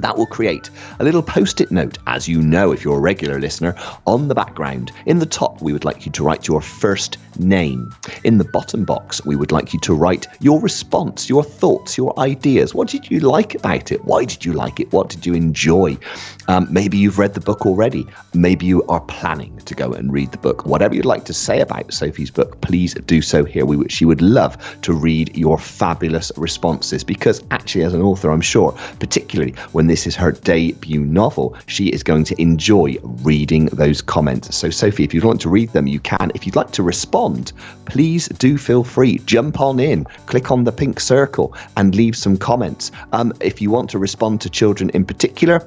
That 0.00 0.16
will 0.16 0.26
create 0.26 0.70
a 0.98 1.04
little 1.04 1.22
post 1.22 1.60
it 1.60 1.70
note, 1.70 1.98
as 2.06 2.28
you 2.28 2.40
know 2.40 2.72
if 2.72 2.84
you're 2.84 2.98
a 2.98 3.00
regular 3.00 3.38
listener, 3.38 3.74
on 4.06 4.28
the 4.28 4.34
background. 4.34 4.92
In 5.06 5.18
the 5.18 5.26
top, 5.26 5.60
we 5.60 5.72
would 5.72 5.84
like 5.84 6.06
you 6.06 6.12
to 6.12 6.24
write 6.24 6.48
your 6.48 6.60
first 6.60 7.18
name. 7.38 7.94
In 8.24 8.38
the 8.38 8.44
bottom 8.44 8.84
box, 8.84 9.24
we 9.24 9.36
would 9.36 9.52
like 9.52 9.72
you 9.72 9.80
to 9.80 9.94
write 9.94 10.26
your 10.40 10.60
response, 10.60 11.28
your 11.28 11.44
thoughts, 11.44 11.96
your 11.96 12.18
ideas. 12.18 12.74
What 12.74 12.88
did 12.88 13.10
you 13.10 13.20
like 13.20 13.54
about 13.54 13.92
it? 13.92 14.04
Why 14.04 14.24
did 14.24 14.44
you 14.44 14.52
like 14.52 14.80
it? 14.80 14.92
What 14.92 15.08
did 15.08 15.26
you 15.26 15.34
enjoy? 15.34 15.96
Um, 16.48 16.66
maybe 16.70 16.98
you've 16.98 17.18
read 17.18 17.34
the 17.34 17.40
book 17.40 17.66
already. 17.66 18.06
Maybe 18.34 18.66
you 18.66 18.82
are 18.84 19.00
planning 19.00 19.56
to 19.58 19.74
go 19.74 19.92
and 19.92 20.12
read 20.12 20.32
the 20.32 20.38
book. 20.38 20.66
Whatever 20.66 20.94
you'd 20.94 21.04
like 21.04 21.24
to 21.26 21.34
say 21.34 21.60
about 21.60 21.92
Sophie's 21.92 22.30
book, 22.30 22.60
please 22.60 22.94
do 22.94 23.22
so 23.22 23.44
here. 23.44 23.64
We, 23.64 23.88
she 23.88 24.04
would 24.04 24.22
love 24.22 24.56
to 24.82 24.92
read 24.92 25.36
your 25.36 25.58
fabulous 25.58 26.32
responses 26.36 27.04
because, 27.04 27.42
actually, 27.50 27.84
as 27.84 27.94
an 27.94 28.02
author, 28.02 28.30
I'm 28.30 28.40
sure, 28.40 28.72
particularly 28.98 29.52
when 29.72 29.86
this 29.90 30.06
is 30.06 30.14
her 30.14 30.30
debut 30.30 31.04
novel, 31.04 31.56
she 31.66 31.88
is 31.88 32.04
going 32.04 32.22
to 32.22 32.40
enjoy 32.40 32.96
reading 33.02 33.66
those 33.66 34.00
comments. 34.00 34.54
So, 34.54 34.70
Sophie, 34.70 35.02
if 35.02 35.12
you'd 35.12 35.24
like 35.24 35.40
to 35.40 35.48
read 35.48 35.70
them, 35.70 35.88
you 35.88 35.98
can. 35.98 36.30
If 36.34 36.46
you'd 36.46 36.54
like 36.54 36.70
to 36.72 36.82
respond, 36.84 37.52
please 37.86 38.28
do 38.28 38.56
feel 38.56 38.84
free. 38.84 39.18
Jump 39.26 39.60
on 39.60 39.80
in, 39.80 40.04
click 40.26 40.52
on 40.52 40.62
the 40.62 40.70
pink 40.70 41.00
circle, 41.00 41.56
and 41.76 41.94
leave 41.94 42.16
some 42.16 42.36
comments. 42.36 42.92
Um, 43.12 43.32
if 43.40 43.60
you 43.60 43.70
want 43.70 43.90
to 43.90 43.98
respond 43.98 44.40
to 44.42 44.50
children 44.50 44.90
in 44.90 45.04
particular, 45.04 45.66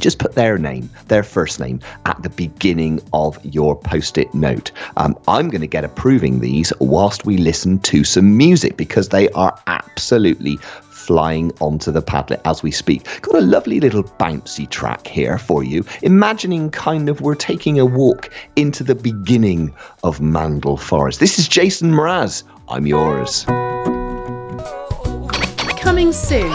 just 0.00 0.18
put 0.18 0.34
their 0.34 0.58
name, 0.58 0.90
their 1.06 1.22
first 1.22 1.60
name, 1.60 1.78
at 2.06 2.20
the 2.24 2.30
beginning 2.30 3.00
of 3.12 3.38
your 3.44 3.76
post 3.76 4.18
it 4.18 4.34
note. 4.34 4.72
Um, 4.96 5.16
I'm 5.28 5.48
going 5.48 5.60
to 5.60 5.68
get 5.68 5.84
approving 5.84 6.40
these 6.40 6.72
whilst 6.80 7.24
we 7.24 7.38
listen 7.38 7.78
to 7.80 8.02
some 8.02 8.36
music 8.36 8.76
because 8.76 9.10
they 9.10 9.28
are 9.30 9.56
absolutely 9.68 10.58
flying 11.06 11.52
onto 11.60 11.90
the 11.90 12.02
Padlet 12.02 12.40
as 12.44 12.62
we 12.62 12.70
speak. 12.70 13.20
Got 13.22 13.36
a 13.36 13.40
lovely 13.40 13.80
little 13.80 14.04
bouncy 14.04 14.68
track 14.68 15.06
here 15.06 15.38
for 15.38 15.62
you, 15.62 15.84
imagining 16.02 16.70
kind 16.70 17.08
of 17.08 17.20
we're 17.20 17.34
taking 17.34 17.78
a 17.78 17.84
walk 17.84 18.30
into 18.56 18.82
the 18.82 18.94
beginning 18.94 19.74
of 20.02 20.20
Mandel 20.20 20.76
Forest. 20.76 21.20
This 21.20 21.38
is 21.38 21.48
Jason 21.48 21.92
Mraz. 21.92 22.42
I'm 22.68 22.86
yours. 22.86 23.44
Coming 25.78 26.12
soon. 26.12 26.52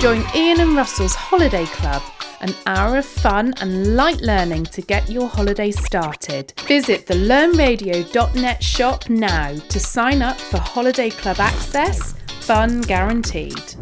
Join 0.00 0.22
Ian 0.34 0.60
and 0.60 0.76
Russell's 0.76 1.14
Holiday 1.14 1.64
Club 1.66 2.02
an 2.40 2.54
hour 2.66 2.98
of 2.98 3.04
fun 3.06 3.54
and 3.60 3.96
light 3.96 4.20
learning 4.20 4.64
to 4.64 4.82
get 4.82 5.08
your 5.08 5.28
holiday 5.28 5.70
started. 5.70 6.52
Visit 6.66 7.06
the 7.06 7.14
learnradio.net 7.14 8.62
shop 8.62 9.08
now 9.08 9.54
to 9.54 9.80
sign 9.80 10.22
up 10.22 10.36
for 10.36 10.58
Holiday 10.58 11.10
Club 11.10 11.40
access 11.40 12.14
fun 12.46 12.80
guaranteed. 12.82 13.74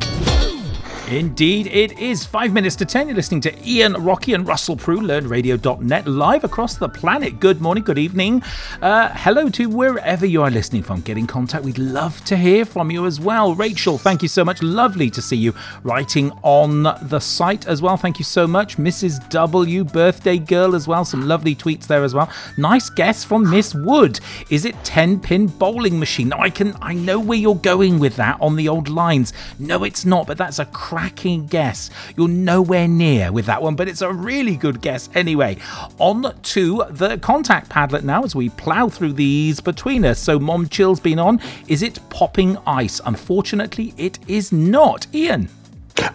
Indeed, 1.11 1.67
it 1.67 1.99
is 1.99 2.25
five 2.25 2.55
minutes 2.55 2.75
to 2.77 2.87
ten. 2.87 3.09
You're 3.09 3.17
listening 3.17 3.43
to 3.43 3.69
Ian, 3.69 3.93
Rocky, 3.93 4.33
and 4.33 4.49
Russell 4.49 4.75
Prue, 4.75 5.01
learnradio.net, 5.01 6.07
live 6.07 6.45
across 6.45 6.77
the 6.77 6.88
planet. 6.88 7.38
Good 7.40 7.61
morning, 7.61 7.85
good 7.85 7.99
evening. 7.99 8.43
Uh, 8.81 9.11
hello 9.12 9.51
to 9.51 9.67
wherever 9.69 10.25
you 10.25 10.43
are 10.43 10.51
listening 10.51 10.83
from. 10.83 11.03
Get 11.03 11.19
in 11.19 11.27
contact. 11.27 11.62
We'd 11.62 11.77
love 11.77 12.25
to 12.25 12.38
hear 12.38 12.64
from 12.64 12.90
you 12.90 13.05
as 13.05 13.21
well. 13.21 13.55
Rachel, 13.55 13.99
thank 13.99 14.23
you 14.23 14.29
so 14.29 14.47
much. 14.47 14.62
Lovely 14.62 15.11
to 15.11 15.21
see 15.21 15.37
you 15.37 15.53
writing 15.83 16.33
on 16.43 16.85
the 16.85 17.21
site 17.21 17.67
as 17.67 17.83
well. 17.83 17.99
Thank 17.99 18.19
you 18.19 18.25
so 18.25 18.47
much. 18.47 18.79
Mrs. 18.79 19.29
W, 19.29 19.85
birthday 19.85 20.38
girl 20.38 20.75
as 20.75 20.88
well. 20.88 21.05
Some 21.05 21.29
lovely 21.29 21.55
tweets 21.55 21.87
there 21.87 22.03
as 22.03 22.14
well. 22.14 22.31
Nice 22.57 22.88
guess 22.88 23.23
from 23.23 23.49
Miss 23.51 23.75
Wood. 23.75 24.21
Is 24.49 24.64
it 24.64 24.75
10 24.85 25.21
pin 25.21 25.49
bowling 25.49 25.99
machine? 25.99 26.31
Now, 26.31 26.40
I 26.40 26.49
can, 26.49 26.75
I 26.81 26.95
know 26.95 27.21
where 27.21 27.38
you're 27.38 27.57
going 27.57 27.99
with 27.99 28.17
that 28.17 28.40
on 28.40 28.57
the 28.57 28.71
old 28.71 28.88
lines. 28.88 29.35
No, 29.59 29.85
it's 29.85 30.07
not, 30.07 30.27
but 30.27 30.38
that's 30.38 30.61
a 30.61 30.64
cracking 30.95 31.45
guess. 31.47 31.91
You're 32.17 32.29
nowhere 32.29 32.87
near 32.87 33.33
with 33.33 33.47
that 33.47 33.61
one, 33.61 33.75
but 33.75 33.89
it's 33.89 34.01
a 34.01 34.13
really 34.13 34.55
good 34.55 34.81
guess 34.81 35.09
anyway. 35.17 35.57
On 35.99 36.33
to 36.41 36.85
the 36.91 37.19
contact 37.19 37.69
Padlet 37.69 38.05
now 38.05 38.23
as 38.23 38.37
we 38.37 38.51
plough 38.51 38.89
through 38.89 39.15
these 39.15 39.59
between 39.59 40.05
us. 40.05 40.21
So, 40.21 40.39
Momchil's 40.39 41.01
been 41.01 41.19
on. 41.19 41.41
Is 41.67 41.83
it 41.83 41.99
popping 42.11 42.57
ice? 42.65 43.01
Unfortunately, 43.05 43.93
it 43.97 44.21
is 44.29 44.53
not. 44.53 45.09
Ian. 45.13 45.49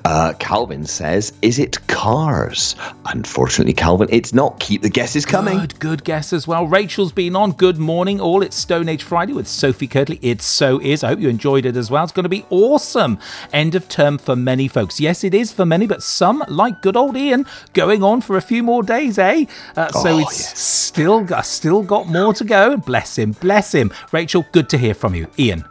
Uh, 0.06 0.34
Calvin 0.40 0.86
says, 0.86 1.32
"Is 1.42 1.58
it 1.58 1.86
cars?" 1.88 2.76
Unfortunately, 3.06 3.74
Calvin, 3.74 4.08
it's 4.12 4.34
not. 4.34 4.60
Keep 4.60 4.82
the 4.82 4.90
guesses 4.90 5.26
coming. 5.26 5.58
Good, 5.60 5.80
good 5.80 6.04
guess 6.04 6.34
as 6.34 6.48
well. 6.48 6.68
Rachel's 6.68 7.12
been 7.12 7.36
on. 7.36 7.54
Good 7.54 7.78
morning, 7.78 8.20
all. 8.20 8.42
It's 8.42 8.56
Stone 8.56 8.90
Age 8.90 9.04
Friday 9.04 9.34
with 9.34 9.48
Sophie 9.48 9.88
Kirtley. 9.88 10.20
It 10.22 10.42
so 10.42 10.80
is. 10.82 11.04
I 11.04 11.08
hope 11.10 11.20
you 11.20 11.30
enjoyed 11.30 11.66
it 11.66 11.78
as 11.78 11.90
well. 11.90 12.04
It's 12.04 12.12
going 12.12 12.24
to 12.24 12.30
be 12.30 12.46
awesome. 12.50 13.20
End 13.54 13.74
of 13.76 13.88
term 13.88 14.18
for 14.18 14.36
many 14.36 14.68
folks. 14.68 15.00
Yes, 15.00 15.24
it 15.24 15.34
is 15.34 15.52
for 15.52 15.66
many, 15.66 15.88
but 15.88 16.04
some, 16.04 16.44
like 16.50 16.82
good 16.82 16.98
old 16.98 17.16
Ian, 17.16 17.46
going 17.74 18.04
on 18.04 18.22
for 18.22 18.36
a 18.38 18.42
few 18.42 18.64
more 18.64 18.84
days, 18.84 19.18
eh? 19.18 19.46
Uh, 19.78 19.88
so 19.90 20.10
Oh, 20.10 20.20
it's 20.20 20.40
yes. 20.40 20.60
still 20.60 21.26
still 21.44 21.84
got 21.84 22.08
more 22.08 22.34
to 22.34 22.44
go. 22.44 22.76
Bless 22.78 23.18
him, 23.18 23.32
bless 23.34 23.74
him. 23.74 23.92
Rachel, 24.12 24.46
good 24.52 24.70
to 24.70 24.78
hear 24.78 24.94
from 24.94 25.16
you, 25.16 25.28
Ian. 25.38 25.64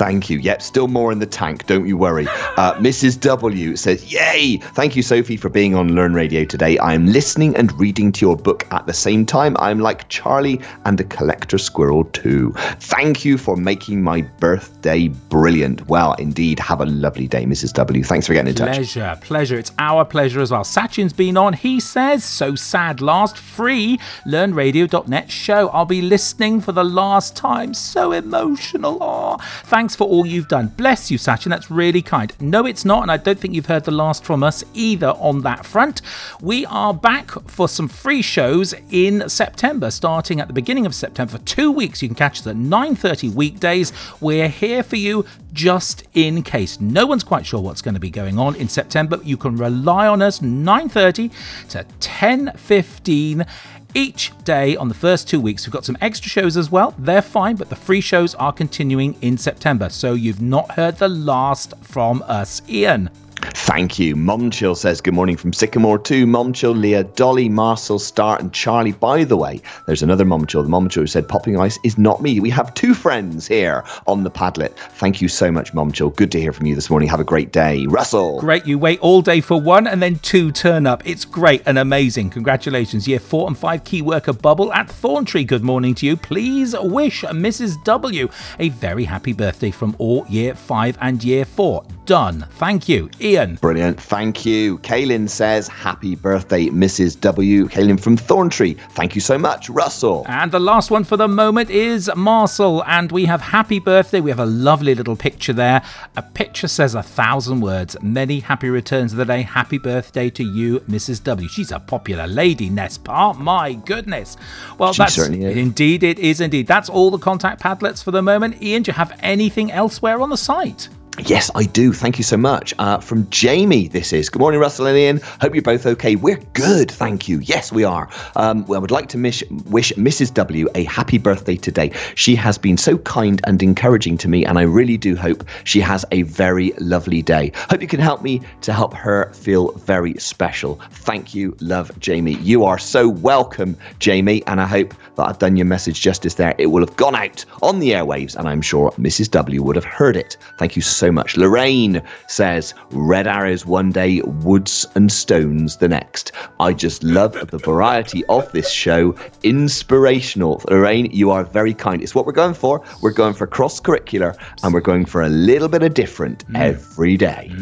Thank 0.00 0.30
you. 0.30 0.38
Yep, 0.38 0.62
still 0.62 0.88
more 0.88 1.12
in 1.12 1.18
the 1.18 1.26
tank. 1.26 1.66
Don't 1.66 1.86
you 1.86 1.94
worry. 1.98 2.26
Uh, 2.56 2.72
Mrs. 2.78 3.20
W 3.20 3.76
says, 3.76 4.10
"Yay! 4.10 4.56
Thank 4.72 4.96
you, 4.96 5.02
Sophie, 5.02 5.36
for 5.36 5.50
being 5.50 5.74
on 5.74 5.94
Learn 5.94 6.14
Radio 6.14 6.42
today. 6.42 6.78
I 6.78 6.94
am 6.94 7.04
listening 7.04 7.54
and 7.54 7.70
reading 7.78 8.10
to 8.12 8.24
your 8.24 8.34
book 8.34 8.66
at 8.70 8.86
the 8.86 8.94
same 8.94 9.26
time. 9.26 9.58
I'm 9.58 9.78
like 9.78 10.08
Charlie 10.08 10.58
and 10.86 10.98
a 10.98 11.04
collector 11.04 11.58
squirrel 11.58 12.04
too. 12.04 12.54
Thank 12.78 13.26
you 13.26 13.36
for 13.36 13.58
making 13.58 14.02
my 14.02 14.22
birthday 14.22 15.08
brilliant. 15.08 15.86
Well, 15.86 16.14
indeed. 16.14 16.58
Have 16.60 16.80
a 16.80 16.86
lovely 16.86 17.28
day, 17.28 17.44
Mrs. 17.44 17.74
W. 17.74 18.02
Thanks 18.02 18.26
for 18.26 18.32
getting 18.32 18.48
in 18.48 18.54
touch. 18.54 18.74
Pleasure, 18.74 19.18
pleasure. 19.20 19.58
It's 19.58 19.72
our 19.78 20.06
pleasure 20.06 20.40
as 20.40 20.50
well. 20.50 20.64
Sachin's 20.64 21.12
been 21.12 21.36
on. 21.36 21.52
He 21.52 21.78
says, 21.78 22.24
so 22.24 22.54
sad. 22.54 23.02
Last 23.02 23.36
free 23.36 24.00
learnradio.net 24.26 25.30
show. 25.30 25.68
I'll 25.68 25.84
be 25.84 26.00
listening 26.00 26.62
for 26.62 26.72
the 26.72 26.84
last 26.84 27.36
time. 27.36 27.74
So 27.74 28.12
emotional. 28.12 28.96
Oh, 29.02 29.36
thanks 29.64 29.89
for 29.96 30.06
all 30.06 30.26
you've 30.26 30.48
done. 30.48 30.68
Bless 30.68 31.10
you, 31.10 31.18
Sachin. 31.18 31.50
That's 31.50 31.70
really 31.70 32.02
kind. 32.02 32.32
No, 32.40 32.66
it's 32.66 32.84
not. 32.84 33.02
And 33.02 33.10
I 33.10 33.16
don't 33.16 33.38
think 33.38 33.54
you've 33.54 33.66
heard 33.66 33.84
the 33.84 33.90
last 33.90 34.24
from 34.24 34.42
us 34.42 34.64
either 34.74 35.08
on 35.08 35.42
that 35.42 35.66
front. 35.66 36.02
We 36.40 36.66
are 36.66 36.94
back 36.94 37.30
for 37.48 37.68
some 37.68 37.88
free 37.88 38.22
shows 38.22 38.74
in 38.90 39.28
September, 39.28 39.90
starting 39.90 40.40
at 40.40 40.48
the 40.48 40.54
beginning 40.54 40.86
of 40.86 40.94
September 40.94 41.38
for 41.38 41.44
two 41.44 41.70
weeks. 41.70 42.02
You 42.02 42.08
can 42.08 42.14
catch 42.14 42.40
us 42.40 42.46
at 42.46 42.56
9.30 42.56 43.34
weekdays. 43.34 43.92
We're 44.20 44.48
here 44.48 44.82
for 44.82 44.96
you 44.96 45.24
just 45.52 46.04
in 46.14 46.42
case. 46.42 46.80
No 46.80 47.06
one's 47.06 47.24
quite 47.24 47.46
sure 47.46 47.60
what's 47.60 47.82
going 47.82 47.94
to 47.94 48.00
be 48.00 48.10
going 48.10 48.38
on 48.38 48.54
in 48.56 48.68
September. 48.68 49.20
You 49.24 49.36
can 49.36 49.56
rely 49.56 50.06
on 50.06 50.22
us 50.22 50.40
9:30 50.40 51.30
to 51.70 51.84
10:15 52.00 53.46
each 53.94 54.32
day 54.44 54.76
on 54.76 54.88
the 54.88 54.94
first 54.94 55.28
two 55.28 55.40
weeks. 55.40 55.66
We've 55.66 55.72
got 55.72 55.84
some 55.84 55.98
extra 56.00 56.28
shows 56.28 56.56
as 56.56 56.70
well. 56.70 56.94
They're 56.98 57.22
fine, 57.22 57.56
but 57.56 57.68
the 57.68 57.76
free 57.76 58.00
shows 58.00 58.34
are 58.34 58.52
continuing 58.52 59.16
in 59.22 59.38
September. 59.38 59.88
So 59.88 60.14
you've 60.14 60.42
not 60.42 60.72
heard 60.72 60.96
the 60.96 61.08
last 61.08 61.74
from 61.82 62.22
us, 62.26 62.62
Ian. 62.68 63.10
Thank 63.52 63.98
you. 63.98 64.16
Momchil 64.16 64.76
says 64.76 65.00
good 65.00 65.14
morning 65.14 65.36
from 65.36 65.52
Sycamore 65.52 65.98
too. 65.98 66.26
Momchil, 66.26 66.78
Leah, 66.78 67.04
Dolly, 67.04 67.48
Marcel, 67.48 67.98
Star, 67.98 68.38
and 68.38 68.52
Charlie. 68.52 68.92
By 68.92 69.24
the 69.24 69.36
way, 69.36 69.60
there's 69.86 70.02
another 70.02 70.24
Momchil. 70.24 70.62
The 70.62 70.68
Momchil 70.68 70.94
who 70.94 71.06
said 71.06 71.28
popping 71.28 71.58
ice 71.58 71.78
is 71.84 71.98
not 71.98 72.22
me. 72.22 72.40
We 72.40 72.50
have 72.50 72.74
two 72.74 72.94
friends 72.94 73.46
here 73.46 73.84
on 74.06 74.24
the 74.24 74.30
Padlet. 74.30 74.74
Thank 74.94 75.20
you 75.20 75.28
so 75.28 75.50
much, 75.50 75.72
Momchil. 75.72 76.14
Good 76.16 76.32
to 76.32 76.40
hear 76.40 76.52
from 76.52 76.66
you 76.66 76.74
this 76.74 76.90
morning. 76.90 77.08
Have 77.08 77.20
a 77.20 77.24
great 77.24 77.52
day. 77.52 77.86
Russell. 77.86 78.40
Great. 78.40 78.66
You 78.66 78.78
wait 78.78 79.00
all 79.00 79.22
day 79.22 79.40
for 79.40 79.60
one 79.60 79.86
and 79.86 80.02
then 80.02 80.18
two 80.20 80.52
turn 80.52 80.86
up. 80.86 81.02
It's 81.06 81.24
great 81.24 81.62
and 81.66 81.78
amazing. 81.78 82.30
Congratulations. 82.30 83.08
Year 83.08 83.20
four 83.20 83.48
and 83.48 83.56
five 83.56 83.84
key 83.84 84.02
worker 84.02 84.32
bubble 84.32 84.72
at 84.72 84.88
Thorntree. 84.88 85.46
Good 85.46 85.64
morning 85.64 85.94
to 85.96 86.06
you. 86.06 86.16
Please 86.16 86.74
wish 86.78 87.22
Mrs. 87.22 87.82
W 87.84 88.28
a 88.58 88.68
very 88.68 89.04
happy 89.04 89.32
birthday 89.32 89.70
from 89.70 89.96
all 89.98 90.26
year 90.28 90.54
five 90.54 90.96
and 91.00 91.22
year 91.24 91.44
four. 91.44 91.84
Done. 92.04 92.46
Thank 92.52 92.88
you. 92.88 93.08
Ian. 93.20 93.39
Ian. 93.40 93.54
Brilliant. 93.56 94.00
Thank 94.00 94.44
you. 94.46 94.78
Kaylin 94.78 95.28
says, 95.28 95.68
Happy 95.68 96.14
birthday, 96.14 96.66
Mrs. 96.66 97.18
W. 97.20 97.68
Kaylin 97.68 97.98
from 98.00 98.16
Thorntree. 98.16 98.78
Thank 98.92 99.14
you 99.14 99.20
so 99.20 99.38
much. 99.38 99.68
Russell. 99.70 100.24
And 100.28 100.52
the 100.52 100.60
last 100.60 100.90
one 100.90 101.04
for 101.04 101.16
the 101.16 101.28
moment 101.28 101.70
is 101.70 102.10
Marcel. 102.16 102.84
And 102.86 103.10
we 103.12 103.24
have 103.24 103.40
happy 103.40 103.78
birthday. 103.78 104.20
We 104.20 104.30
have 104.30 104.40
a 104.40 104.46
lovely 104.46 104.94
little 104.94 105.16
picture 105.16 105.52
there. 105.52 105.82
A 106.16 106.22
picture 106.22 106.68
says 106.68 106.94
a 106.94 107.02
thousand 107.02 107.60
words. 107.60 107.96
Many 108.02 108.40
happy 108.40 108.68
returns 108.68 109.12
of 109.12 109.18
the 109.18 109.24
day. 109.24 109.42
Happy 109.42 109.78
birthday 109.78 110.30
to 110.30 110.44
you, 110.44 110.80
Mrs. 110.80 111.22
W. 111.24 111.48
She's 111.48 111.72
a 111.72 111.80
popular 111.80 112.26
lady, 112.26 112.70
Nespa. 112.70 113.36
My 113.38 113.74
goodness. 113.74 114.36
Well, 114.78 114.92
She 114.92 114.98
that's 114.98 115.14
certainly 115.14 115.44
is. 115.44 115.56
indeed, 115.56 116.02
it 116.02 116.18
is 116.18 116.40
indeed. 116.40 116.66
That's 116.66 116.88
all 116.88 117.10
the 117.10 117.18
contact 117.18 117.62
padlets 117.62 118.02
for 118.02 118.10
the 118.10 118.22
moment. 118.22 118.62
Ian, 118.62 118.82
do 118.82 118.90
you 118.90 118.94
have 118.96 119.18
anything 119.22 119.72
elsewhere 119.72 120.20
on 120.20 120.30
the 120.30 120.36
site? 120.36 120.88
Yes, 121.18 121.50
I 121.54 121.64
do. 121.64 121.92
Thank 121.92 122.18
you 122.18 122.24
so 122.24 122.36
much. 122.36 122.72
Uh, 122.78 122.98
from 122.98 123.28
Jamie, 123.30 123.88
this 123.88 124.12
is. 124.12 124.30
Good 124.30 124.38
morning, 124.38 124.60
Russell 124.60 124.86
and 124.86 124.96
Ian. 124.96 125.20
Hope 125.40 125.54
you're 125.54 125.62
both 125.62 125.84
okay. 125.84 126.16
We're 126.16 126.40
good, 126.54 126.90
thank 126.90 127.28
you. 127.28 127.40
Yes, 127.40 127.72
we 127.72 127.84
are. 127.84 128.08
Um, 128.36 128.64
well, 128.66 128.78
I 128.78 128.80
would 128.80 128.90
like 128.90 129.08
to 129.10 129.18
wish 129.18 129.92
Mrs. 129.94 130.32
W 130.34 130.68
a 130.74 130.84
happy 130.84 131.18
birthday 131.18 131.56
today. 131.56 131.92
She 132.14 132.34
has 132.36 132.56
been 132.58 132.78
so 132.78 132.96
kind 132.98 133.40
and 133.44 133.62
encouraging 133.62 134.18
to 134.18 134.28
me, 134.28 134.44
and 134.46 134.58
I 134.58 134.62
really 134.62 134.96
do 134.96 135.16
hope 135.16 135.44
she 135.64 135.80
has 135.80 136.04
a 136.10 136.22
very 136.22 136.72
lovely 136.78 137.22
day. 137.22 137.52
Hope 137.68 137.82
you 137.82 137.88
can 137.88 138.00
help 138.00 138.22
me 138.22 138.40
to 138.62 138.72
help 138.72 138.94
her 138.94 139.32
feel 139.34 139.72
very 139.72 140.14
special. 140.14 140.80
Thank 140.90 141.34
you, 141.34 141.56
love, 141.60 141.90
Jamie. 141.98 142.36
You 142.36 142.64
are 142.64 142.78
so 142.78 143.08
welcome, 143.08 143.76
Jamie, 143.98 144.44
and 144.46 144.60
I 144.60 144.66
hope 144.66 144.94
that 145.16 145.26
I've 145.26 145.38
done 145.38 145.56
your 145.56 145.66
message 145.66 146.00
justice 146.00 146.34
there. 146.34 146.54
It 146.56 146.66
will 146.66 146.80
have 146.80 146.96
gone 146.96 147.16
out 147.16 147.44
on 147.62 147.80
the 147.80 147.90
airwaves, 147.90 148.36
and 148.36 148.48
I'm 148.48 148.62
sure 148.62 148.90
Mrs. 148.92 149.30
W 149.32 149.62
would 149.62 149.76
have 149.76 149.84
heard 149.84 150.16
it. 150.16 150.36
Thank 150.56 150.76
you 150.76 150.82
so 150.82 150.99
much. 151.08 151.36
Lorraine 151.36 152.02
says, 152.26 152.74
Red 152.90 153.26
arrows 153.26 153.64
one 153.64 153.92
day, 153.92 154.20
woods 154.22 154.86
and 154.96 155.12
stones 155.12 155.76
the 155.76 155.88
next. 155.88 156.32
I 156.58 156.72
just 156.72 157.04
love 157.04 157.32
the 157.50 157.58
variety 157.58 158.24
of 158.26 158.50
this 158.52 158.70
show. 158.70 159.14
Inspirational. 159.44 160.60
Lorraine, 160.68 161.10
you 161.12 161.30
are 161.30 161.44
very 161.44 161.74
kind. 161.74 162.02
It's 162.02 162.14
what 162.14 162.26
we're 162.26 162.32
going 162.32 162.54
for. 162.54 162.82
We're 163.02 163.12
going 163.12 163.34
for 163.34 163.46
cross 163.46 163.80
curricular 163.80 164.36
and 164.62 164.74
we're 164.74 164.80
going 164.80 165.04
for 165.04 165.22
a 165.22 165.28
little 165.28 165.68
bit 165.68 165.82
of 165.84 165.94
different 165.94 166.44
every 166.56 167.16
day. 167.16 167.52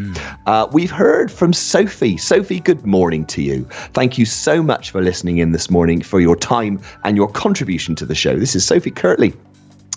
Uh, 0.46 0.66
we've 0.72 0.90
heard 0.90 1.31
from 1.31 1.53
Sophie. 1.53 2.16
Sophie, 2.16 2.61
good 2.61 2.87
morning 2.87 3.27
to 3.27 3.42
you. 3.42 3.64
Thank 3.92 4.16
you 4.16 4.24
so 4.24 4.62
much 4.62 4.90
for 4.90 5.03
listening 5.03 5.38
in 5.38 5.53
this 5.53 5.68
morning, 5.70 6.01
for 6.01 6.20
your 6.20 6.37
time 6.37 6.81
and 7.05 7.16
your 7.16 7.31
contribution 7.31 7.94
to 7.96 8.07
the 8.07 8.14
show. 8.14 8.37
This 8.37 8.57
is 8.57 8.64
Sophie 8.64 8.90
Kirtley. 8.90 9.35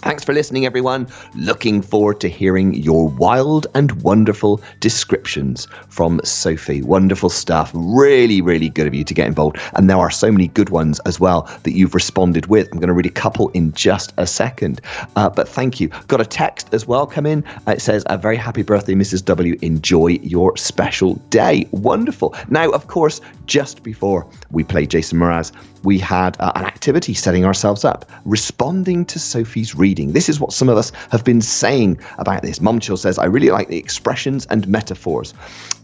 Thanks 0.02 0.24
for 0.24 0.34
listening, 0.34 0.66
everyone. 0.66 1.08
Looking 1.36 1.84
forward 1.84 2.20
to 2.22 2.28
hearing 2.28 2.74
your 2.74 3.08
wild 3.08 3.68
and 3.76 3.92
wonderful 4.02 4.60
descriptions 4.80 5.68
from 5.90 6.20
Sophie. 6.24 6.82
Wonderful 6.82 7.30
stuff. 7.30 7.70
Really, 7.76 8.42
really 8.42 8.70
good 8.70 8.88
of 8.88 8.96
you 8.96 9.04
to 9.04 9.14
get 9.14 9.28
involved. 9.28 9.60
And 9.76 9.88
there 9.88 9.98
are 9.98 10.10
so 10.10 10.32
many 10.32 10.48
good 10.48 10.70
ones 10.70 11.00
as 11.02 11.20
well 11.20 11.44
that 11.62 11.74
you've 11.74 11.94
responded 11.94 12.48
with. 12.48 12.68
I'm 12.72 12.80
going 12.80 12.88
to 12.88 12.94
read 12.94 13.06
a 13.06 13.12
couple 13.12 13.50
in 13.50 13.74
just 13.74 14.12
a 14.18 14.26
second. 14.26 14.82
Uh, 15.16 15.30
but 15.30 15.48
thank 15.48 15.80
you. 15.80 15.90
Got 16.08 16.20
a 16.20 16.26
text 16.26 16.74
as 16.74 16.88
well 16.88 17.06
come 17.06 17.28
in. 17.28 17.44
Uh, 17.68 17.74
it 17.74 17.82
says, 17.82 18.04
A 18.08 18.18
very 18.18 18.38
happy 18.38 18.64
birthday, 18.64 18.96
Mrs. 18.96 19.24
W. 19.26 19.56
Enjoy 19.62 20.08
your 20.24 20.58
special 20.58 21.14
day. 21.30 21.68
Wonderful. 21.70 22.36
Now, 22.50 22.72
of 22.72 22.88
course, 22.88 23.22
just 23.46 23.84
before 23.84 24.26
we 24.50 24.64
play 24.64 24.88
Jason 24.88 25.20
Mraz, 25.20 25.52
we 25.84 25.98
had 25.98 26.40
uh, 26.40 26.52
an 26.56 26.66
activity 26.66 27.14
setting 27.14 27.46
ourselves 27.46 27.84
up, 27.84 28.10
responding 28.26 29.06
to 29.06 29.20
Sophie's 29.20 29.76
reading. 29.76 30.14
This 30.14 30.30
is 30.30 30.40
what 30.40 30.54
some 30.54 30.70
of 30.70 30.78
us 30.78 30.92
have 31.12 31.24
been 31.24 31.42
saying 31.42 32.00
about 32.18 32.42
this. 32.42 32.60
Momchil 32.60 32.98
says, 32.98 33.18
I 33.18 33.26
really 33.26 33.50
like 33.50 33.68
the 33.68 33.78
expressions 33.78 34.46
and 34.48 34.68
metaphors. 34.68 35.34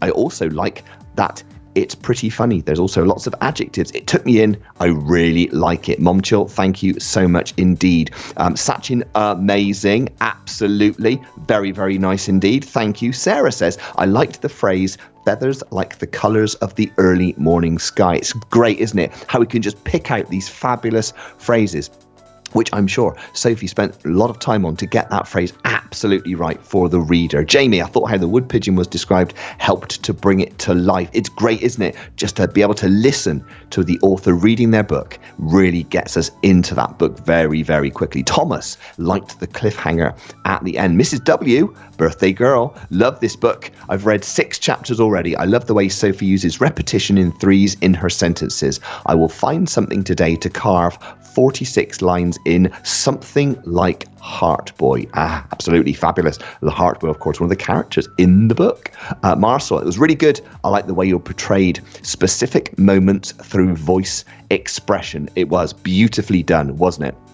I 0.02 0.10
also 0.10 0.48
like 0.50 0.84
that 1.16 1.42
it's 1.74 1.94
pretty 1.94 2.28
funny. 2.28 2.60
There's 2.60 2.80
also 2.80 3.04
lots 3.04 3.28
of 3.28 3.34
adjectives. 3.40 3.92
It 3.92 4.08
took 4.08 4.26
me 4.26 4.40
in. 4.40 4.56
I 4.80 4.86
really 4.86 5.46
like 5.48 5.88
it. 5.88 6.00
Momchil, 6.00 6.50
thank 6.50 6.82
you 6.82 6.98
so 6.98 7.28
much 7.28 7.54
indeed. 7.56 8.10
Um, 8.36 8.54
Sachin, 8.54 9.04
amazing. 9.14 10.08
Absolutely. 10.20 11.22
Very, 11.46 11.70
very 11.70 11.96
nice 11.96 12.28
indeed. 12.28 12.64
Thank 12.64 13.00
you. 13.00 13.12
Sarah 13.12 13.52
says, 13.52 13.78
I 13.96 14.06
liked 14.06 14.42
the 14.42 14.48
phrase 14.48 14.98
feathers 15.28 15.62
like 15.70 15.98
the 15.98 16.06
colours 16.06 16.54
of 16.54 16.74
the 16.76 16.90
early 16.96 17.34
morning 17.36 17.78
sky. 17.78 18.16
It's 18.16 18.32
great, 18.32 18.78
isn't 18.78 18.98
it? 18.98 19.12
How 19.28 19.40
we 19.40 19.44
can 19.44 19.60
just 19.60 19.84
pick 19.84 20.10
out 20.10 20.30
these 20.30 20.48
fabulous 20.48 21.12
phrases 21.36 21.90
which 22.52 22.70
I'm 22.72 22.86
sure 22.86 23.16
Sophie 23.32 23.66
spent 23.66 24.04
a 24.04 24.08
lot 24.08 24.30
of 24.30 24.38
time 24.38 24.64
on 24.64 24.76
to 24.76 24.86
get 24.86 25.10
that 25.10 25.28
phrase 25.28 25.52
absolutely 25.64 26.34
right 26.34 26.60
for 26.62 26.88
the 26.88 27.00
reader. 27.00 27.44
Jamie, 27.44 27.82
I 27.82 27.86
thought 27.86 28.10
how 28.10 28.18
the 28.18 28.28
wood 28.28 28.48
pigeon 28.48 28.76
was 28.76 28.86
described 28.86 29.34
helped 29.58 30.02
to 30.04 30.12
bring 30.12 30.40
it 30.40 30.58
to 30.60 30.74
life. 30.74 31.10
It's 31.12 31.28
great, 31.28 31.62
isn't 31.62 31.82
it? 31.82 31.96
Just 32.16 32.36
to 32.36 32.48
be 32.48 32.62
able 32.62 32.74
to 32.74 32.88
listen 32.88 33.44
to 33.70 33.84
the 33.84 33.98
author 34.00 34.34
reading 34.34 34.70
their 34.70 34.82
book 34.82 35.18
really 35.38 35.84
gets 35.84 36.16
us 36.16 36.30
into 36.42 36.74
that 36.74 36.98
book 36.98 37.18
very, 37.20 37.62
very 37.62 37.90
quickly. 37.90 38.22
Thomas 38.22 38.76
liked 38.98 39.40
the 39.40 39.46
cliffhanger 39.46 40.16
at 40.44 40.62
the 40.64 40.78
end. 40.78 41.00
Mrs. 41.00 41.24
W, 41.24 41.74
birthday 41.96 42.32
girl, 42.32 42.76
love 42.90 43.20
this 43.20 43.36
book. 43.36 43.70
I've 43.88 44.06
read 44.06 44.24
six 44.24 44.58
chapters 44.58 45.00
already. 45.00 45.36
I 45.36 45.44
love 45.44 45.66
the 45.66 45.74
way 45.74 45.88
Sophie 45.88 46.26
uses 46.26 46.60
repetition 46.60 47.18
in 47.18 47.32
threes 47.32 47.76
in 47.80 47.94
her 47.94 48.10
sentences. 48.10 48.80
I 49.06 49.14
will 49.14 49.28
find 49.28 49.68
something 49.68 50.04
today 50.04 50.36
to 50.36 50.50
carve 50.50 50.98
46 51.38 52.02
lines 52.02 52.36
in 52.46 52.68
something 52.82 53.56
like 53.64 54.12
Hartboy. 54.16 55.08
Ah, 55.14 55.46
absolutely 55.52 55.92
fabulous. 55.92 56.36
The 56.62 56.72
Hartboy, 56.72 57.10
of 57.10 57.20
course, 57.20 57.38
one 57.38 57.44
of 57.44 57.56
the 57.56 57.64
characters 57.64 58.08
in 58.18 58.48
the 58.48 58.56
book. 58.56 58.90
Uh, 59.22 59.36
Marcel, 59.36 59.78
it 59.78 59.84
was 59.84 60.00
really 60.00 60.16
good. 60.16 60.40
I 60.64 60.68
like 60.68 60.88
the 60.88 60.94
way 60.94 61.06
you 61.06 61.16
portrayed 61.20 61.80
specific 62.02 62.76
moments 62.76 63.30
through 63.30 63.76
voice 63.76 64.24
expression. 64.50 65.28
It 65.36 65.48
was 65.48 65.72
beautifully 65.72 66.42
done, 66.42 66.76
wasn't 66.76 67.06
it? 67.06 67.27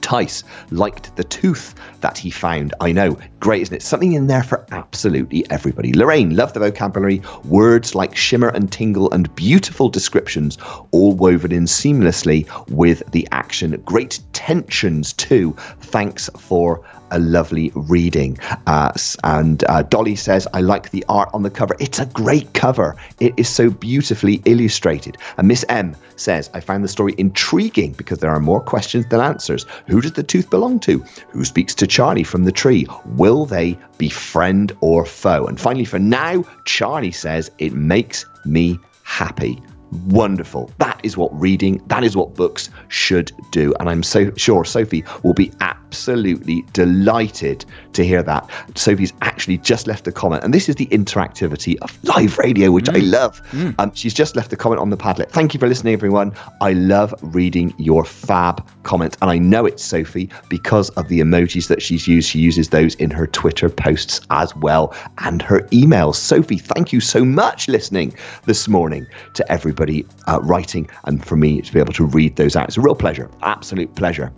Tice 0.00 0.44
liked 0.70 1.14
the 1.16 1.24
tooth 1.24 1.74
that 2.00 2.18
he 2.18 2.30
found. 2.30 2.74
I 2.80 2.92
know, 2.92 3.18
great, 3.40 3.62
isn't 3.62 3.76
it? 3.76 3.82
Something 3.82 4.12
in 4.12 4.26
there 4.26 4.42
for 4.42 4.66
absolutely 4.70 5.48
everybody. 5.50 5.92
Lorraine 5.92 6.36
loved 6.36 6.54
the 6.54 6.60
vocabulary, 6.60 7.22
words 7.44 7.94
like 7.94 8.16
shimmer 8.16 8.48
and 8.48 8.70
tingle, 8.70 9.10
and 9.12 9.34
beautiful 9.34 9.88
descriptions, 9.88 10.58
all 10.90 11.14
woven 11.14 11.52
in 11.52 11.64
seamlessly 11.64 12.48
with 12.70 13.02
the 13.12 13.26
action. 13.32 13.80
Great 13.84 14.20
tensions 14.44 15.14
too. 15.14 15.52
Thanks 15.80 16.28
for 16.36 16.84
a 17.10 17.18
lovely 17.18 17.72
reading. 17.74 18.36
Uh, 18.66 18.92
and 19.22 19.64
uh, 19.70 19.82
Dolly 19.84 20.16
says, 20.16 20.46
I 20.52 20.60
like 20.60 20.90
the 20.90 21.02
art 21.08 21.30
on 21.32 21.44
the 21.44 21.50
cover. 21.50 21.74
It's 21.80 21.98
a 21.98 22.04
great 22.04 22.52
cover. 22.52 22.94
It 23.20 23.32
is 23.38 23.48
so 23.48 23.70
beautifully 23.70 24.42
illustrated. 24.44 25.16
And 25.38 25.48
Miss 25.48 25.64
M 25.70 25.96
says, 26.16 26.50
I 26.52 26.60
found 26.60 26.84
the 26.84 26.88
story 26.88 27.14
intriguing 27.16 27.92
because 27.92 28.18
there 28.18 28.32
are 28.32 28.38
more 28.38 28.60
questions 28.60 29.06
than 29.06 29.22
answers. 29.22 29.64
Who 29.86 30.02
does 30.02 30.12
the 30.12 30.22
tooth 30.22 30.50
belong 30.50 30.78
to? 30.80 30.98
Who 31.30 31.46
speaks 31.46 31.74
to 31.76 31.86
Charlie 31.86 32.22
from 32.22 32.44
the 32.44 32.52
tree? 32.52 32.86
Will 33.06 33.46
they 33.46 33.78
be 33.96 34.10
friend 34.10 34.76
or 34.82 35.06
foe? 35.06 35.46
And 35.46 35.58
finally, 35.58 35.86
for 35.86 35.98
now, 35.98 36.44
Charlie 36.66 37.12
says, 37.12 37.50
It 37.56 37.72
makes 37.72 38.26
me 38.44 38.78
happy. 39.04 39.62
Wonderful. 40.06 40.70
That 40.78 41.00
is 41.02 41.16
what 41.16 41.38
reading, 41.38 41.80
that 41.86 42.04
is 42.04 42.16
what 42.16 42.34
books 42.34 42.70
should 42.88 43.32
do. 43.50 43.74
And 43.78 43.88
I'm 43.88 44.02
so 44.02 44.32
sure 44.36 44.64
Sophie 44.64 45.04
will 45.22 45.34
be 45.34 45.52
absolutely 45.94 46.62
delighted 46.72 47.64
to 47.92 48.04
hear 48.04 48.20
that. 48.20 48.50
Sophie's 48.74 49.12
actually 49.22 49.58
just 49.58 49.86
left 49.86 50.08
a 50.08 50.12
comment, 50.12 50.42
and 50.42 50.52
this 50.52 50.68
is 50.68 50.74
the 50.74 50.86
interactivity 50.86 51.76
of 51.82 52.02
live 52.02 52.36
radio, 52.36 52.72
which 52.72 52.88
I 52.88 52.98
love. 52.98 53.40
Um, 53.78 53.94
she's 53.94 54.12
just 54.12 54.34
left 54.34 54.52
a 54.52 54.56
comment 54.56 54.80
on 54.80 54.90
the 54.90 54.96
Padlet. 54.96 55.30
Thank 55.30 55.54
you 55.54 55.60
for 55.60 55.68
listening, 55.68 55.92
everyone. 55.92 56.34
I 56.60 56.72
love 56.72 57.14
reading 57.22 57.72
your 57.78 58.04
fab 58.04 58.66
comments, 58.82 59.16
and 59.22 59.30
I 59.30 59.38
know 59.38 59.66
it's 59.66 59.84
Sophie 59.84 60.28
because 60.48 60.90
of 60.90 61.06
the 61.06 61.20
emojis 61.20 61.68
that 61.68 61.80
she's 61.80 62.08
used. 62.08 62.28
She 62.28 62.40
uses 62.40 62.70
those 62.70 62.96
in 62.96 63.12
her 63.12 63.28
Twitter 63.28 63.68
posts 63.68 64.20
as 64.30 64.54
well 64.56 64.92
and 65.18 65.42
her 65.42 65.60
emails. 65.68 66.16
Sophie, 66.16 66.58
thank 66.58 66.92
you 66.92 66.98
so 66.98 67.24
much 67.24 67.68
listening 67.68 68.16
this 68.46 68.66
morning 68.66 69.06
to 69.34 69.52
everybody 69.52 70.04
uh, 70.26 70.40
writing 70.42 70.90
and 71.04 71.24
for 71.24 71.36
me 71.36 71.62
to 71.62 71.72
be 71.72 71.78
able 71.78 71.92
to 71.92 72.04
read 72.04 72.34
those 72.34 72.56
out. 72.56 72.66
It's 72.66 72.76
a 72.76 72.80
real 72.80 72.96
pleasure, 72.96 73.30
absolute 73.42 73.94
pleasure. 73.94 74.32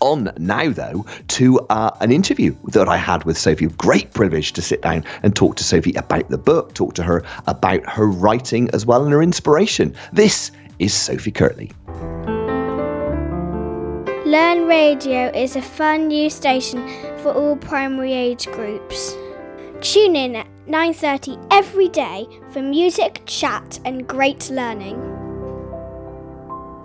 On 0.00 0.32
now, 0.38 0.70
though, 0.70 1.04
to 1.28 1.60
uh, 1.70 1.90
an 2.00 2.12
interview 2.12 2.54
that 2.68 2.88
I 2.88 2.96
had 2.96 3.24
with 3.24 3.38
Sophie. 3.38 3.66
Great 3.66 4.12
privilege 4.12 4.52
to 4.52 4.62
sit 4.62 4.82
down 4.82 5.04
and 5.22 5.34
talk 5.34 5.56
to 5.56 5.64
Sophie 5.64 5.94
about 5.94 6.28
the 6.28 6.38
book, 6.38 6.74
talk 6.74 6.94
to 6.94 7.02
her 7.02 7.22
about 7.46 7.88
her 7.88 8.06
writing 8.06 8.68
as 8.72 8.84
well 8.84 9.04
and 9.04 9.12
her 9.12 9.22
inspiration. 9.22 9.94
This 10.12 10.50
is 10.78 10.92
Sophie 10.92 11.32
Kirtley. 11.32 11.72
Learn 14.26 14.66
Radio 14.66 15.30
is 15.34 15.54
a 15.54 15.62
fun 15.62 16.08
new 16.08 16.28
station 16.28 16.86
for 17.18 17.32
all 17.32 17.56
primary 17.56 18.12
age 18.12 18.46
groups. 18.46 19.14
Tune 19.80 20.16
in 20.16 20.34
at 20.36 20.46
9:30 20.66 21.38
every 21.50 21.88
day 21.88 22.26
for 22.50 22.62
music, 22.62 23.22
chat 23.26 23.78
and 23.84 24.08
great 24.08 24.50
learning. 24.50 25.13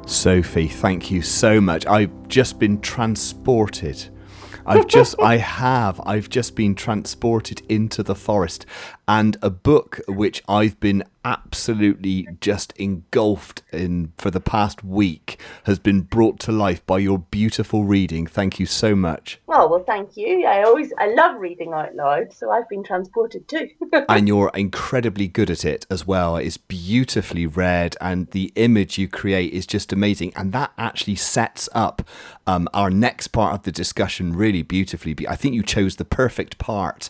Sophie, 0.10 0.68
thank 0.68 1.12
you 1.12 1.22
so 1.22 1.62
much. 1.62 1.86
I've 1.86 2.28
just 2.28 2.60
been 2.60 2.82
transported. 2.82 4.10
I've 4.66 4.88
just, 4.88 5.16
I 5.22 5.38
have, 5.38 6.02
I've 6.06 6.30
just 6.30 6.56
been 6.56 6.76
transported 6.76 7.62
into 7.70 8.04
the 8.04 8.16
forest. 8.16 8.66
And 9.10 9.38
a 9.42 9.50
book 9.50 10.00
which 10.08 10.44
I've 10.48 10.80
been 10.80 11.04
absolutely 11.26 12.28
just 12.40 12.74
engulfed 12.78 13.64
in 13.74 14.14
for 14.20 14.30
the 14.30 14.40
past 14.40 14.84
week 14.84 15.40
has 15.64 15.80
been 15.80 16.02
brought 16.02 16.40
to 16.42 16.52
life 16.52 16.86
by 16.86 17.00
your 17.00 17.18
beautiful 17.18 17.86
reading. 17.86 18.28
Thank 18.28 18.60
you 18.60 18.68
so 18.68 18.96
much. 18.96 19.40
Oh 19.48 19.68
well, 19.68 19.84
thank 19.84 20.16
you. 20.16 20.46
I 20.46 20.62
always 20.62 20.94
I 21.00 21.08
love 21.08 21.40
reading 21.40 21.74
out 21.74 21.96
loud, 21.96 22.32
so 22.32 22.52
I've 22.52 22.70
been 22.70 22.84
transported 22.84 23.48
too. 23.48 23.70
and 24.10 24.28
you're 24.28 24.52
incredibly 24.54 25.28
good 25.28 25.50
at 25.50 25.66
it 25.66 25.88
as 25.90 26.06
well. 26.06 26.38
It's 26.38 26.58
beautifully 26.58 27.48
read, 27.48 27.98
and 28.00 28.30
the 28.30 28.54
image 28.56 29.00
you 29.00 29.08
create 29.08 29.52
is 29.54 29.66
just 29.66 29.92
amazing. 29.92 30.34
And 30.36 30.54
that 30.54 30.72
actually 30.78 31.16
sets 31.16 31.68
up 31.74 32.04
um, 32.46 32.70
our 32.76 32.92
next 32.92 33.30
part 33.30 33.56
of 33.56 33.64
the 33.64 33.72
discussion 33.72 34.36
really 34.36 34.62
beautifully. 34.62 35.16
I 35.28 35.36
think 35.36 35.56
you 35.56 35.64
chose 35.64 35.96
the 35.96 36.06
perfect 36.06 36.60
part 36.60 37.10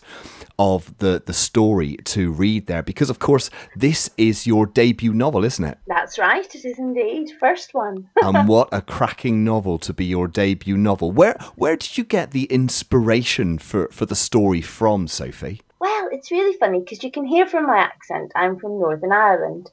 of 0.59 0.95
the 0.97 1.23
the 1.25 1.33
story 1.33 1.95
to 2.03 2.31
read 2.31 2.67
there 2.67 2.83
because 2.83 3.09
of 3.09 3.17
course 3.17 3.49
this 3.75 4.09
is 4.17 4.45
your 4.45 4.65
debut 4.65 5.13
novel 5.13 5.45
isn't 5.45 5.63
it? 5.63 5.79
That's 5.87 6.19
right 6.19 6.53
it 6.53 6.65
is 6.65 6.77
indeed 6.77 7.31
first 7.39 7.73
one. 7.73 8.09
And 8.21 8.47
what 8.47 8.67
a 8.71 8.81
cracking 8.81 9.43
novel 9.45 9.79
to 9.79 9.93
be 9.93 10.05
your 10.05 10.27
debut 10.27 10.77
novel. 10.77 11.11
Where 11.11 11.35
where 11.55 11.77
did 11.77 11.97
you 11.97 12.03
get 12.03 12.31
the 12.31 12.43
inspiration 12.45 13.57
for 13.57 13.87
for 13.87 14.05
the 14.05 14.15
story 14.15 14.61
from 14.61 15.07
sophie? 15.07 15.61
Well 15.79 16.09
it's 16.11 16.29
really 16.29 16.57
funny 16.57 16.81
because 16.81 17.03
you 17.03 17.11
can 17.11 17.25
hear 17.25 17.47
from 17.47 17.65
my 17.65 17.77
accent 17.77 18.33
i'm 18.35 18.59
from 18.59 18.79
northern 18.79 19.13
ireland. 19.13 19.71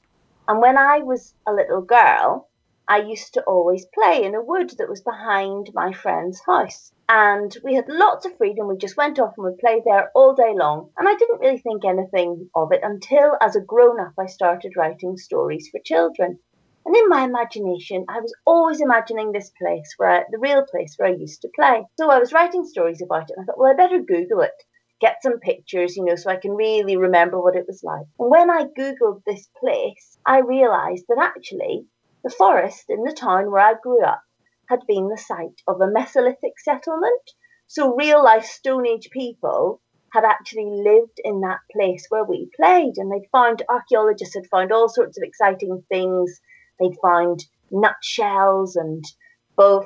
And 0.48 0.60
when 0.60 0.78
i 0.78 0.98
was 0.98 1.34
a 1.48 1.52
little 1.52 1.82
girl 1.82 2.48
i 2.86 2.98
used 2.98 3.34
to 3.34 3.42
always 3.42 3.84
play 3.86 4.22
in 4.24 4.36
a 4.36 4.42
wood 4.50 4.70
that 4.78 4.88
was 4.88 5.02
behind 5.02 5.74
my 5.74 5.92
friend's 5.92 6.40
house 6.46 6.92
and 7.08 7.56
we 7.62 7.74
had 7.74 7.88
lots 7.88 8.26
of 8.26 8.36
freedom. 8.36 8.68
We 8.68 8.76
just 8.76 8.96
went 8.96 9.18
off 9.18 9.34
and 9.36 9.44
would 9.44 9.58
play 9.58 9.80
there 9.84 10.10
all 10.14 10.34
day 10.34 10.54
long. 10.54 10.90
And 10.96 11.08
I 11.08 11.14
didn't 11.14 11.40
really 11.40 11.58
think 11.58 11.84
anything 11.84 12.50
of 12.54 12.72
it 12.72 12.80
until, 12.82 13.36
as 13.40 13.56
a 13.56 13.60
grown 13.60 14.00
up, 14.00 14.14
I 14.18 14.26
started 14.26 14.76
writing 14.76 15.16
stories 15.16 15.68
for 15.70 15.80
children. 15.84 16.38
And 16.84 16.94
in 16.94 17.08
my 17.08 17.24
imagination, 17.24 18.04
I 18.08 18.20
was 18.20 18.34
always 18.44 18.80
imagining 18.80 19.32
this 19.32 19.50
place 19.50 19.94
where 19.96 20.10
I, 20.10 20.24
the 20.30 20.38
real 20.38 20.64
place 20.64 20.94
where 20.96 21.08
I 21.08 21.14
used 21.14 21.42
to 21.42 21.48
play. 21.54 21.84
So 21.98 22.10
I 22.10 22.18
was 22.18 22.32
writing 22.32 22.64
stories 22.64 23.02
about 23.02 23.30
it, 23.30 23.36
and 23.36 23.42
I 23.42 23.44
thought, 23.46 23.58
well, 23.58 23.72
I 23.72 23.74
better 23.74 24.00
Google 24.00 24.42
it, 24.42 24.52
get 25.00 25.22
some 25.22 25.40
pictures, 25.40 25.96
you 25.96 26.04
know, 26.04 26.14
so 26.14 26.30
I 26.30 26.36
can 26.36 26.52
really 26.52 26.96
remember 26.96 27.40
what 27.40 27.56
it 27.56 27.66
was 27.66 27.82
like. 27.82 28.06
And 28.20 28.30
when 28.30 28.50
I 28.50 28.64
Googled 28.78 29.22
this 29.24 29.48
place, 29.58 30.18
I 30.24 30.38
realized 30.40 31.04
that 31.08 31.18
actually 31.20 31.86
the 32.22 32.30
forest 32.30 32.84
in 32.88 33.02
the 33.02 33.12
town 33.12 33.50
where 33.50 33.62
I 33.62 33.74
grew 33.82 34.04
up 34.04 34.22
had 34.68 34.80
been 34.86 35.08
the 35.08 35.16
site 35.18 35.60
of 35.66 35.80
a 35.80 35.86
Mesolithic 35.86 36.58
settlement. 36.58 37.30
So 37.66 37.94
real 37.94 38.22
life 38.22 38.44
Stone 38.44 38.86
Age 38.86 39.10
people 39.10 39.80
had 40.12 40.24
actually 40.24 40.82
lived 40.82 41.20
in 41.24 41.40
that 41.40 41.58
place 41.72 42.06
where 42.08 42.24
we 42.24 42.50
played, 42.56 42.94
and 42.96 43.10
they'd 43.10 43.28
found 43.30 43.62
archaeologists 43.68 44.34
had 44.34 44.46
found 44.46 44.72
all 44.72 44.88
sorts 44.88 45.18
of 45.18 45.24
exciting 45.24 45.82
things. 45.88 46.40
They'd 46.78 46.96
found 47.02 47.44
nutshells 47.70 48.76
and 48.76 49.04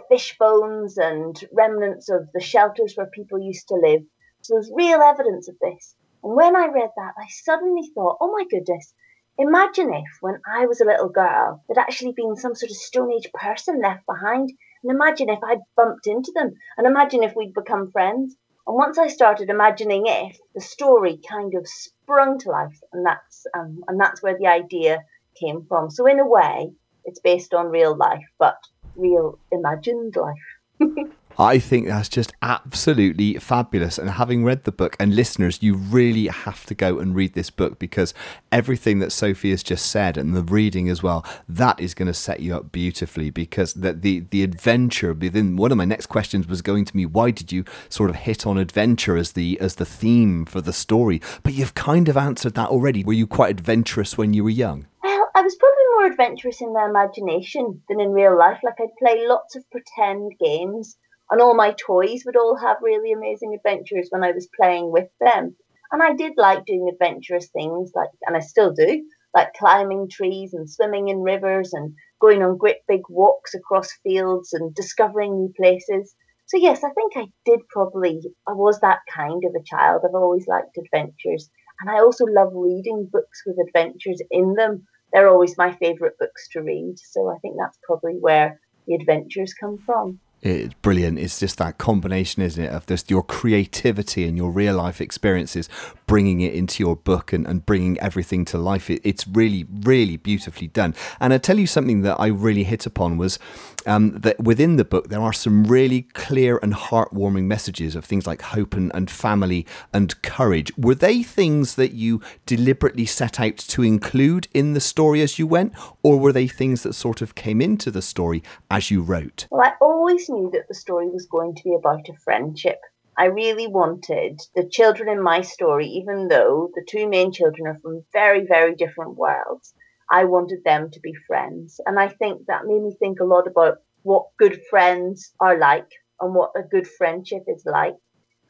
fish 0.09 0.37
bones 0.39 0.99
and 0.99 1.43
remnants 1.53 2.11
of 2.11 2.29
the 2.33 2.41
shelters 2.41 2.95
where 2.97 3.07
people 3.07 3.39
used 3.39 3.69
to 3.69 3.75
live. 3.75 4.03
So 4.43 4.55
there's 4.55 4.71
real 4.75 5.01
evidence 5.01 5.49
of 5.49 5.57
this. 5.61 5.95
And 6.23 6.35
when 6.37 6.57
I 6.57 6.67
read 6.67 6.91
that, 6.97 7.15
I 7.17 7.27
suddenly 7.29 7.89
thought, 7.95 8.19
oh 8.21 8.33
my 8.33 8.45
goodness, 8.51 8.93
imagine 9.39 9.93
if 9.93 10.19
when 10.21 10.41
I 10.47 10.67
was 10.67 10.81
a 10.81 10.85
little 10.85 11.09
girl, 11.09 11.63
there'd 11.67 11.79
actually 11.79 12.13
been 12.13 12.37
some 12.37 12.55
sort 12.55 12.71
of 12.71 12.77
Stone 12.77 13.13
Age 13.13 13.31
person 13.33 13.81
left 13.81 14.05
behind 14.07 14.51
and 14.83 14.93
imagine 14.93 15.29
if 15.29 15.43
I'd 15.43 15.61
bumped 15.77 16.07
into 16.07 16.33
them, 16.35 16.55
and 16.77 16.87
imagine 16.87 17.23
if 17.23 17.35
we'd 17.37 17.55
become 17.55 17.91
friends. 17.91 18.37
And 18.67 18.77
once 18.77 18.99
I 18.99 19.09
started 19.09 19.51
imagining 19.51 20.05
if, 20.07 20.39
the 20.55 20.61
story 20.61 21.19
kind 21.29 21.55
of 21.55 21.67
sprung 21.67 22.39
to 22.41 22.51
life, 22.51 22.79
and 22.93 23.05
that's 23.05 23.47
um, 23.55 23.85
and 23.89 24.01
that's 24.01 24.23
where 24.23 24.39
the 24.39 24.47
idea 24.47 25.03
came 25.39 25.65
from. 25.67 25.91
So 25.91 26.07
in 26.07 26.21
a 26.21 26.27
way, 26.27 26.73
it's 27.05 27.21
based 27.21 27.55
on 27.55 27.67
real 27.69 27.97
life, 27.97 28.25
but 28.39 28.59
real 28.97 29.39
imagined 29.51 30.17
life. 30.17 31.07
I 31.39 31.59
think 31.59 31.87
that's 31.87 32.09
just 32.09 32.33
absolutely 32.43 33.35
fabulous. 33.35 33.99
And 33.99 34.11
having 34.11 34.45
read 34.45 34.65
the 34.65 34.73
book, 34.73 34.97
and 34.99 35.15
listeners, 35.15 35.63
you 35.63 35.75
really 35.75 36.27
have 36.27 36.67
to 36.67 36.75
go 36.75 36.99
and 36.99 37.15
read 37.15 37.35
this 37.35 37.51
book 37.51 37.79
because 37.79 38.13
everything 38.53 38.99
that 38.99 39.13
Sophie 39.13 39.51
has 39.51 39.63
just 39.63 39.87
said 39.87 40.17
and 40.17 40.35
the 40.35 40.43
reading 40.43 40.89
as 40.89 41.03
well, 41.03 41.25
that 41.49 41.81
is 41.81 41.95
going 41.95 42.09
to 42.09 42.15
set 42.15 42.41
you 42.41 42.55
up 42.55 42.73
beautifully 42.73 43.31
because 43.31 43.75
the, 43.75 43.93
the, 43.93 44.21
the 44.31 44.43
adventure 44.43 45.13
within 45.15 45.57
one 45.57 45.73
of 45.73 45.79
my 45.79 45.85
next 45.85 46.07
questions 46.07 46.47
was 46.47 46.63
going 46.63 46.85
to 46.85 46.93
be 46.93 47.07
why 47.07 47.31
did 47.31 47.53
you 47.53 47.65
sort 47.89 48.11
of 48.11 48.17
hit 48.17 48.47
on 48.47 48.59
adventure 48.59 49.17
as 49.17 49.33
the 49.33 49.59
as 49.61 49.77
the 49.77 49.85
theme 49.85 50.45
for 50.45 50.61
the 50.61 50.73
story? 50.73 51.21
But 51.43 51.55
you've 51.55 51.75
kind 51.75 52.09
of 52.09 52.17
answered 52.17 52.55
that 52.55 52.69
already. 52.69 53.05
Were 53.05 53.13
you 53.13 53.27
quite 53.27 53.51
adventurous 53.51 54.19
when 54.19 54.35
you 54.35 54.45
were 54.45 54.51
young? 54.51 54.87
Well, 55.03 55.31
I 55.35 55.43
was 55.43 55.57
probably 55.57 55.85
more 55.95 56.07
adventurous 56.07 56.61
in 56.61 56.73
my 56.73 56.87
imagination 56.87 57.83
than 57.89 58.01
in 58.01 58.13
real 58.13 58.37
life. 58.37 58.61
Like 58.63 58.75
I'd 58.81 58.97
play 58.99 59.27
lots 59.27 59.57
of 59.57 59.65
pretend 59.71 60.33
games 60.39 60.97
and 61.31 61.41
all 61.41 61.55
my 61.55 61.73
toys 61.73 62.23
would 62.27 62.37
all 62.37 62.57
have 62.57 62.79
really 62.83 63.13
amazing 63.13 63.55
adventures 63.55 64.09
when 64.11 64.25
I 64.25 64.33
was 64.33 64.49
playing 64.59 64.91
with 64.91 65.09
them. 65.21 65.55
And 65.93 66.03
I 66.03 66.15
did 66.15 66.33
like 66.37 66.67
doing 66.67 66.89
adventurous 66.93 67.49
things, 67.51 67.93
like, 67.95 68.11
and 68.27 68.37
I 68.37 68.41
still 68.41 68.73
do, 68.73 69.05
like 69.35 69.55
climbing 69.55 70.09
trees 70.11 70.55
and 70.55 70.69
swimming 70.69 71.09
in 71.09 71.23
rivers 71.23 71.73
and 71.73 71.95
going 72.21 72.43
on 72.43 72.59
great 72.59 72.79
big 72.89 73.03
walks 73.09 73.55
across 73.55 73.93
fields 74.03 74.53
and 74.53 74.75
discovering 74.75 75.37
new 75.37 75.53
places. 75.57 76.15
So 76.47 76.57
yes, 76.57 76.83
I 76.83 76.91
think 76.91 77.13
I 77.17 77.27
did 77.45 77.61
probably. 77.69 78.21
I 78.49 78.53
was 78.53 78.81
that 78.81 79.01
kind 79.15 79.43
of 79.45 79.55
a 79.55 79.65
child. 79.65 80.03
I've 80.05 80.15
always 80.15 80.49
liked 80.49 80.79
adventures, 80.79 81.49
and 81.81 81.91
I 81.91 82.01
also 82.01 82.25
love 82.25 82.51
reading 82.55 83.09
books 83.11 83.43
with 83.47 83.57
adventures 83.67 84.21
in 84.33 84.55
them. 84.55 84.85
They're 85.13 85.29
always 85.29 85.57
my 85.57 85.73
favourite 85.75 86.19
books 86.19 86.49
to 86.53 86.63
read. 86.63 86.97
So 86.99 87.29
I 87.29 87.39
think 87.39 87.55
that's 87.57 87.79
probably 87.85 88.15
where 88.15 88.61
the 88.87 88.95
adventures 88.95 89.55
come 89.55 89.79
from 89.79 90.19
it's 90.43 90.75
brilliant. 90.75 91.19
It's 91.19 91.39
just 91.39 91.59
that 91.59 91.77
combination, 91.79 92.43
isn't 92.43 92.63
it, 92.63 92.71
of 92.71 92.87
just 92.87 93.11
your 93.11 93.23
creativity 93.23 94.25
and 94.25 94.37
your 94.37 94.51
real 94.51 94.77
life 94.77 95.01
experiences, 95.01 95.69
bringing 96.07 96.41
it 96.41 96.55
into 96.55 96.83
your 96.83 96.97
book 96.97 97.33
and, 97.33 97.47
and 97.47 97.65
bringing 97.67 97.99
everything 98.01 98.45
to 98.47 98.59
life. 98.59 98.89
It, 98.89 99.03
it's 99.05 99.29
really, 99.29 99.67
really 99.83 100.17
beautifully 100.17 100.69
done. 100.69 100.95
And 101.21 101.35
I 101.35 101.39
tell 101.39 101.59
you 101.59 101.67
something 101.67 102.03
that 102.03 102.19
I 102.19 102.29
really 102.29 102.65
hit 102.65 102.87
upon 102.87 103.19
was 103.19 103.39
um, 103.87 104.13
that 104.21 104.41
within 104.41 104.77
the 104.77 104.85
book 104.85 105.09
there 105.09 105.21
are 105.21 105.33
some 105.33 105.65
really 105.65 106.03
clear 106.03 106.59
and 106.63 106.73
heartwarming 106.73 107.45
messages 107.45 107.95
of 107.95 108.05
things 108.05 108.27
like 108.27 108.43
hope 108.43 108.75
and, 108.75 108.91
and 108.95 109.11
family 109.11 109.67
and 109.93 110.21
courage. 110.23 110.73
Were 110.77 110.95
they 110.95 111.23
things 111.23 111.75
that 111.75 111.93
you 111.93 112.23
deliberately 112.47 113.07
set 113.07 113.39
out 113.39 113.59
to 113.59 113.83
include 113.83 114.49
in 114.55 114.73
the 114.73 114.81
story 114.81 115.21
as 115.21 115.39
you 115.39 115.47
went, 115.47 115.75
or 116.03 116.19
were 116.19 116.33
they 116.33 116.47
things 116.47 116.83
that 116.83 116.95
sort 116.95 117.21
of 117.21 117.35
came 117.35 117.61
into 117.61 117.91
the 117.91 118.03
story 118.03 118.43
as 118.71 118.91
you 118.91 119.03
wrote? 119.03 119.47
Well, 119.51 119.63
I 119.63 119.73
always 119.81 120.30
knew 120.31 120.51
that 120.53 120.69
the 120.69 120.75
story 120.75 121.11
was 121.11 121.27
going 121.27 121.55
to 121.57 121.63
be 121.65 121.75
about 121.75 122.09
a 122.09 122.15
friendship. 122.25 122.79
I 123.19 123.27
really 123.27 123.67
wanted 123.67 124.41
the 124.55 124.67
children 124.67 125.09
in 125.09 125.21
my 125.21 125.43
story, 125.43 125.87
even 125.87 126.29
though 126.29 126.71
the 126.75 126.87
two 126.89 127.09
main 127.09 127.33
children 127.33 127.67
are 127.67 127.79
from 127.83 128.05
very, 128.13 128.47
very 128.47 128.75
different 128.75 129.17
worlds, 129.17 129.75
I 130.11 130.25
wanted 130.25 130.65
them 130.65 130.91
to 130.91 131.01
be 131.01 131.13
friends. 131.27 131.81
And 131.85 131.99
I 131.99 132.09
think 132.09 132.47
that 132.47 132.65
made 132.65 132.83
me 132.83 132.97
think 132.99 133.21
a 133.21 133.25
lot 133.25 133.47
about 133.47 133.79
what 134.03 134.27
good 134.39 134.61
friends 134.71 135.35
are 135.41 135.59
like 135.59 135.91
and 136.21 136.35
what 136.35 136.53
a 136.57 136.63
good 136.63 136.89
friendship 136.89 137.45
is 137.47 137.65
like. 137.67 137.97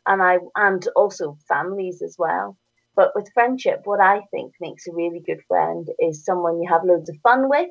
And 0.07 0.23
I 0.23 0.38
and 0.55 0.87
also 0.95 1.37
families 1.49 2.03
as 2.03 2.16
well. 2.19 2.57
But 2.97 3.12
with 3.14 3.33
friendship, 3.33 3.81
what 3.85 4.01
I 4.01 4.21
think 4.31 4.53
makes 4.61 4.87
a 4.87 4.93
really 4.93 5.21
good 5.21 5.40
friend 5.49 5.88
is 5.99 6.25
someone 6.25 6.61
you 6.61 6.69
have 6.69 6.85
loads 6.85 7.09
of 7.09 7.16
fun 7.23 7.49
with, 7.49 7.71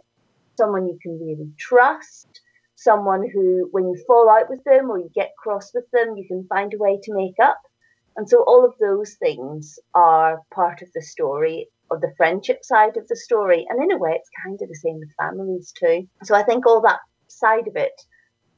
someone 0.58 0.88
you 0.88 0.98
can 1.02 1.19
really 1.19 1.52
trust, 1.58 2.41
someone 2.79 3.29
who, 3.33 3.67
when 3.71 3.83
you 3.85 3.95
fall 4.07 4.29
out 4.29 4.49
with 4.49 4.63
them 4.63 4.89
or 4.89 4.97
you 4.97 5.09
get 5.13 5.31
cross 5.41 5.71
with 5.73 5.85
them, 5.91 6.15
you 6.15 6.25
can 6.27 6.47
find 6.47 6.73
a 6.73 6.77
way 6.77 6.99
to 7.03 7.13
make 7.13 7.35
up. 7.41 7.59
And 8.15 8.27
so 8.27 8.43
all 8.47 8.65
of 8.65 8.73
those 8.79 9.15
things 9.15 9.79
are 9.93 10.41
part 10.53 10.81
of 10.81 10.89
the 10.93 11.01
story 11.01 11.67
of 11.91 12.01
the 12.01 12.13
friendship 12.17 12.59
side 12.63 12.97
of 12.97 13.07
the 13.07 13.15
story. 13.15 13.65
And 13.69 13.83
in 13.83 13.91
a 13.91 13.97
way, 13.97 14.11
it's 14.11 14.29
kind 14.45 14.59
of 14.61 14.67
the 14.67 14.75
same 14.75 14.99
with 14.99 15.09
families 15.19 15.73
too. 15.77 16.07
So 16.23 16.35
I 16.35 16.43
think 16.43 16.65
all 16.65 16.81
that 16.81 16.99
side 17.27 17.67
of 17.67 17.75
it, 17.75 17.93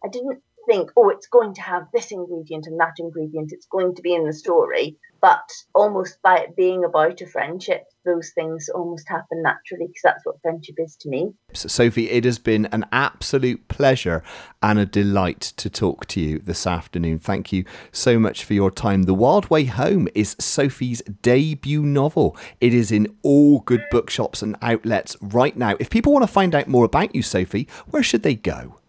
I 0.04 0.08
didn't 0.08 0.42
think, 0.68 0.92
oh, 0.96 1.10
it's 1.10 1.28
going 1.28 1.54
to 1.56 1.62
have 1.62 1.84
this 1.94 2.12
ingredient 2.12 2.68
and 2.68 2.80
that 2.80 2.96
ingredient, 3.00 3.52
it's 3.52 3.68
going 3.68 3.96
to 3.96 4.02
be 4.02 4.14
in 4.14 4.26
the 4.26 4.34
story. 4.34 4.98
But 5.22 5.48
almost 5.76 6.18
by 6.24 6.40
it 6.40 6.56
being 6.56 6.84
about 6.84 7.22
a 7.22 7.28
friendship, 7.28 7.84
those 8.06 8.32
things 8.34 8.70
almost 8.74 9.08
happen 9.08 9.44
naturally 9.44 9.86
because 9.86 10.02
that's 10.04 10.26
what 10.26 10.42
friendship 10.42 10.76
is 10.80 10.96
to 11.02 11.10
me. 11.10 11.34
Sophie, 11.54 12.10
it 12.10 12.26
has 12.26 12.40
been 12.40 12.66
an 12.68 12.86
absolute 12.92 13.68
pleasure 13.68 14.24
and 14.64 14.80
a 14.80 14.86
delight 14.86 15.42
to 15.58 15.70
talk 15.70 16.08
to 16.08 16.20
you 16.20 16.40
this 16.40 16.66
afternoon. 16.66 17.20
Thank 17.20 17.54
you 17.54 17.66
so 17.92 18.18
much 18.18 18.44
for 18.44 18.56
your 18.56 18.72
time. 18.72 19.04
The 19.04 19.14
Wild 19.14 19.50
Way 19.52 19.66
Home 19.66 20.08
is 20.16 20.36
Sophie's 20.40 21.04
debut 21.22 21.84
novel. 21.84 22.36
It 22.60 22.74
is 22.74 22.92
in 22.92 23.16
all 23.22 23.60
good 23.60 23.84
bookshops 23.92 24.42
and 24.42 24.58
outlets 24.62 25.16
right 25.22 25.56
now. 25.56 25.76
If 25.80 25.92
people 25.92 26.14
want 26.14 26.24
to 26.24 26.32
find 26.32 26.56
out 26.56 26.68
more 26.68 26.86
about 26.86 27.14
you, 27.14 27.22
Sophie, 27.22 27.68
where 27.88 28.04
should 28.04 28.24
they 28.24 28.36
go? 28.36 28.81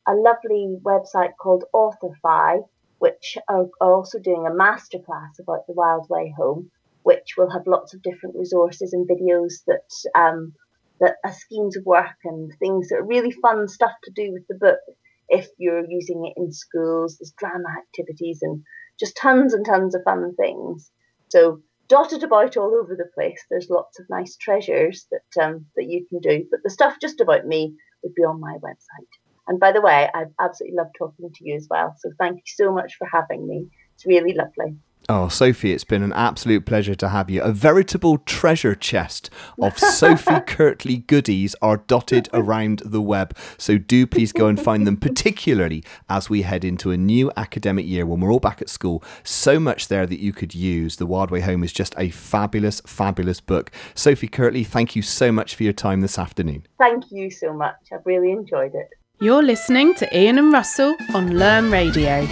a 0.06 0.14
lovely 0.14 0.78
website 0.82 1.36
called 1.40 1.64
Authorfy, 1.74 2.66
which 2.98 3.38
are, 3.48 3.68
are 3.80 3.94
also 3.94 4.18
doing 4.18 4.46
a 4.46 4.50
masterclass 4.50 5.38
about 5.40 5.66
The 5.66 5.74
Wild 5.74 6.09
Way 6.09 6.34
Home, 6.36 6.70
which 7.02 7.34
will 7.36 7.50
have 7.50 7.66
lots 7.66 7.94
of 7.94 8.02
different 8.02 8.36
resources 8.36 8.92
and 8.92 9.09
videos 9.09 9.64
that 9.66 10.20
um, 10.20 10.54
that 11.00 11.16
are 11.24 11.32
schemes 11.32 11.76
of 11.76 11.86
work 11.86 12.18
and 12.24 12.52
things 12.59 12.88
that 12.88 12.96
are 12.96 13.06
really 13.06 13.30
fun 13.30 13.68
stuff 13.68 13.92
to 14.02 14.11
do 14.11 14.32
with 14.32 14.46
the 14.48 14.56
book 14.56 14.80
if 15.28 15.48
you're 15.59 15.88
using 15.88 16.26
it 16.26 16.40
in 16.40 16.52
schools. 16.52 17.18
There's 17.18 17.32
drama 17.32 17.68
activities 17.78 18.40
and 18.42 18.64
just 18.98 19.16
tons 19.16 19.54
and 19.54 19.64
tons 19.64 19.94
of 19.94 20.02
fun 20.04 20.34
things. 20.34 20.90
So 21.29 21.61
dotted 21.89 22.22
about 22.22 22.57
all 22.57 22.74
over 22.74 22.95
the 22.95 23.11
place. 23.14 23.45
There's 23.51 23.70
lots 23.70 23.99
of 23.99 24.07
nice 24.11 24.37
treasures 24.37 25.07
that 25.11 25.43
um, 25.43 25.66
that 25.76 25.87
you 25.87 26.07
can 26.09 26.20
do. 26.20 26.45
But 26.51 26.61
the 26.62 26.70
stuff 26.70 26.97
just 27.01 27.20
about 27.20 27.47
me 27.47 27.74
would 28.03 28.14
be 28.14 28.22
on 28.22 28.41
my 28.41 28.57
website. 28.62 29.09
And 29.47 29.59
by 29.59 29.72
the 29.72 29.81
way, 29.81 30.09
I've 30.14 30.33
absolutely 30.41 30.76
loved 30.76 30.95
talking 30.99 31.31
to 31.33 31.45
you 31.45 31.57
as 31.57 31.66
well. 31.70 31.95
So 31.99 32.11
thank 32.18 32.37
you 32.37 32.43
so 32.47 32.72
much 32.72 32.97
for 32.97 33.09
having 33.11 33.47
me. 33.49 33.68
It's 33.95 34.07
really 34.07 34.35
lovely. 34.35 34.76
Oh, 35.11 35.28
Sophie, 35.28 35.72
it's 35.72 35.84
been 35.84 36.02
an 36.02 36.12
absolute 36.12 36.66
pleasure 36.66 36.94
to 36.96 37.09
have 37.09 37.30
you. 37.30 37.40
A 37.40 37.50
veritable 37.50 38.18
treasure 38.18 38.74
chest 38.74 39.30
of 39.59 39.78
Sophie 39.78 40.40
Kirtley 40.46 40.98
goodies 40.98 41.56
are 41.62 41.78
dotted 41.78 42.28
around 42.34 42.82
the 42.84 43.00
web. 43.00 43.34
So 43.56 43.78
do 43.78 44.06
please 44.06 44.32
go 44.32 44.48
and 44.48 44.61
find 44.61 44.86
them, 44.86 44.98
particularly 44.98 45.82
as 46.11 46.28
we 46.28 46.42
head 46.42 46.62
into 46.62 46.90
a 46.90 46.98
new 46.98 47.32
academic 47.38 47.86
year 47.86 48.04
when 48.04 48.20
we're 48.20 48.30
all 48.30 48.38
back 48.38 48.61
at 48.61 48.68
school. 48.68 49.02
So 49.24 49.59
much 49.59 49.88
there 49.88 50.04
that 50.04 50.20
you 50.20 50.34
could 50.34 50.54
use. 50.54 50.96
The 50.96 51.06
Wild 51.06 51.30
Way 51.30 51.40
Home 51.40 51.64
is 51.64 51.72
just 51.72 51.94
a 51.96 52.11
fabulous, 52.11 52.82
fabulous 52.82 53.40
book. 53.40 53.70
Sophie 53.94 54.28
Kirtley, 54.28 54.62
thank 54.62 54.94
you 54.94 55.00
so 55.00 55.32
much 55.32 55.54
for 55.54 55.62
your 55.62 55.72
time 55.72 56.02
this 56.02 56.18
afternoon. 56.18 56.66
Thank 56.76 57.04
you 57.11 57.30
so 57.30 57.54
much. 57.54 57.76
I've 57.94 58.04
really 58.04 58.30
enjoyed 58.30 58.74
it. 58.74 58.90
You're 59.20 59.42
listening 59.42 59.94
to 59.94 60.16
Ian 60.18 60.38
and 60.38 60.52
Russell 60.52 60.94
on 61.14 61.38
Learn 61.38 61.70
Radio. 61.70 62.28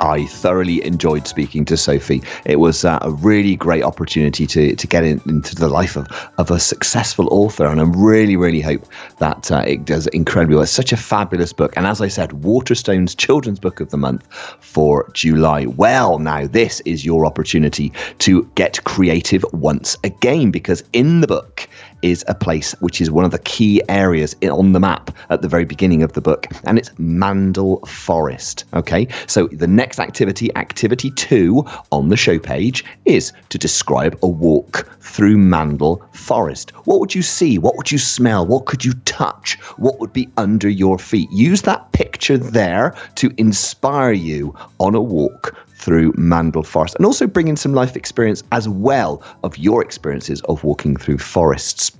I 0.00 0.26
thoroughly 0.26 0.84
enjoyed 0.84 1.26
speaking 1.26 1.64
to 1.66 1.76
Sophie. 1.76 2.22
It 2.46 2.56
was 2.56 2.84
uh, 2.84 2.98
a 3.02 3.10
really 3.10 3.54
great 3.54 3.84
opportunity 3.84 4.46
to 4.46 4.74
to 4.74 4.86
get 4.86 5.04
in, 5.04 5.20
into 5.26 5.54
the 5.54 5.68
life 5.68 5.96
of, 5.96 6.06
of 6.38 6.50
a 6.50 6.58
successful 6.58 7.28
author, 7.30 7.66
and 7.66 7.80
I 7.80 7.84
really, 7.84 8.36
really 8.36 8.60
hope 8.60 8.84
that 9.18 9.52
uh, 9.52 9.62
it 9.66 9.84
does 9.84 10.06
incredibly 10.08 10.56
well. 10.56 10.64
It's 10.64 10.72
such 10.72 10.92
a 10.92 10.96
fabulous 10.96 11.52
book, 11.52 11.74
and 11.76 11.86
as 11.86 12.00
I 12.00 12.08
said, 12.08 12.30
Waterstones 12.30 13.16
Children's 13.16 13.60
Book 13.60 13.80
of 13.80 13.90
the 13.90 13.98
Month 13.98 14.26
for 14.60 15.10
July. 15.12 15.66
Well, 15.66 16.18
now 16.18 16.46
this 16.46 16.80
is 16.80 17.04
your 17.04 17.26
opportunity 17.26 17.92
to 18.18 18.44
get 18.54 18.82
creative 18.84 19.44
once 19.52 19.96
again, 20.02 20.50
because 20.50 20.82
in 20.92 21.20
the 21.20 21.26
book 21.26 21.68
is 22.02 22.24
a 22.28 22.34
place 22.34 22.72
which 22.80 23.00
is 23.00 23.10
one 23.10 23.24
of 23.24 23.30
the 23.30 23.38
key 23.40 23.82
areas 23.88 24.36
on 24.42 24.72
the 24.72 24.80
map 24.80 25.16
at 25.30 25.42
the 25.42 25.48
very 25.48 25.64
beginning 25.64 26.02
of 26.02 26.12
the 26.12 26.20
book, 26.20 26.46
and 26.64 26.78
it's 26.78 26.90
Mandel 26.98 27.78
Forest. 27.86 28.64
Okay, 28.74 29.08
so 29.26 29.48
the 29.48 29.66
next 29.66 29.98
activity, 29.98 30.54
activity 30.56 31.10
two 31.12 31.64
on 31.92 32.08
the 32.08 32.16
show 32.16 32.38
page, 32.38 32.84
is 33.04 33.32
to 33.48 33.58
describe 33.58 34.18
a 34.22 34.28
walk 34.28 34.88
through 35.00 35.38
Mandel 35.38 36.02
Forest. 36.12 36.70
What 36.86 37.00
would 37.00 37.14
you 37.14 37.22
see? 37.22 37.58
What 37.58 37.76
would 37.76 37.90
you 37.90 37.98
smell? 37.98 38.46
What 38.46 38.66
could 38.66 38.84
you 38.84 38.92
touch? 39.04 39.58
What 39.76 40.00
would 40.00 40.12
be 40.12 40.28
under 40.36 40.68
your 40.68 40.98
feet? 40.98 41.30
Use 41.32 41.62
that 41.62 41.92
picture 41.92 42.38
there 42.38 42.94
to 43.16 43.32
inspire 43.36 44.12
you 44.12 44.54
on 44.78 44.94
a 44.94 45.00
walk 45.00 45.56
through 45.80 46.12
Mandel 46.16 46.62
Forest 46.62 46.96
and 46.96 47.06
also 47.06 47.26
bring 47.26 47.48
in 47.48 47.56
some 47.56 47.72
life 47.72 47.96
experience 47.96 48.42
as 48.52 48.68
well 48.68 49.22
of 49.42 49.56
your 49.56 49.82
experiences 49.82 50.42
of 50.42 50.62
walking 50.62 50.96
through 50.96 51.18
forests. 51.18 51.92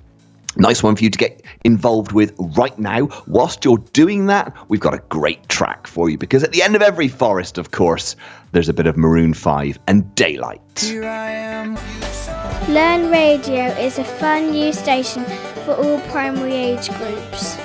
Nice 0.57 0.83
one 0.83 0.97
for 0.97 1.05
you 1.05 1.11
to 1.11 1.19
get 1.19 1.43
involved 1.65 2.13
with 2.13 2.35
right 2.57 2.77
now. 2.79 3.09
Whilst 3.29 3.65
you're 3.65 3.79
doing 3.93 4.27
that, 4.27 4.55
we've 4.69 4.81
got 4.81 4.95
a 4.95 5.03
great 5.09 5.49
track 5.49 5.87
for 5.87 6.11
you 6.11 6.19
because 6.19 6.43
at 6.43 6.51
the 6.51 6.63
end 6.63 6.75
of 6.75 6.83
every 6.83 7.09
forest, 7.09 7.57
of 7.57 7.71
course, 7.71 8.17
there's 8.53 8.69
a 8.69 8.75
bit 8.75 8.87
of 8.87 8.97
Maroon 8.97 9.33
5 9.33 9.79
and 9.87 10.13
Daylight. 10.17 10.61
Learn 12.69 13.11
Radio 13.11 13.67
is 13.79 13.99
a 13.99 14.05
fun 14.05 14.51
news 14.51 14.77
station 14.79 15.25
for 15.65 15.75
all 15.75 16.01
primary 16.11 16.53
age 16.53 16.91
groups. 16.99 17.57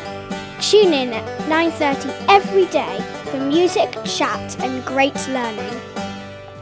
Tune 0.62 0.94
in 0.94 1.12
at 1.12 1.26
9:30 1.50 2.14
every 2.30 2.68
day 2.68 3.00
for 3.26 3.40
music, 3.40 3.92
chat 4.06 4.60
and 4.62 4.86
great 4.86 5.16
learning. 5.30 5.95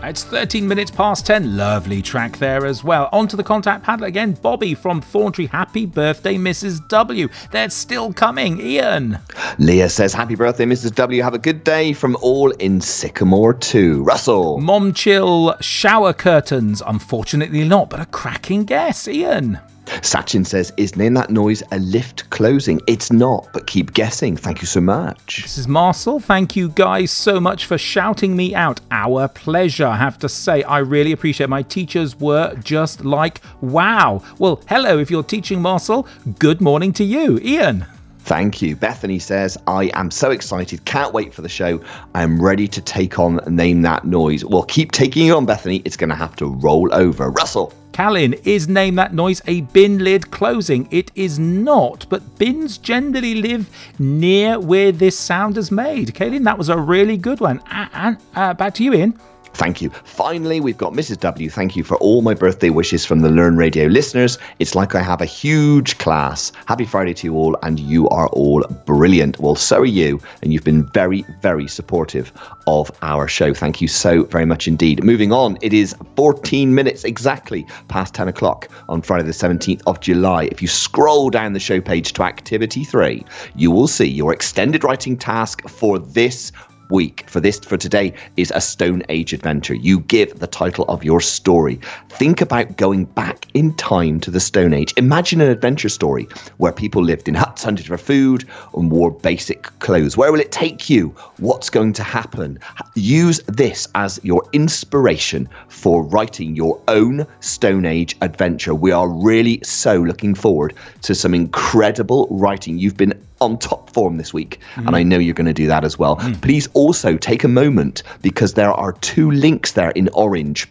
It's 0.05 0.25
13 0.25 0.67
minutes 0.67 0.91
past 0.91 1.25
10. 1.25 1.55
Lovely 1.55 2.01
track 2.01 2.37
there 2.37 2.65
as 2.65 2.83
well. 2.83 3.07
On 3.13 3.25
to 3.25 3.37
the 3.37 3.43
contact 3.43 3.85
panel 3.85 4.03
again. 4.03 4.33
Bobby 4.33 4.73
from 4.73 4.99
Thorntree. 5.01 5.49
Happy 5.49 5.85
birthday, 5.85 6.35
Mrs. 6.35 6.85
W. 6.89 7.29
They're 7.51 7.69
still 7.69 8.11
coming. 8.11 8.59
Ian. 8.59 9.17
Leah 9.59 9.87
says, 9.87 10.13
Happy 10.13 10.35
birthday, 10.35 10.65
Mrs. 10.65 10.93
W. 10.95 11.23
Have 11.23 11.33
a 11.33 11.39
good 11.39 11.63
day 11.63 11.93
from 11.93 12.17
all 12.21 12.51
in 12.51 12.81
Sycamore 12.81 13.53
2. 13.53 14.03
Russell. 14.03 14.59
Momchil 14.59 15.55
shower 15.63 16.11
curtains. 16.11 16.83
Unfortunately 16.85 17.63
not, 17.63 17.89
but 17.89 18.01
a 18.01 18.05
cracking 18.07 18.65
guess. 18.65 19.07
Ian. 19.07 19.61
Sachin 19.85 20.45
says, 20.45 20.71
Isn't 20.77 21.01
in 21.01 21.13
that 21.15 21.29
noise 21.29 21.63
a 21.71 21.79
lift 21.79 22.29
closing? 22.29 22.79
It's 22.87 23.11
not, 23.11 23.47
but 23.53 23.67
keep 23.67 23.93
guessing. 23.93 24.37
Thank 24.37 24.61
you 24.61 24.67
so 24.67 24.81
much. 24.81 25.41
This 25.41 25.57
is 25.57 25.67
Marcel. 25.67 26.19
Thank 26.19 26.55
you 26.55 26.69
guys 26.69 27.11
so 27.11 27.39
much 27.39 27.65
for 27.65 27.77
shouting 27.77 28.35
me 28.35 28.55
out. 28.55 28.79
Our 28.91 29.27
pleasure. 29.27 29.87
I 29.87 29.97
have 29.97 30.17
to 30.19 30.29
say, 30.29 30.63
I 30.63 30.79
really 30.79 31.11
appreciate 31.11 31.49
my 31.49 31.61
teachers 31.61 32.19
were 32.19 32.55
just 32.55 33.03
like, 33.05 33.41
wow. 33.61 34.21
Well, 34.39 34.61
hello, 34.67 34.99
if 34.99 35.11
you're 35.11 35.23
teaching 35.23 35.61
Marcel, 35.61 36.07
good 36.39 36.61
morning 36.61 36.93
to 36.93 37.03
you. 37.03 37.39
Ian. 37.39 37.85
Thank 38.19 38.61
you. 38.61 38.77
Bethany 38.77 39.19
says, 39.19 39.57
I 39.67 39.91
am 39.95 40.09
so 40.09 40.31
excited. 40.31 40.85
Can't 40.85 41.13
wait 41.13 41.33
for 41.33 41.41
the 41.41 41.49
show. 41.49 41.83
I'm 42.15 42.41
ready 42.41 42.69
to 42.69 42.81
take 42.81 43.19
on 43.19 43.41
Name 43.47 43.81
That 43.81 44.05
Noise. 44.05 44.45
Well, 44.45 44.63
keep 44.63 44.93
taking 44.93 45.27
it 45.27 45.31
on, 45.31 45.45
Bethany. 45.45 45.81
It's 45.83 45.97
going 45.97 46.09
to 46.09 46.15
have 46.15 46.33
to 46.37 46.45
roll 46.45 46.93
over. 46.93 47.29
Russell. 47.29 47.73
Callan, 47.93 48.33
is 48.43 48.67
Name 48.67 48.95
That 48.95 49.13
Noise 49.13 49.43
a 49.45 49.61
bin 49.61 50.03
lid 50.03 50.31
closing? 50.31 50.87
It 50.89 51.11
is 51.13 51.37
not, 51.37 52.07
but 52.09 52.39
bins 52.39 52.79
generally 52.79 53.35
live 53.35 53.69
near 53.99 54.59
where 54.59 54.91
this 54.91 55.17
sound 55.17 55.59
is 55.59 55.71
made. 55.71 56.15
Kaylin, 56.15 56.43
that 56.43 56.57
was 56.57 56.69
a 56.69 56.77
really 56.77 57.17
good 57.17 57.39
one. 57.39 57.61
And 57.69 58.17
uh, 58.35 58.55
back 58.55 58.73
to 58.75 58.83
you, 58.83 58.95
Ian. 58.95 59.19
Thank 59.53 59.81
you. 59.81 59.89
Finally, 60.03 60.59
we've 60.59 60.77
got 60.77 60.93
Mrs. 60.93 61.19
W. 61.19 61.49
Thank 61.49 61.75
you 61.75 61.83
for 61.83 61.95
all 61.97 62.21
my 62.21 62.33
birthday 62.33 62.71
wishes 62.71 63.05
from 63.05 63.19
the 63.19 63.29
Learn 63.29 63.55
Radio 63.55 63.85
listeners. 63.85 64.37
It's 64.59 64.73
like 64.73 64.95
I 64.95 65.01
have 65.01 65.21
a 65.21 65.25
huge 65.25 65.97
class. 65.99 66.51
Happy 66.65 66.85
Friday 66.85 67.13
to 67.13 67.27
you 67.27 67.35
all, 67.35 67.55
and 67.61 67.79
you 67.79 68.09
are 68.09 68.27
all 68.29 68.63
brilliant. 68.85 69.39
Well, 69.39 69.55
so 69.55 69.81
are 69.81 69.85
you, 69.85 70.19
and 70.41 70.51
you've 70.51 70.63
been 70.63 70.87
very, 70.87 71.23
very 71.41 71.67
supportive 71.67 72.31
of 72.65 72.91
our 73.03 73.27
show. 73.27 73.53
Thank 73.53 73.79
you 73.79 73.87
so 73.87 74.23
very 74.23 74.45
much 74.45 74.67
indeed. 74.67 75.03
Moving 75.03 75.31
on, 75.31 75.57
it 75.61 75.73
is 75.73 75.95
14 76.15 76.73
minutes 76.73 77.03
exactly 77.03 77.65
past 77.89 78.15
10 78.15 78.27
o'clock 78.27 78.69
on 78.89 79.01
Friday, 79.01 79.25
the 79.25 79.31
17th 79.31 79.81
of 79.85 79.99
July. 79.99 80.45
If 80.51 80.61
you 80.61 80.67
scroll 80.67 81.29
down 81.29 81.53
the 81.53 81.59
show 81.59 81.79
page 81.79 82.13
to 82.13 82.23
activity 82.23 82.83
three, 82.83 83.23
you 83.55 83.69
will 83.69 83.87
see 83.87 84.07
your 84.07 84.33
extended 84.33 84.83
writing 84.83 85.15
task 85.15 85.67
for 85.69 85.99
this 85.99 86.51
week. 86.93 87.25
For 87.27 87.39
this 87.39 87.59
for 87.59 87.75
today 87.75 88.13
is 88.37 88.51
a 88.55 88.61
stone 88.61 89.03
age 89.09 89.33
adventure. 89.33 89.73
You 89.73 89.99
give 90.01 90.39
the 90.39 90.47
title 90.47 90.85
of 90.87 91.03
your 91.03 91.19
story. 91.19 91.79
Think 92.09 92.39
about 92.39 92.77
going 92.77 93.05
back 93.05 93.47
in 93.55 93.75
time 93.75 94.19
to 94.21 94.31
the 94.31 94.39
stone 94.39 94.73
age. 94.73 94.93
Imagine 94.95 95.41
an 95.41 95.49
adventure 95.49 95.89
story 95.89 96.27
where 96.57 96.71
people 96.71 97.03
lived 97.03 97.27
in 97.27 97.33
huts 97.33 97.63
hunted 97.63 97.87
for 97.87 97.97
food 97.97 98.47
and 98.75 98.91
wore 98.91 99.11
basic 99.11 99.63
clothes. 99.79 100.15
Where 100.15 100.31
will 100.31 100.39
it 100.39 100.51
take 100.51 100.89
you? 100.89 101.09
What's 101.37 101.71
going 101.71 101.93
to 101.93 102.03
happen? 102.03 102.59
Use 102.93 103.41
this 103.47 103.87
as 103.95 104.19
your 104.23 104.43
inspiration 104.53 105.49
for 105.69 106.03
writing 106.03 106.55
your 106.55 106.79
own 106.87 107.25
stone 107.39 107.85
age 107.85 108.15
adventure. 108.21 108.75
We 108.75 108.91
are 108.91 109.09
really 109.09 109.59
so 109.63 109.95
looking 109.99 110.35
forward 110.35 110.75
to 111.01 111.15
some 111.15 111.33
incredible 111.33 112.27
writing. 112.29 112.77
You've 112.77 112.97
been 112.97 113.19
on 113.43 113.57
top 113.57 113.89
form 113.91 114.17
this 114.17 114.33
week, 114.33 114.59
mm. 114.75 114.87
and 114.87 114.95
I 114.95 115.03
know 115.03 115.19
you're 115.19 115.33
going 115.33 115.47
to 115.47 115.53
do 115.53 115.67
that 115.67 115.83
as 115.83 115.99
well. 115.99 116.17
Mm. 116.17 116.41
Please 116.41 116.67
also 116.73 117.17
take 117.17 117.43
a 117.43 117.47
moment 117.47 118.03
because 118.21 118.53
there 118.53 118.71
are 118.71 118.93
two 118.93 119.31
links 119.31 119.73
there 119.73 119.91
in 119.91 120.09
orange 120.13 120.67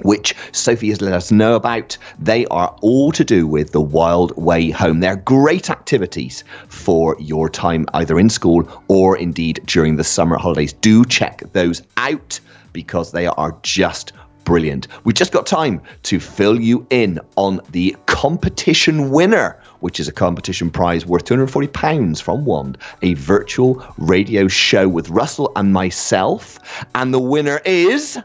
which 0.00 0.34
Sophie 0.52 0.88
has 0.88 1.00
let 1.00 1.12
us 1.12 1.30
know 1.30 1.54
about. 1.54 1.96
They 2.18 2.46
are 2.46 2.76
all 2.80 3.12
to 3.12 3.24
do 3.24 3.46
with 3.46 3.72
the 3.72 3.80
Wild 3.80 4.36
Way 4.36 4.70
Home. 4.70 5.00
They're 5.00 5.16
great 5.16 5.70
activities 5.70 6.44
for 6.68 7.16
your 7.20 7.48
time 7.48 7.86
either 7.94 8.18
in 8.18 8.28
school 8.28 8.68
or 8.88 9.16
indeed 9.16 9.60
during 9.66 9.96
the 9.96 10.04
summer 10.04 10.38
holidays. 10.38 10.72
Do 10.72 11.04
check 11.04 11.42
those 11.52 11.82
out 11.98 12.40
because 12.72 13.12
they 13.12 13.26
are 13.26 13.56
just 13.62 14.12
brilliant. 14.44 14.88
We 15.04 15.12
just 15.12 15.32
got 15.32 15.46
time 15.46 15.80
to 16.04 16.18
fill 16.18 16.60
you 16.60 16.86
in 16.90 17.20
on 17.36 17.60
the 17.70 17.96
competition 18.06 19.10
winner, 19.10 19.60
which 19.82 20.00
is 20.00 20.08
a 20.08 20.12
competition 20.12 20.70
prize 20.70 21.04
worth 21.04 21.24
£240 21.24 22.22
from 22.22 22.44
Wand, 22.44 22.78
a 23.02 23.14
virtual 23.14 23.84
radio 23.98 24.48
show 24.48 24.88
with 24.88 25.10
Russell 25.10 25.52
and 25.56 25.72
myself. 25.72 26.58
And 26.94 27.12
the 27.12 27.20
winner 27.20 27.60
is. 27.64 28.18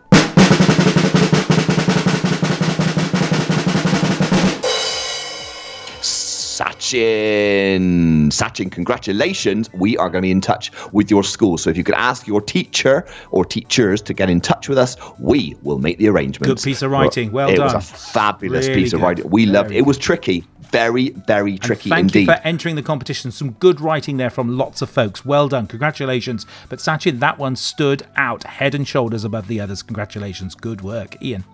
Sachin. 6.57 8.29
Sachin, 8.31 8.71
congratulations. 8.71 9.69
We 9.73 9.97
are 9.97 10.09
going 10.09 10.21
to 10.21 10.25
be 10.25 10.31
in 10.31 10.41
touch 10.41 10.71
with 10.91 11.11
your 11.11 11.23
school. 11.23 11.57
So 11.57 11.69
if 11.69 11.77
you 11.77 11.83
could 11.83 11.95
ask 11.95 12.25
your 12.25 12.41
teacher 12.41 13.05
or 13.31 13.45
teachers 13.45 14.01
to 14.03 14.13
get 14.13 14.29
in 14.29 14.41
touch 14.41 14.67
with 14.67 14.77
us, 14.77 14.95
we 15.19 15.55
will 15.61 15.79
make 15.79 15.97
the 15.97 16.07
arrangements. 16.07 16.63
Good 16.63 16.67
piece 16.67 16.81
of 16.81 16.89
writing. 16.91 17.31
Well 17.31 17.49
it 17.49 17.57
done. 17.57 17.65
was 17.65 17.73
a 17.73 17.81
fabulous 17.81 18.67
Really 18.67 18.81
piece 18.81 18.93
of 18.93 19.01
writing. 19.01 19.29
We 19.29 19.45
loved 19.45 19.71
it. 19.71 19.77
It 19.77 19.85
was 19.85 19.97
tricky. 19.97 20.45
Very, 20.71 21.09
very 21.09 21.51
And 21.53 21.61
tricky 21.61 21.89
thank 21.89 22.01
indeed. 22.05 22.19
you 22.21 22.25
for 22.27 22.41
entering 22.43 22.75
the 22.75 22.83
competition. 22.83 23.31
Some 23.31 23.51
good 23.51 23.79
writing 23.81 24.17
there 24.17 24.29
from 24.29 24.57
lots 24.57 24.81
of 24.81 24.89
folks. 24.89 25.25
Well 25.25 25.47
done. 25.47 25.67
Congratulations. 25.67 26.45
But 26.69 26.79
Sachin, 26.79 27.19
that 27.19 27.37
one 27.37 27.55
stood 27.55 28.05
out 28.15 28.43
head 28.43 28.75
and 28.75 28.87
shoulders 28.87 29.23
above 29.23 29.47
the 29.47 29.59
others. 29.59 29.81
Congratulations. 29.83 30.55
Good 30.55 30.81
work. 30.81 31.21
Ian. 31.21 31.45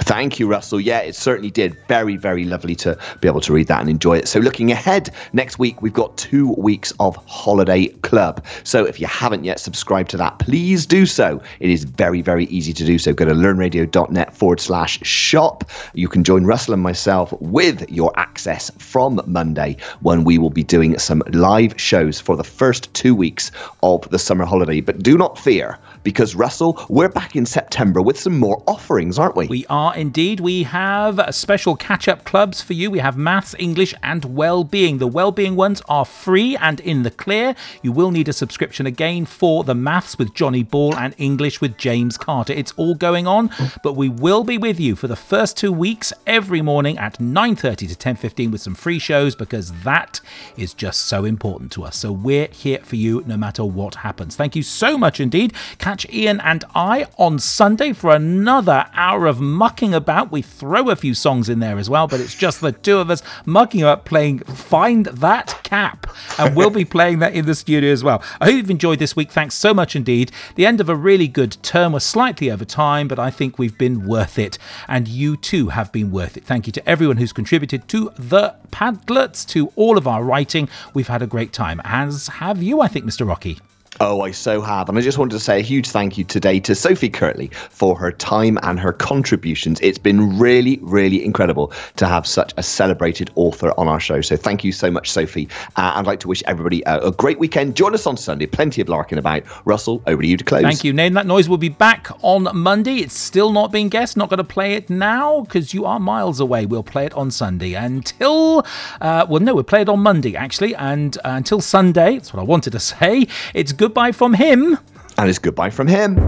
Thank 0.00 0.38
you, 0.38 0.48
Russell. 0.48 0.80
Yeah, 0.80 1.00
it 1.00 1.14
certainly 1.14 1.50
did. 1.50 1.76
Very, 1.86 2.16
very 2.16 2.44
lovely 2.44 2.74
to 2.76 2.98
be 3.20 3.28
able 3.28 3.40
to 3.42 3.52
read 3.52 3.68
that 3.68 3.80
and 3.80 3.88
enjoy 3.88 4.18
it. 4.18 4.28
So, 4.28 4.40
looking 4.40 4.72
ahead 4.72 5.10
next 5.32 5.58
week, 5.58 5.82
we've 5.82 5.92
got 5.92 6.16
two 6.16 6.54
weeks 6.54 6.92
of 6.98 7.16
Holiday 7.26 7.88
Club. 7.88 8.44
So, 8.64 8.84
if 8.84 8.98
you 9.00 9.06
haven't 9.06 9.44
yet 9.44 9.60
subscribed 9.60 10.10
to 10.10 10.16
that, 10.16 10.38
please 10.38 10.86
do 10.86 11.06
so. 11.06 11.40
It 11.60 11.70
is 11.70 11.84
very, 11.84 12.22
very 12.22 12.46
easy 12.46 12.72
to 12.72 12.84
do 12.84 12.98
so. 12.98 13.12
Go 13.12 13.26
to 13.26 13.32
learnradio.net 13.32 14.34
forward 14.34 14.60
slash 14.60 14.98
shop. 15.02 15.70
You 15.94 16.08
can 16.08 16.24
join 16.24 16.44
Russell 16.44 16.74
and 16.74 16.82
myself 16.82 17.32
with 17.40 17.88
your 17.90 18.12
access 18.18 18.70
from 18.78 19.20
Monday 19.26 19.76
when 20.00 20.24
we 20.24 20.38
will 20.38 20.50
be 20.50 20.64
doing 20.64 20.98
some 20.98 21.22
live 21.32 21.78
shows 21.78 22.20
for 22.20 22.36
the 22.36 22.44
first 22.44 22.92
two 22.94 23.14
weeks 23.14 23.50
of 23.82 24.08
the 24.10 24.18
summer 24.18 24.44
holiday. 24.44 24.80
But 24.80 25.02
do 25.02 25.18
not 25.18 25.38
fear, 25.38 25.78
because, 26.02 26.34
Russell, 26.34 26.84
we're 26.88 27.08
back 27.08 27.36
in 27.36 27.46
September 27.46 28.00
with 28.00 28.18
some 28.18 28.38
more 28.38 28.62
offerings, 28.66 29.18
aren't 29.18 29.36
we? 29.36 29.46
We 29.46 29.66
are 29.68 29.94
indeed. 29.96 30.40
We 30.40 30.62
have 30.64 31.34
special 31.34 31.76
catch 31.76 32.08
up 32.08 32.24
clubs 32.24 32.62
for 32.62 32.72
you. 32.72 32.90
We 32.90 32.98
have 33.00 33.16
maths, 33.16 33.54
English, 33.58 33.94
and 34.02 34.24
well-being. 34.36 34.98
The 34.98 35.06
well-being 35.06 35.56
ones 35.56 35.82
are 35.88 36.04
free 36.04 36.56
and 36.56 36.80
in 36.80 37.02
the 37.02 37.10
clear. 37.10 37.54
You 37.82 37.92
will 37.92 38.10
need 38.10 38.28
a 38.28 38.32
subscription 38.32 38.86
again 38.86 39.26
for 39.26 39.64
the 39.64 39.74
maths 39.74 40.18
with 40.18 40.34
Johnny 40.34 40.62
Ball 40.62 40.94
and 40.96 41.14
English 41.18 41.60
with 41.60 41.76
James 41.76 42.16
Carter. 42.16 42.52
It's 42.52 42.72
all 42.76 42.94
going 42.94 43.26
on, 43.26 43.50
but 43.82 43.94
we 43.94 44.08
will 44.08 44.44
be 44.44 44.58
with 44.58 44.80
you 44.80 44.96
for 44.96 45.08
the 45.08 45.16
first 45.16 45.56
two 45.56 45.72
weeks 45.72 46.12
every 46.26 46.62
morning 46.62 46.98
at 46.98 47.18
9:30 47.20 47.88
to 47.88 47.96
10:15 47.96 48.50
with 48.50 48.60
some 48.60 48.74
free 48.74 48.98
shows 48.98 49.34
because 49.34 49.72
that 49.82 50.20
is 50.56 50.74
just 50.74 51.02
so 51.06 51.24
important 51.24 51.72
to 51.72 51.84
us. 51.84 51.96
So 51.96 52.12
we're 52.12 52.48
here 52.48 52.80
for 52.82 52.96
you 52.96 53.22
no 53.26 53.36
matter 53.36 53.64
what 53.64 53.96
happens. 53.96 54.36
Thank 54.36 54.56
you 54.56 54.62
so 54.62 54.96
much 54.96 55.20
indeed. 55.20 55.52
Catch 55.90 56.08
Ian 56.12 56.38
and 56.42 56.64
I 56.72 57.08
on 57.18 57.40
Sunday 57.40 57.92
for 57.92 58.14
another 58.14 58.86
hour 58.94 59.26
of 59.26 59.40
mucking 59.40 59.92
about. 59.92 60.30
We 60.30 60.40
throw 60.40 60.88
a 60.88 60.94
few 60.94 61.14
songs 61.14 61.48
in 61.48 61.58
there 61.58 61.78
as 61.78 61.90
well, 61.90 62.06
but 62.06 62.20
it's 62.20 62.36
just 62.36 62.60
the 62.60 62.70
two 62.70 62.98
of 62.98 63.10
us 63.10 63.24
mucking 63.44 63.82
about 63.82 64.04
playing 64.04 64.38
Find 64.38 65.06
That 65.06 65.58
Cap. 65.64 66.06
And 66.38 66.54
we'll 66.54 66.70
be 66.70 66.84
playing 66.96 67.18
that 67.18 67.34
in 67.34 67.44
the 67.44 67.56
studio 67.56 67.90
as 67.90 68.04
well. 68.04 68.22
I 68.40 68.44
hope 68.44 68.54
you've 68.54 68.70
enjoyed 68.70 69.00
this 69.00 69.16
week. 69.16 69.32
Thanks 69.32 69.56
so 69.56 69.74
much 69.74 69.96
indeed. 69.96 70.30
The 70.54 70.64
end 70.64 70.80
of 70.80 70.88
a 70.88 70.94
really 70.94 71.26
good 71.26 71.60
term 71.64 71.94
was 71.94 72.04
slightly 72.04 72.52
over 72.52 72.64
time, 72.64 73.08
but 73.08 73.18
I 73.18 73.30
think 73.30 73.58
we've 73.58 73.76
been 73.76 74.06
worth 74.06 74.38
it. 74.38 74.58
And 74.86 75.08
you 75.08 75.36
too 75.36 75.70
have 75.70 75.90
been 75.90 76.12
worth 76.12 76.36
it. 76.36 76.44
Thank 76.44 76.68
you 76.68 76.72
to 76.74 76.88
everyone 76.88 77.16
who's 77.16 77.32
contributed 77.32 77.88
to 77.88 78.12
the 78.16 78.54
Padlets, 78.70 79.44
to 79.48 79.72
all 79.74 79.98
of 79.98 80.06
our 80.06 80.22
writing. 80.22 80.68
We've 80.94 81.08
had 81.08 81.20
a 81.20 81.26
great 81.26 81.52
time, 81.52 81.80
as 81.82 82.28
have 82.28 82.62
you, 82.62 82.80
I 82.80 82.86
think, 82.86 83.06
Mr. 83.06 83.26
Rocky. 83.26 83.58
Oh, 83.98 84.20
I 84.20 84.30
so 84.30 84.60
have. 84.60 84.88
And 84.88 84.96
I 84.96 85.00
just 85.00 85.18
wanted 85.18 85.32
to 85.32 85.40
say 85.40 85.58
a 85.58 85.62
huge 85.62 85.88
thank 85.88 86.16
you 86.16 86.22
today 86.22 86.60
to 86.60 86.74
Sophie 86.74 87.10
Kirtley 87.10 87.48
for 87.52 87.96
her 87.98 88.12
time 88.12 88.58
and 88.62 88.78
her 88.78 88.92
contributions. 88.92 89.80
It's 89.80 89.98
been 89.98 90.38
really, 90.38 90.78
really 90.80 91.24
incredible 91.24 91.72
to 91.96 92.06
have 92.06 92.26
such 92.26 92.54
a 92.56 92.62
celebrated 92.62 93.30
author 93.34 93.74
on 93.76 93.88
our 93.88 93.98
show. 93.98 94.20
So 94.20 94.36
thank 94.36 94.62
you 94.62 94.70
so 94.70 94.90
much, 94.90 95.10
Sophie. 95.10 95.48
Uh, 95.76 95.92
I'd 95.96 96.06
like 96.06 96.20
to 96.20 96.28
wish 96.28 96.42
everybody 96.46 96.82
a, 96.86 97.08
a 97.08 97.12
great 97.12 97.40
weekend. 97.40 97.76
Join 97.76 97.92
us 97.92 98.06
on 98.06 98.16
Sunday. 98.16 98.46
Plenty 98.46 98.80
of 98.80 98.88
larking 98.88 99.18
about. 99.18 99.42
Russell, 99.66 100.02
over 100.06 100.22
to 100.22 100.28
you 100.28 100.36
to 100.36 100.44
close. 100.44 100.62
Thank 100.62 100.84
you. 100.84 100.92
Name 100.92 101.14
That 101.14 101.26
Noise 101.26 101.48
will 101.48 101.58
be 101.58 101.68
back 101.68 102.08
on 102.22 102.48
Monday. 102.56 102.98
It's 102.98 103.18
still 103.18 103.52
not 103.52 103.72
being 103.72 103.88
guessed. 103.88 104.16
Not 104.16 104.30
going 104.30 104.38
to 104.38 104.44
play 104.44 104.74
it 104.74 104.88
now 104.88 105.40
because 105.40 105.74
you 105.74 105.84
are 105.84 105.98
miles 105.98 106.38
away. 106.38 106.64
We'll 106.64 106.84
play 106.84 107.06
it 107.06 107.12
on 107.14 107.32
Sunday. 107.32 107.74
Until, 107.74 108.64
uh, 109.00 109.26
well, 109.28 109.40
no, 109.40 109.56
we'll 109.56 109.64
play 109.64 109.82
it 109.82 109.88
on 109.88 110.00
Monday, 110.00 110.36
actually. 110.36 110.76
And 110.76 111.18
uh, 111.18 111.32
until 111.32 111.60
Sunday, 111.60 112.14
that's 112.14 112.32
what 112.32 112.40
I 112.40 112.44
wanted 112.44 112.70
to 112.70 112.80
say. 112.80 113.26
It's 113.52 113.72
goodbye 113.80 114.12
from 114.12 114.34
him. 114.34 114.76
And 115.16 115.30
it's 115.30 115.38
goodbye 115.38 115.70
from 115.70 115.88
him. 115.88 116.18